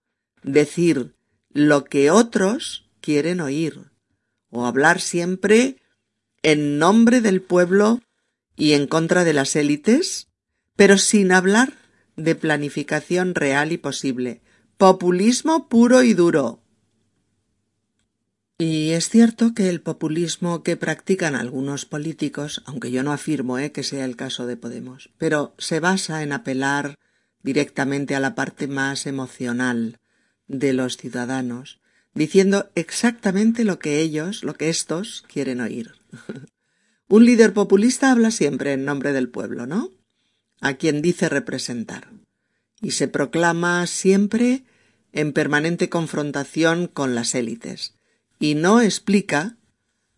Decir 0.43 1.15
lo 1.49 1.85
que 1.85 2.11
otros 2.11 2.89
quieren 2.99 3.39
oír. 3.39 3.91
O 4.49 4.65
hablar 4.65 4.99
siempre 4.99 5.77
en 6.43 6.77
nombre 6.77 7.21
del 7.21 7.41
pueblo 7.41 8.01
y 8.57 8.73
en 8.73 8.85
contra 8.85 9.23
de 9.23 9.31
las 9.31 9.55
élites, 9.55 10.27
pero 10.75 10.97
sin 10.97 11.31
hablar 11.31 11.77
de 12.17 12.35
planificación 12.35 13.33
real 13.33 13.71
y 13.71 13.77
posible. 13.77 14.41
Populismo 14.75 15.69
puro 15.69 16.03
y 16.03 16.13
duro. 16.13 16.60
Y 18.63 18.91
es 18.91 19.09
cierto 19.09 19.55
que 19.55 19.69
el 19.69 19.81
populismo 19.81 20.61
que 20.61 20.77
practican 20.77 21.33
algunos 21.33 21.87
políticos, 21.87 22.61
aunque 22.67 22.91
yo 22.91 23.01
no 23.01 23.11
afirmo 23.11 23.57
eh, 23.57 23.71
que 23.71 23.81
sea 23.81 24.05
el 24.05 24.15
caso 24.15 24.45
de 24.45 24.55
Podemos, 24.55 25.09
pero 25.17 25.55
se 25.57 25.79
basa 25.79 26.21
en 26.21 26.31
apelar 26.31 26.99
directamente 27.41 28.13
a 28.13 28.19
la 28.19 28.35
parte 28.35 28.67
más 28.67 29.07
emocional 29.07 29.97
de 30.45 30.73
los 30.73 30.97
ciudadanos, 30.97 31.79
diciendo 32.13 32.69
exactamente 32.75 33.63
lo 33.63 33.79
que 33.79 33.99
ellos, 33.99 34.43
lo 34.43 34.53
que 34.53 34.69
estos 34.69 35.23
quieren 35.27 35.59
oír. 35.59 35.95
Un 37.07 37.25
líder 37.25 37.53
populista 37.53 38.11
habla 38.11 38.29
siempre 38.29 38.73
en 38.73 38.85
nombre 38.85 39.11
del 39.11 39.27
pueblo, 39.27 39.65
¿no? 39.65 39.89
A 40.59 40.75
quien 40.75 41.01
dice 41.01 41.29
representar. 41.29 42.09
Y 42.79 42.91
se 42.91 43.07
proclama 43.07 43.87
siempre 43.87 44.65
en 45.13 45.33
permanente 45.33 45.89
confrontación 45.89 46.85
con 46.85 47.15
las 47.15 47.33
élites 47.33 47.95
y 48.41 48.55
no 48.55 48.81
explica 48.81 49.55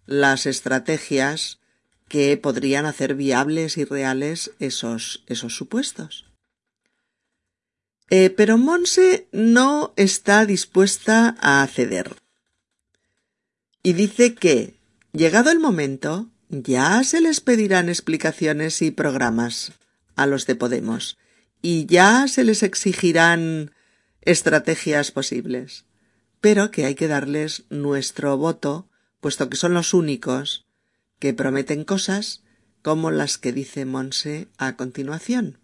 las 0.06 0.46
estrategias 0.46 1.60
que 2.08 2.38
podrían 2.38 2.86
hacer 2.86 3.16
viables 3.16 3.78
y 3.78 3.84
reales 3.84 4.52
esos, 4.60 5.26
esos 5.28 5.56
supuestos. 5.56 6.26
Eh, 8.10 8.30
pero 8.30 8.58
Monse 8.58 9.28
no 9.34 9.94
está 9.98 10.46
dispuesta 10.46 11.36
a 11.42 11.68
ceder. 11.68 12.16
Y 13.84 13.92
dice 13.92 14.36
que, 14.36 14.80
llegado 15.12 15.52
el 15.52 15.60
momento, 15.60 16.30
ya 16.48 17.04
se 17.04 17.20
les 17.20 17.42
pedirán 17.42 17.90
explicaciones 17.90 18.82
y 18.82 18.92
programas 18.92 19.74
a 20.16 20.28
los 20.28 20.46
de 20.46 20.56
Podemos, 20.56 21.18
y 21.62 21.88
ya 21.88 22.30
se 22.30 22.46
les 22.46 22.64
exigirán 22.64 23.72
estrategias 24.22 25.12
posibles 25.12 25.84
pero 26.44 26.72
que 26.72 26.84
hay 26.84 26.96
que 26.96 27.08
darles 27.08 27.64
nuestro 27.70 28.36
voto, 28.36 28.90
puesto 29.22 29.50
que 29.50 29.56
son 29.56 29.74
los 29.74 29.94
únicos 29.94 30.66
que 31.18 31.34
prometen 31.34 31.86
cosas 31.86 32.44
como 32.82 33.12
las 33.12 33.38
que 33.38 33.54
dice 33.54 33.86
Monse 33.86 34.50
a 34.58 34.76
continuación. 34.76 35.60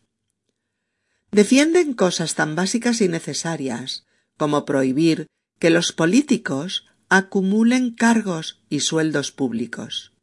Defienden 1.31 1.93
cosas 1.93 2.33
tan 2.33 2.55
básicas 2.55 3.01
y 3.01 3.09
necesarias 3.09 4.05
como 4.37 4.63
prohibir 4.63 5.27
que 5.59 5.69
los 5.69 5.91
políticos 5.91 6.85
acumulen 7.09 7.91
cargos 7.93 8.61
y 8.69 8.79
sueldos 8.79 9.33
públicos. 9.33 10.13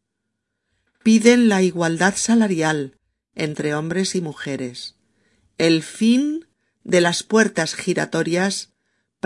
Piden 1.02 1.50
la 1.50 1.60
igualdad 1.60 2.14
salarial 2.16 2.96
entre 3.34 3.74
hombres 3.74 4.14
y 4.14 4.22
mujeres, 4.22 4.94
el 5.58 5.82
fin 5.82 6.46
de 6.82 7.02
las 7.02 7.24
puertas 7.24 7.74
giratorias 7.74 8.72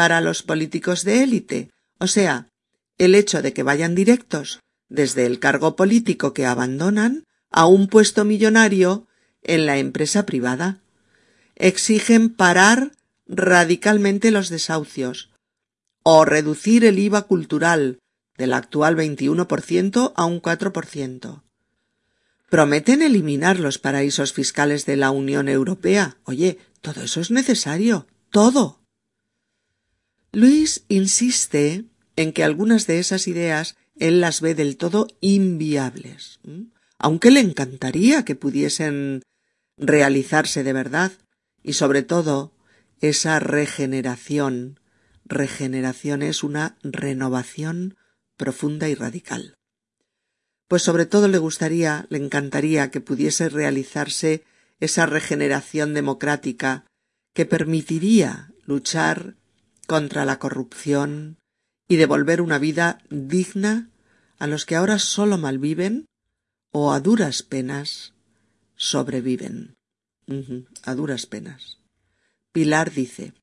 para 0.00 0.22
los 0.22 0.42
políticos 0.42 1.04
de 1.04 1.22
élite, 1.22 1.70
o 1.98 2.06
sea, 2.06 2.48
el 2.96 3.14
hecho 3.14 3.42
de 3.42 3.52
que 3.52 3.62
vayan 3.62 3.94
directos 3.94 4.60
desde 4.88 5.26
el 5.26 5.38
cargo 5.40 5.76
político 5.76 6.32
que 6.32 6.46
abandonan 6.46 7.24
a 7.50 7.66
un 7.66 7.86
puesto 7.86 8.24
millonario 8.24 9.08
en 9.42 9.66
la 9.66 9.76
empresa 9.76 10.24
privada. 10.24 10.80
Exigen 11.54 12.30
parar 12.30 12.92
radicalmente 13.26 14.30
los 14.30 14.48
desahucios 14.48 15.28
o 16.02 16.24
reducir 16.24 16.86
el 16.86 16.98
IVA 16.98 17.26
cultural 17.26 17.98
del 18.38 18.54
actual 18.54 18.96
21% 18.96 20.14
a 20.16 20.24
un 20.24 20.40
4%. 20.40 21.42
Prometen 22.48 23.02
eliminar 23.02 23.60
los 23.60 23.76
paraísos 23.76 24.32
fiscales 24.32 24.86
de 24.86 24.96
la 24.96 25.10
Unión 25.10 25.50
Europea. 25.50 26.16
Oye, 26.24 26.56
todo 26.80 27.02
eso 27.02 27.20
es 27.20 27.30
necesario. 27.30 28.06
Todo. 28.30 28.79
Luis 30.32 30.84
insiste 30.88 31.84
en 32.16 32.32
que 32.32 32.44
algunas 32.44 32.86
de 32.86 32.98
esas 32.98 33.26
ideas 33.26 33.76
él 33.96 34.20
las 34.20 34.40
ve 34.40 34.54
del 34.54 34.76
todo 34.76 35.08
inviables, 35.20 36.40
aunque 36.98 37.30
le 37.30 37.40
encantaría 37.40 38.24
que 38.24 38.36
pudiesen 38.36 39.22
realizarse 39.76 40.62
de 40.62 40.72
verdad, 40.72 41.12
y 41.62 41.74
sobre 41.74 42.02
todo 42.02 42.54
esa 43.00 43.38
regeneración. 43.40 44.80
Regeneración 45.24 46.22
es 46.22 46.42
una 46.42 46.76
renovación 46.82 47.96
profunda 48.36 48.88
y 48.88 48.94
radical. 48.94 49.54
Pues 50.68 50.82
sobre 50.82 51.06
todo 51.06 51.28
le 51.28 51.38
gustaría, 51.38 52.06
le 52.08 52.18
encantaría 52.18 52.90
que 52.90 53.00
pudiese 53.00 53.48
realizarse 53.48 54.44
esa 54.80 55.06
regeneración 55.06 55.94
democrática 55.94 56.84
que 57.34 57.44
permitiría 57.44 58.52
luchar 58.64 59.36
contra 59.90 60.24
la 60.24 60.38
corrupción 60.38 61.40
y 61.88 61.96
devolver 61.96 62.40
una 62.42 62.60
vida 62.60 63.00
digna 63.10 63.90
a 64.38 64.46
los 64.46 64.64
que 64.64 64.76
ahora 64.76 65.00
solo 65.00 65.36
malviven 65.36 66.06
o 66.70 66.92
a 66.92 67.00
duras 67.00 67.42
penas 67.42 68.14
sobreviven. 68.76 69.74
a 70.84 70.94
duras 70.94 71.26
penas. 71.26 71.80
Pilar 72.52 72.92
dice 72.92 73.34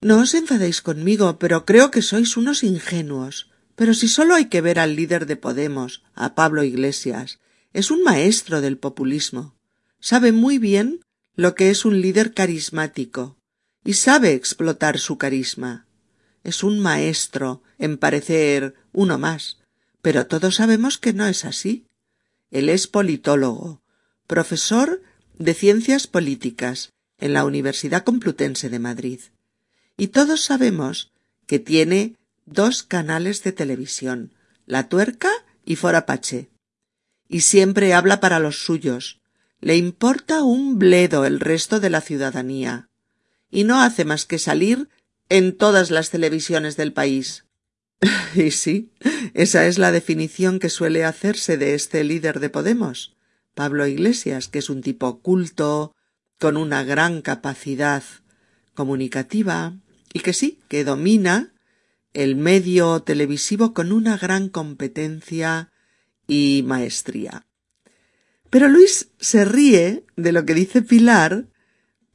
No 0.00 0.18
os 0.18 0.34
enfadéis 0.34 0.82
conmigo, 0.82 1.38
pero 1.38 1.64
creo 1.64 1.92
que 1.92 2.02
sois 2.02 2.36
unos 2.36 2.64
ingenuos. 2.64 3.48
Pero 3.76 3.94
si 3.94 4.08
solo 4.08 4.34
hay 4.34 4.46
que 4.46 4.62
ver 4.62 4.80
al 4.80 4.96
líder 4.96 5.26
de 5.26 5.36
Podemos, 5.36 6.02
a 6.16 6.34
Pablo 6.34 6.64
Iglesias, 6.64 7.38
es 7.72 7.92
un 7.92 8.02
maestro 8.02 8.60
del 8.60 8.78
populismo. 8.78 9.54
Sabe 10.00 10.32
muy 10.32 10.58
bien 10.58 11.02
lo 11.36 11.54
que 11.54 11.70
es 11.70 11.84
un 11.84 12.00
líder 12.00 12.34
carismático, 12.34 13.36
y 13.86 13.94
sabe 13.94 14.32
explotar 14.32 14.98
su 14.98 15.16
carisma. 15.16 15.86
Es 16.42 16.64
un 16.64 16.80
maestro 16.80 17.62
en 17.78 17.98
parecer 17.98 18.74
uno 18.92 19.16
más, 19.16 19.58
pero 20.02 20.26
todos 20.26 20.56
sabemos 20.56 20.98
que 20.98 21.12
no 21.12 21.26
es 21.26 21.44
así. 21.44 21.86
Él 22.50 22.68
es 22.68 22.88
politólogo, 22.88 23.82
profesor 24.26 25.02
de 25.38 25.54
ciencias 25.54 26.08
políticas 26.08 26.90
en 27.18 27.32
la 27.32 27.44
Universidad 27.44 28.02
Complutense 28.02 28.68
de 28.68 28.80
Madrid. 28.80 29.20
Y 29.96 30.08
todos 30.08 30.42
sabemos 30.42 31.12
que 31.46 31.60
tiene 31.60 32.16
dos 32.44 32.82
canales 32.82 33.44
de 33.44 33.52
televisión, 33.52 34.32
La 34.66 34.88
Tuerca 34.88 35.30
y 35.64 35.76
Forapache. 35.76 36.50
Y 37.28 37.42
siempre 37.42 37.94
habla 37.94 38.18
para 38.18 38.40
los 38.40 38.64
suyos. 38.64 39.20
Le 39.60 39.76
importa 39.76 40.42
un 40.42 40.76
bledo 40.76 41.24
el 41.24 41.38
resto 41.38 41.78
de 41.78 41.90
la 41.90 42.00
ciudadanía 42.00 42.88
y 43.50 43.64
no 43.64 43.80
hace 43.80 44.04
más 44.04 44.26
que 44.26 44.38
salir 44.38 44.88
en 45.28 45.56
todas 45.56 45.90
las 45.90 46.10
televisiones 46.10 46.76
del 46.76 46.92
país. 46.92 47.44
y 48.34 48.50
sí, 48.50 48.92
esa 49.34 49.66
es 49.66 49.78
la 49.78 49.92
definición 49.92 50.58
que 50.58 50.68
suele 50.68 51.04
hacerse 51.04 51.56
de 51.56 51.74
este 51.74 52.04
líder 52.04 52.40
de 52.40 52.50
Podemos, 52.50 53.16
Pablo 53.54 53.86
Iglesias, 53.86 54.48
que 54.48 54.58
es 54.58 54.70
un 54.70 54.82
tipo 54.82 55.20
culto, 55.20 55.94
con 56.38 56.56
una 56.56 56.84
gran 56.84 57.22
capacidad 57.22 58.02
comunicativa, 58.74 59.74
y 60.12 60.20
que 60.20 60.32
sí, 60.32 60.60
que 60.68 60.84
domina 60.84 61.54
el 62.12 62.36
medio 62.36 63.00
televisivo 63.00 63.74
con 63.74 63.92
una 63.92 64.16
gran 64.16 64.48
competencia 64.48 65.70
y 66.26 66.62
maestría. 66.66 67.46
Pero 68.50 68.68
Luis 68.68 69.10
se 69.20 69.44
ríe 69.44 70.04
de 70.16 70.32
lo 70.32 70.46
que 70.46 70.54
dice 70.54 70.82
Pilar 70.82 71.46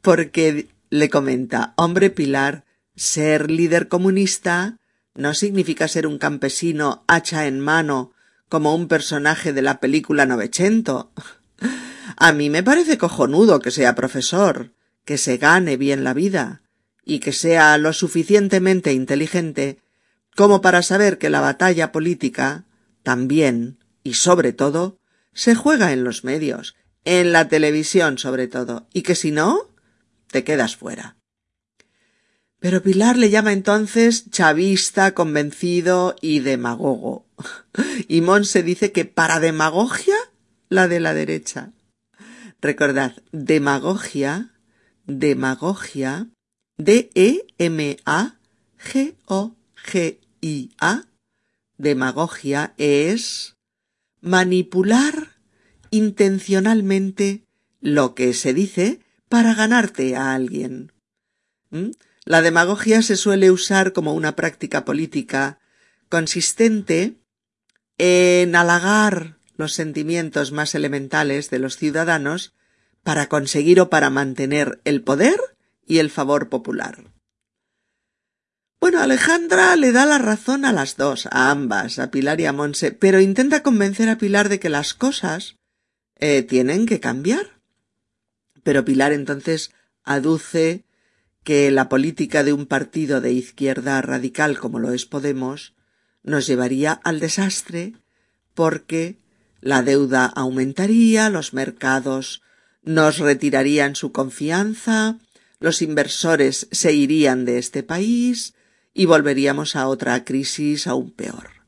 porque 0.02 0.70
le 0.92 1.10
comenta, 1.10 1.74
hombre 1.78 2.10
Pilar, 2.10 2.66
ser 2.96 3.50
líder 3.50 3.88
comunista 3.88 4.78
no 5.16 5.34
significa 5.34 5.88
ser 5.88 6.06
un 6.06 6.20
campesino 6.20 7.04
hacha 7.08 7.48
en 7.48 7.60
mano 7.60 8.12
como 8.50 8.76
un 8.76 8.88
personaje 8.88 9.54
de 9.54 9.62
la 9.62 9.80
película 9.80 10.26
Novecento. 10.26 11.12
A 12.18 12.34
mí 12.34 12.50
me 12.50 12.62
parece 12.62 12.98
cojonudo 12.98 13.60
que 13.62 13.72
sea 13.72 13.96
profesor, 13.96 14.74
que 15.06 15.18
se 15.18 15.38
gane 15.38 15.78
bien 15.78 16.04
la 16.04 16.14
vida 16.14 16.62
y 17.06 17.20
que 17.20 17.32
sea 17.32 17.78
lo 17.78 17.94
suficientemente 17.94 18.92
inteligente 18.92 19.80
como 20.36 20.62
para 20.62 20.82
saber 20.82 21.18
que 21.18 21.30
la 21.30 21.40
batalla 21.40 21.94
política 21.94 22.66
también 23.02 23.80
y 24.04 24.16
sobre 24.16 24.52
todo 24.52 25.00
se 25.34 25.56
juega 25.56 25.94
en 25.94 26.04
los 26.04 26.26
medios, 26.26 26.76
en 27.06 27.32
la 27.32 27.48
televisión 27.48 28.18
sobre 28.18 28.48
todo, 28.50 28.88
y 28.94 29.04
que 29.04 29.16
si 29.16 29.32
no, 29.32 29.71
te 30.32 30.44
quedas 30.44 30.76
fuera. 30.76 31.18
Pero 32.60 32.84
Pilar 32.84 33.18
le 33.18 33.30
llama 33.32 33.54
entonces 33.54 34.30
chavista, 34.30 35.14
convencido 35.14 36.16
y 36.22 36.40
demagogo. 36.40 37.26
Y 38.08 38.22
Monse 38.22 38.62
dice 38.62 38.92
que 38.92 39.06
para 39.06 39.40
demagogia, 39.40 40.16
la 40.70 40.88
de 40.88 41.00
la 41.00 41.14
derecha. 41.14 41.72
Recordad, 42.62 43.16
demagogia, 43.32 44.52
demagogia, 45.06 46.28
D-E-M-A-G-O-G-I-A, 46.78 47.34
demagogia 51.78 52.74
es 52.78 53.56
manipular 54.22 55.30
intencionalmente 55.90 57.44
lo 57.80 58.14
que 58.14 58.34
se 58.34 58.54
dice 58.54 59.00
para 59.32 59.56
ganarte 59.56 60.18
a 60.18 60.36
alguien. 60.36 60.92
¿Mm? 61.70 61.92
La 62.26 62.42
demagogia 62.42 63.02
se 63.02 63.16
suele 63.16 63.50
usar 63.50 63.94
como 63.94 64.14
una 64.14 64.36
práctica 64.36 64.84
política 64.84 65.58
consistente 66.10 67.16
en 67.98 68.54
halagar 68.58 69.38
los 69.56 69.72
sentimientos 69.72 70.52
más 70.52 70.76
elementales 70.76 71.50
de 71.50 71.60
los 71.60 71.78
ciudadanos 71.78 72.54
para 73.04 73.30
conseguir 73.30 73.80
o 73.80 73.90
para 73.90 74.10
mantener 74.10 74.82
el 74.84 75.02
poder 75.02 75.40
y 75.88 76.00
el 76.00 76.10
favor 76.10 76.50
popular. 76.50 77.06
Bueno, 78.82 79.00
Alejandra 79.00 79.78
le 79.78 79.94
da 79.94 80.06
la 80.06 80.18
razón 80.18 80.66
a 80.66 80.74
las 80.74 80.98
dos, 80.98 81.28
a 81.32 81.52
ambas, 81.52 82.00
a 82.00 82.12
Pilar 82.12 82.42
y 82.42 82.48
a 82.48 82.52
Monse, 82.52 82.92
pero 82.92 83.22
intenta 83.22 83.64
convencer 83.64 84.10
a 84.10 84.18
Pilar 84.18 84.50
de 84.50 84.60
que 84.60 84.70
las 84.70 84.94
cosas 84.94 85.56
eh, 86.20 86.44
tienen 86.44 86.86
que 86.86 87.00
cambiar. 87.00 87.61
Pero 88.64 88.86
Pilar 88.86 89.14
entonces 89.14 89.72
aduce 90.04 90.84
que 91.44 91.72
la 91.72 91.90
política 91.90 92.44
de 92.44 92.54
un 92.54 92.66
partido 92.66 93.22
de 93.22 93.34
izquierda 93.34 94.02
radical 94.02 94.60
como 94.60 94.80
lo 94.80 94.92
es 94.92 95.06
Podemos 95.06 95.74
nos 96.24 96.46
llevaría 96.46 96.94
al 96.94 97.20
desastre 97.20 97.94
porque 98.54 99.18
la 99.60 99.82
deuda 99.82 100.26
aumentaría, 100.26 101.30
los 101.30 101.54
mercados 101.54 102.42
nos 102.84 103.20
retirarían 103.20 103.96
su 103.96 104.12
confianza, 104.12 105.18
los 105.60 105.82
inversores 105.82 106.68
se 106.72 106.94
irían 106.94 107.46
de 107.46 107.60
este 107.60 107.84
país 107.84 108.56
y 108.94 109.06
volveríamos 109.06 109.76
a 109.76 109.88
otra 109.88 110.24
crisis 110.26 110.88
aún 110.88 111.12
peor. 111.12 111.62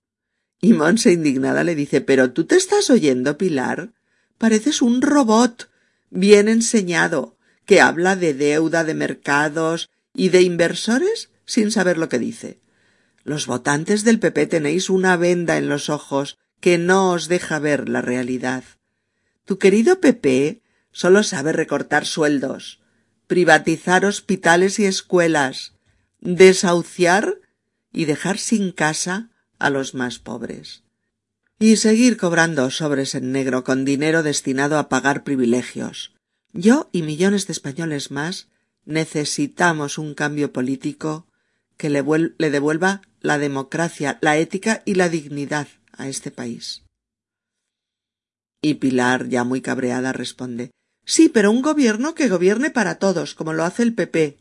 Y 0.60 0.74
Monse 0.74 1.12
indignada 1.12 1.64
le 1.64 1.76
dice 1.76 2.02
Pero 2.02 2.32
tú 2.32 2.46
te 2.46 2.56
estás 2.56 2.90
oyendo, 2.90 3.38
Pilar. 3.38 3.92
Pareces 4.38 4.82
un 4.82 5.02
robot 5.02 5.70
bien 6.14 6.48
enseñado, 6.48 7.38
que 7.66 7.82
habla 7.82 8.16
de 8.16 8.34
deuda, 8.34 8.84
de 8.84 8.94
mercados 8.94 9.90
y 10.14 10.30
de 10.30 10.42
inversores 10.42 11.32
sin 11.46 11.72
saber 11.72 11.98
lo 11.98 12.08
que 12.08 12.20
dice. 12.20 12.62
Los 13.24 13.48
votantes 13.48 14.04
del 14.04 14.20
PP 14.20 14.48
tenéis 14.48 14.90
una 14.90 15.18
venda 15.18 15.58
en 15.58 15.70
los 15.70 15.90
ojos 15.90 16.38
que 16.60 16.78
no 16.78 17.12
os 17.12 17.28
deja 17.28 17.60
ver 17.60 17.90
la 17.90 18.02
realidad. 18.02 18.64
Tu 19.46 19.58
querido 19.58 20.00
PP 20.00 20.62
solo 20.92 21.24
sabe 21.24 21.52
recortar 21.52 22.06
sueldos, 22.06 22.80
privatizar 23.28 24.06
hospitales 24.06 24.80
y 24.80 24.86
escuelas, 24.86 25.74
desahuciar 26.22 27.40
y 27.92 28.06
dejar 28.06 28.38
sin 28.38 28.72
casa 28.72 29.32
a 29.58 29.70
los 29.70 29.94
más 29.96 30.20
pobres. 30.20 30.83
Y 31.60 31.78
seguir 31.78 32.18
cobrando 32.18 32.70
sobres 32.72 33.16
en 33.16 33.32
negro 33.32 33.64
con 33.64 33.86
dinero 33.86 34.24
destinado 34.24 34.78
a 34.78 34.90
pagar 34.90 35.24
privilegios. 35.24 36.14
Yo 36.52 36.90
y 36.92 37.02
millones 37.02 37.48
de 37.48 37.54
españoles 37.54 38.12
más 38.12 38.50
necesitamos 38.86 39.98
un 39.98 40.14
cambio 40.14 40.52
político 40.52 41.28
que 41.78 41.90
le, 41.90 42.04
le 42.38 42.50
devuelva 42.52 43.02
la 43.22 43.38
democracia, 43.38 44.18
la 44.22 44.38
ética 44.38 44.84
y 44.86 44.96
la 44.96 45.10
dignidad 45.10 45.68
a 45.94 46.08
este 46.08 46.32
país. 46.32 46.84
Y 48.62 48.76
Pilar, 48.76 49.28
ya 49.30 49.44
muy 49.44 49.62
cabreada, 49.62 50.14
responde 50.14 50.72
Sí, 51.06 51.30
pero 51.30 51.52
un 51.52 51.62
gobierno 51.62 52.16
que 52.16 52.30
gobierne 52.30 52.70
para 52.70 52.96
todos, 52.96 53.36
como 53.36 53.54
lo 53.54 53.66
hace 53.66 53.84
el 53.84 53.94
PP. 53.94 54.38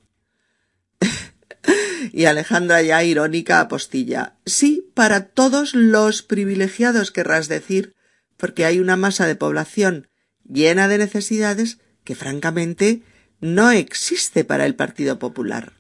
y 2.13 2.25
Alejandra, 2.27 2.83
ya 2.83 3.03
irónica, 3.03 3.61
apostilla 3.61 4.37
Sí, 4.47 4.82
para 5.03 5.31
todos 5.31 5.75
los 5.75 6.23
privilegiados, 6.23 7.11
querrás 7.11 7.49
decir, 7.49 7.97
porque 8.37 8.65
hay 8.65 8.79
una 8.79 8.95
masa 8.95 9.27
de 9.27 9.35
población 9.35 10.07
llena 10.45 10.87
de 10.87 10.97
necesidades 10.97 11.79
que 12.05 12.15
francamente 12.15 13.03
no 13.41 13.73
existe 13.73 14.45
para 14.45 14.65
el 14.65 14.77
Partido 14.77 15.19
Popular. 15.19 15.73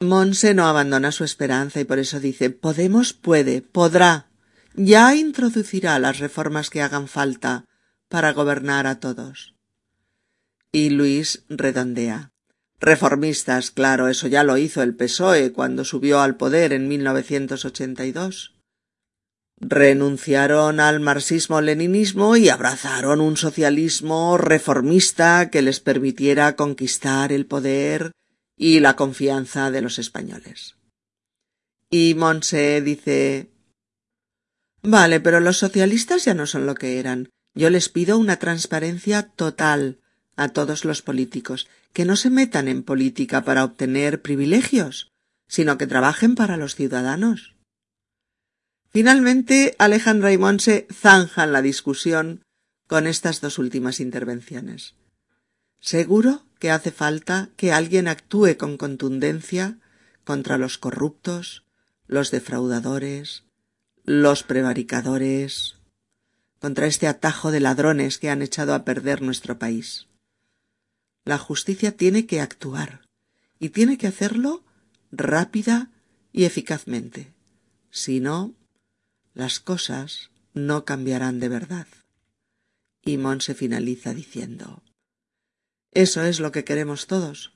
Monse 0.00 0.54
no 0.54 0.66
abandona 0.66 1.12
su 1.12 1.24
esperanza 1.24 1.78
y 1.78 1.84
por 1.84 1.98
eso 1.98 2.20
dice 2.20 2.48
Podemos 2.48 3.12
puede, 3.12 3.60
podrá, 3.60 4.30
ya 4.72 5.14
introducirá 5.14 5.98
las 5.98 6.20
reformas 6.20 6.70
que 6.70 6.80
hagan 6.80 7.06
falta 7.06 7.66
para 8.08 8.32
gobernar 8.32 8.86
a 8.86 8.98
todos. 8.98 9.54
Y 10.72 10.88
Luis 10.88 11.44
redondea. 11.50 12.32
Reformistas, 12.80 13.70
claro, 13.70 14.08
eso 14.08 14.26
ya 14.26 14.42
lo 14.42 14.56
hizo 14.56 14.82
el 14.82 14.94
PSOE 14.94 15.52
cuando 15.52 15.84
subió 15.84 16.20
al 16.20 16.36
poder 16.36 16.72
en 16.72 16.88
1982. 16.88 18.56
Renunciaron 19.60 20.80
al 20.80 21.00
marxismo-leninismo 21.00 22.36
y 22.36 22.48
abrazaron 22.48 23.20
un 23.20 23.36
socialismo 23.36 24.38
reformista 24.38 25.50
que 25.50 25.60
les 25.60 25.80
permitiera 25.80 26.56
conquistar 26.56 27.32
el 27.32 27.44
poder 27.44 28.12
y 28.56 28.80
la 28.80 28.96
confianza 28.96 29.70
de 29.70 29.82
los 29.82 29.98
españoles. 29.98 30.76
Y 31.90 32.14
Monse 32.14 32.80
dice 32.80 33.50
Vale, 34.82 35.20
pero 35.20 35.40
los 35.40 35.58
socialistas 35.58 36.24
ya 36.24 36.32
no 36.32 36.46
son 36.46 36.64
lo 36.64 36.74
que 36.74 36.98
eran. 36.98 37.28
Yo 37.54 37.68
les 37.68 37.90
pido 37.90 38.16
una 38.16 38.38
transparencia 38.38 39.28
total 39.28 39.99
a 40.40 40.48
todos 40.48 40.86
los 40.86 41.02
políticos, 41.02 41.68
que 41.92 42.06
no 42.06 42.16
se 42.16 42.30
metan 42.30 42.66
en 42.66 42.82
política 42.82 43.44
para 43.44 43.62
obtener 43.62 44.22
privilegios, 44.22 45.12
sino 45.48 45.76
que 45.76 45.86
trabajen 45.86 46.34
para 46.34 46.56
los 46.56 46.74
ciudadanos. 46.74 47.54
Finalmente, 48.88 49.76
Alejandra 49.78 50.32
y 50.32 50.38
Monse 50.38 50.86
zanjan 50.90 51.52
la 51.52 51.60
discusión 51.60 52.42
con 52.86 53.06
estas 53.06 53.42
dos 53.42 53.58
últimas 53.58 54.00
intervenciones. 54.00 54.94
Seguro 55.78 56.46
que 56.58 56.70
hace 56.70 56.90
falta 56.90 57.50
que 57.56 57.72
alguien 57.72 58.08
actúe 58.08 58.56
con 58.56 58.78
contundencia 58.78 59.78
contra 60.24 60.56
los 60.56 60.78
corruptos, 60.78 61.64
los 62.06 62.30
defraudadores, 62.30 63.44
los 64.04 64.42
prevaricadores, 64.42 65.76
contra 66.60 66.86
este 66.86 67.08
atajo 67.08 67.50
de 67.50 67.60
ladrones 67.60 68.18
que 68.18 68.30
han 68.30 68.40
echado 68.40 68.74
a 68.74 68.86
perder 68.86 69.20
nuestro 69.20 69.58
país. 69.58 70.09
La 71.30 71.38
justicia 71.38 71.96
tiene 71.96 72.26
que 72.26 72.40
actuar 72.40 73.02
y 73.60 73.68
tiene 73.68 73.98
que 73.98 74.08
hacerlo 74.08 74.64
rápida 75.12 75.92
y 76.32 76.42
eficazmente. 76.42 77.32
Si 77.92 78.18
no, 78.18 78.56
las 79.32 79.60
cosas 79.60 80.32
no 80.54 80.84
cambiarán 80.84 81.38
de 81.38 81.48
verdad. 81.48 81.86
Y 83.04 83.16
se 83.38 83.54
finaliza 83.54 84.12
diciendo 84.12 84.82
eso 85.92 86.24
es 86.24 86.40
lo 86.40 86.50
que 86.50 86.64
queremos 86.64 87.06
todos, 87.06 87.52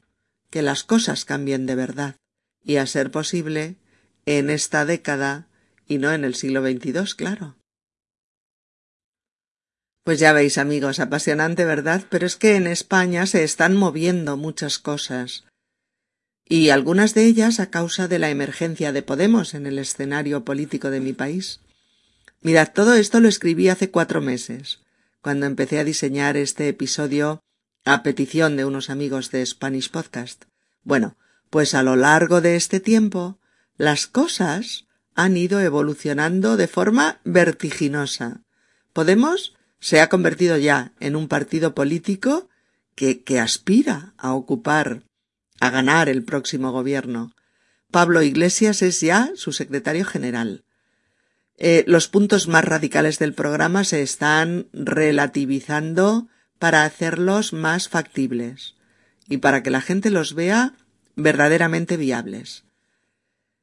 que 0.50 0.62
las 0.62 0.84
cosas 0.84 1.24
cambien 1.24 1.66
de 1.66 1.74
verdad, 1.74 2.14
y 2.62 2.76
a 2.76 2.86
ser 2.86 3.10
posible, 3.10 3.74
en 4.24 4.50
esta 4.50 4.84
década 4.84 5.48
y 5.88 5.98
no 5.98 6.12
en 6.12 6.22
el 6.22 6.36
siglo 6.36 6.62
XXII, 6.62 7.16
claro. 7.16 7.56
Pues 10.04 10.18
ya 10.18 10.34
veis, 10.34 10.58
amigos, 10.58 11.00
apasionante, 11.00 11.64
¿verdad? 11.64 12.04
Pero 12.10 12.26
es 12.26 12.36
que 12.36 12.56
en 12.56 12.66
España 12.66 13.24
se 13.24 13.42
están 13.42 13.74
moviendo 13.74 14.36
muchas 14.36 14.78
cosas. 14.78 15.44
Y 16.46 16.68
algunas 16.68 17.14
de 17.14 17.24
ellas 17.24 17.58
a 17.58 17.70
causa 17.70 18.06
de 18.06 18.18
la 18.18 18.28
emergencia 18.28 18.92
de 18.92 19.02
Podemos 19.02 19.54
en 19.54 19.66
el 19.66 19.78
escenario 19.78 20.44
político 20.44 20.90
de 20.90 21.00
mi 21.00 21.14
país. 21.14 21.60
Mirad, 22.42 22.74
todo 22.74 22.92
esto 22.92 23.20
lo 23.20 23.28
escribí 23.28 23.70
hace 23.70 23.90
cuatro 23.90 24.20
meses, 24.20 24.80
cuando 25.22 25.46
empecé 25.46 25.78
a 25.78 25.84
diseñar 25.84 26.36
este 26.36 26.68
episodio 26.68 27.42
a 27.86 28.02
petición 28.02 28.58
de 28.58 28.66
unos 28.66 28.90
amigos 28.90 29.30
de 29.30 29.44
Spanish 29.46 29.90
Podcast. 29.90 30.44
Bueno, 30.82 31.16
pues 31.48 31.74
a 31.74 31.82
lo 31.82 31.96
largo 31.96 32.42
de 32.42 32.56
este 32.56 32.78
tiempo, 32.78 33.38
las 33.78 34.06
cosas 34.06 34.86
han 35.14 35.38
ido 35.38 35.60
evolucionando 35.60 36.58
de 36.58 36.68
forma 36.68 37.20
vertiginosa. 37.24 38.42
Podemos 38.92 39.54
se 39.84 40.00
ha 40.00 40.08
convertido 40.08 40.56
ya 40.56 40.92
en 40.98 41.14
un 41.14 41.28
partido 41.28 41.74
político 41.74 42.48
que, 42.94 43.22
que 43.22 43.38
aspira 43.38 44.14
a 44.16 44.32
ocupar, 44.32 45.02
a 45.60 45.68
ganar 45.68 46.08
el 46.08 46.24
próximo 46.24 46.72
gobierno. 46.72 47.32
Pablo 47.90 48.22
Iglesias 48.22 48.80
es 48.80 49.02
ya 49.02 49.30
su 49.34 49.52
secretario 49.52 50.06
general. 50.06 50.64
Eh, 51.58 51.84
los 51.86 52.08
puntos 52.08 52.48
más 52.48 52.64
radicales 52.64 53.18
del 53.18 53.34
programa 53.34 53.84
se 53.84 54.00
están 54.00 54.68
relativizando 54.72 56.28
para 56.58 56.84
hacerlos 56.84 57.52
más 57.52 57.90
factibles 57.90 58.76
y 59.28 59.36
para 59.36 59.62
que 59.62 59.70
la 59.70 59.82
gente 59.82 60.08
los 60.08 60.34
vea 60.34 60.72
verdaderamente 61.14 61.98
viables. 61.98 62.64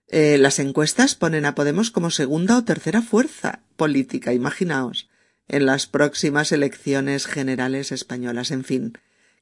Eh, 0.07 0.37
las 0.37 0.59
encuestas 0.59 1.15
ponen 1.15 1.47
a 1.47 1.55
Podemos 1.55 1.89
como 1.89 2.11
segunda 2.11 2.59
o 2.59 2.63
tercera 2.63 3.01
fuerza 3.01 3.63
política, 3.75 4.33
imaginaos, 4.33 5.09
en 5.51 5.65
las 5.65 5.85
próximas 5.85 6.53
elecciones 6.53 7.27
generales 7.27 7.91
españolas. 7.91 8.51
En 8.51 8.63
fin, 8.63 8.97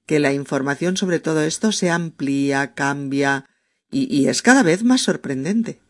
que 0.07 0.19
la 0.19 0.33
información 0.33 0.97
sobre 0.97 1.19
todo 1.19 1.43
esto 1.43 1.71
se 1.71 1.91
amplía, 1.91 2.73
cambia 2.73 3.45
y, 3.91 4.27
es 4.27 4.41
cada 4.41 4.63
vez 4.63 4.83
más 4.83 5.01
sorprendente. 5.01 5.81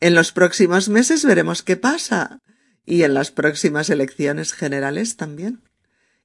En 0.00 0.14
los 0.14 0.32
próximos 0.32 0.88
meses 0.88 1.26
veremos 1.26 1.62
qué 1.62 1.76
pasa 1.76 2.40
y 2.86 3.02
en 3.02 3.12
las 3.12 3.30
próximas 3.30 3.90
elecciones 3.90 4.54
generales 4.54 5.16
también. 5.16 5.62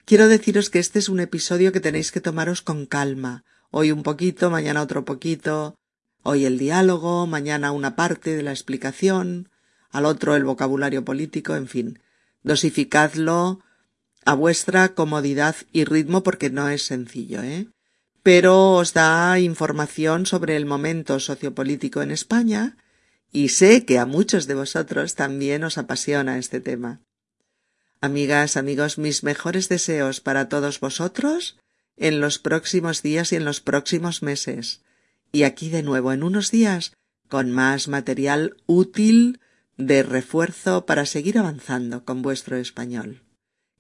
Quiero 0.05 0.30
deciros 0.30 0.70
que 0.70 0.80
este 0.80 0.99
es 0.99 1.09
un 1.09 1.20
episodio 1.20 1.74
que 1.74 1.82
tenéis 1.82 2.13
que 2.13 2.22
tomaros 2.22 2.61
con 2.61 2.86
calma. 2.86 3.43
Hoy 3.70 3.91
un 3.91 4.03
poquito, 4.03 4.49
mañana 4.49 4.82
otro 4.82 5.03
poquito. 5.03 5.76
Hoy 6.24 6.45
el 6.45 6.57
diálogo, 6.57 7.28
mañana 7.28 7.74
una 7.74 7.97
parte 7.97 8.38
de 8.38 8.43
la 8.43 8.51
explicación, 8.51 9.49
al 9.91 10.05
otro 10.05 10.38
el 10.38 10.45
vocabulario 10.45 11.03
político, 11.03 11.55
en 11.55 11.67
fin. 11.67 11.99
Dosificadlo 12.44 13.60
a 14.26 14.34
vuestra 14.34 14.90
comodidad 14.96 15.56
y 15.72 15.86
ritmo 15.86 16.24
porque 16.24 16.50
no 16.50 16.70
es 16.70 16.84
sencillo, 16.84 17.42
¿eh? 17.42 17.68
Pero 18.24 18.74
os 18.74 18.94
da 18.94 19.40
información 19.40 20.26
sobre 20.26 20.56
el 20.56 20.66
momento 20.66 21.20
sociopolítico 21.20 22.02
en 22.02 22.12
España 22.12 22.78
y 23.32 23.50
sé 23.50 23.86
que 23.86 23.98
a 23.98 24.06
muchos 24.06 24.48
de 24.48 24.56
vosotros 24.56 25.16
también 25.16 25.64
os 25.64 25.78
apasiona 25.78 26.38
este 26.38 26.60
tema. 26.60 27.02
Amigas, 28.02 28.56
amigos, 28.56 28.98
mis 28.98 29.24
mejores 29.24 29.70
deseos 29.70 30.22
para 30.22 30.48
todos 30.48 30.80
vosotros 30.80 31.58
en 31.98 32.22
los 32.22 32.40
próximos 32.40 33.02
días 33.02 33.32
y 33.34 33.36
en 33.36 33.46
los 33.46 33.62
próximos 33.62 34.24
meses. 34.24 34.82
Y 35.32 35.44
aquí 35.44 35.70
de 35.70 35.84
nuevo 35.84 36.14
en 36.14 36.24
unos 36.24 36.50
días 36.50 36.94
con 37.28 37.52
más 37.52 37.88
material 37.88 38.58
útil 38.66 39.40
de 39.80 40.03
refuerzo 40.03 40.86
para 40.86 41.05
seguir 41.05 41.38
avanzando 41.38 42.03
con 42.03 42.21
vuestro 42.21 42.57
español. 42.57 43.23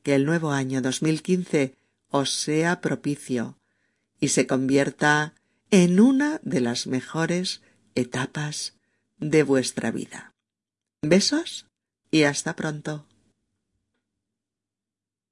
Que 0.01 0.15
el 0.15 0.25
nuevo 0.25 0.51
año 0.51 0.81
2015 0.81 1.75
os 2.09 2.31
sea 2.31 2.79
propicio 2.79 3.59
y 4.19 4.29
se 4.29 4.47
convierta 4.47 5.33
en 5.71 5.99
una 5.99 6.39
de 6.41 6.61
las 6.61 6.87
mejores 6.87 7.61
etapas 7.95 8.77
de 9.19 9.43
vuestra 9.43 9.91
vida. 9.91 10.33
Besos 11.01 11.67
y 12.11 12.23
hasta 12.23 12.55
pronto. 12.55 13.05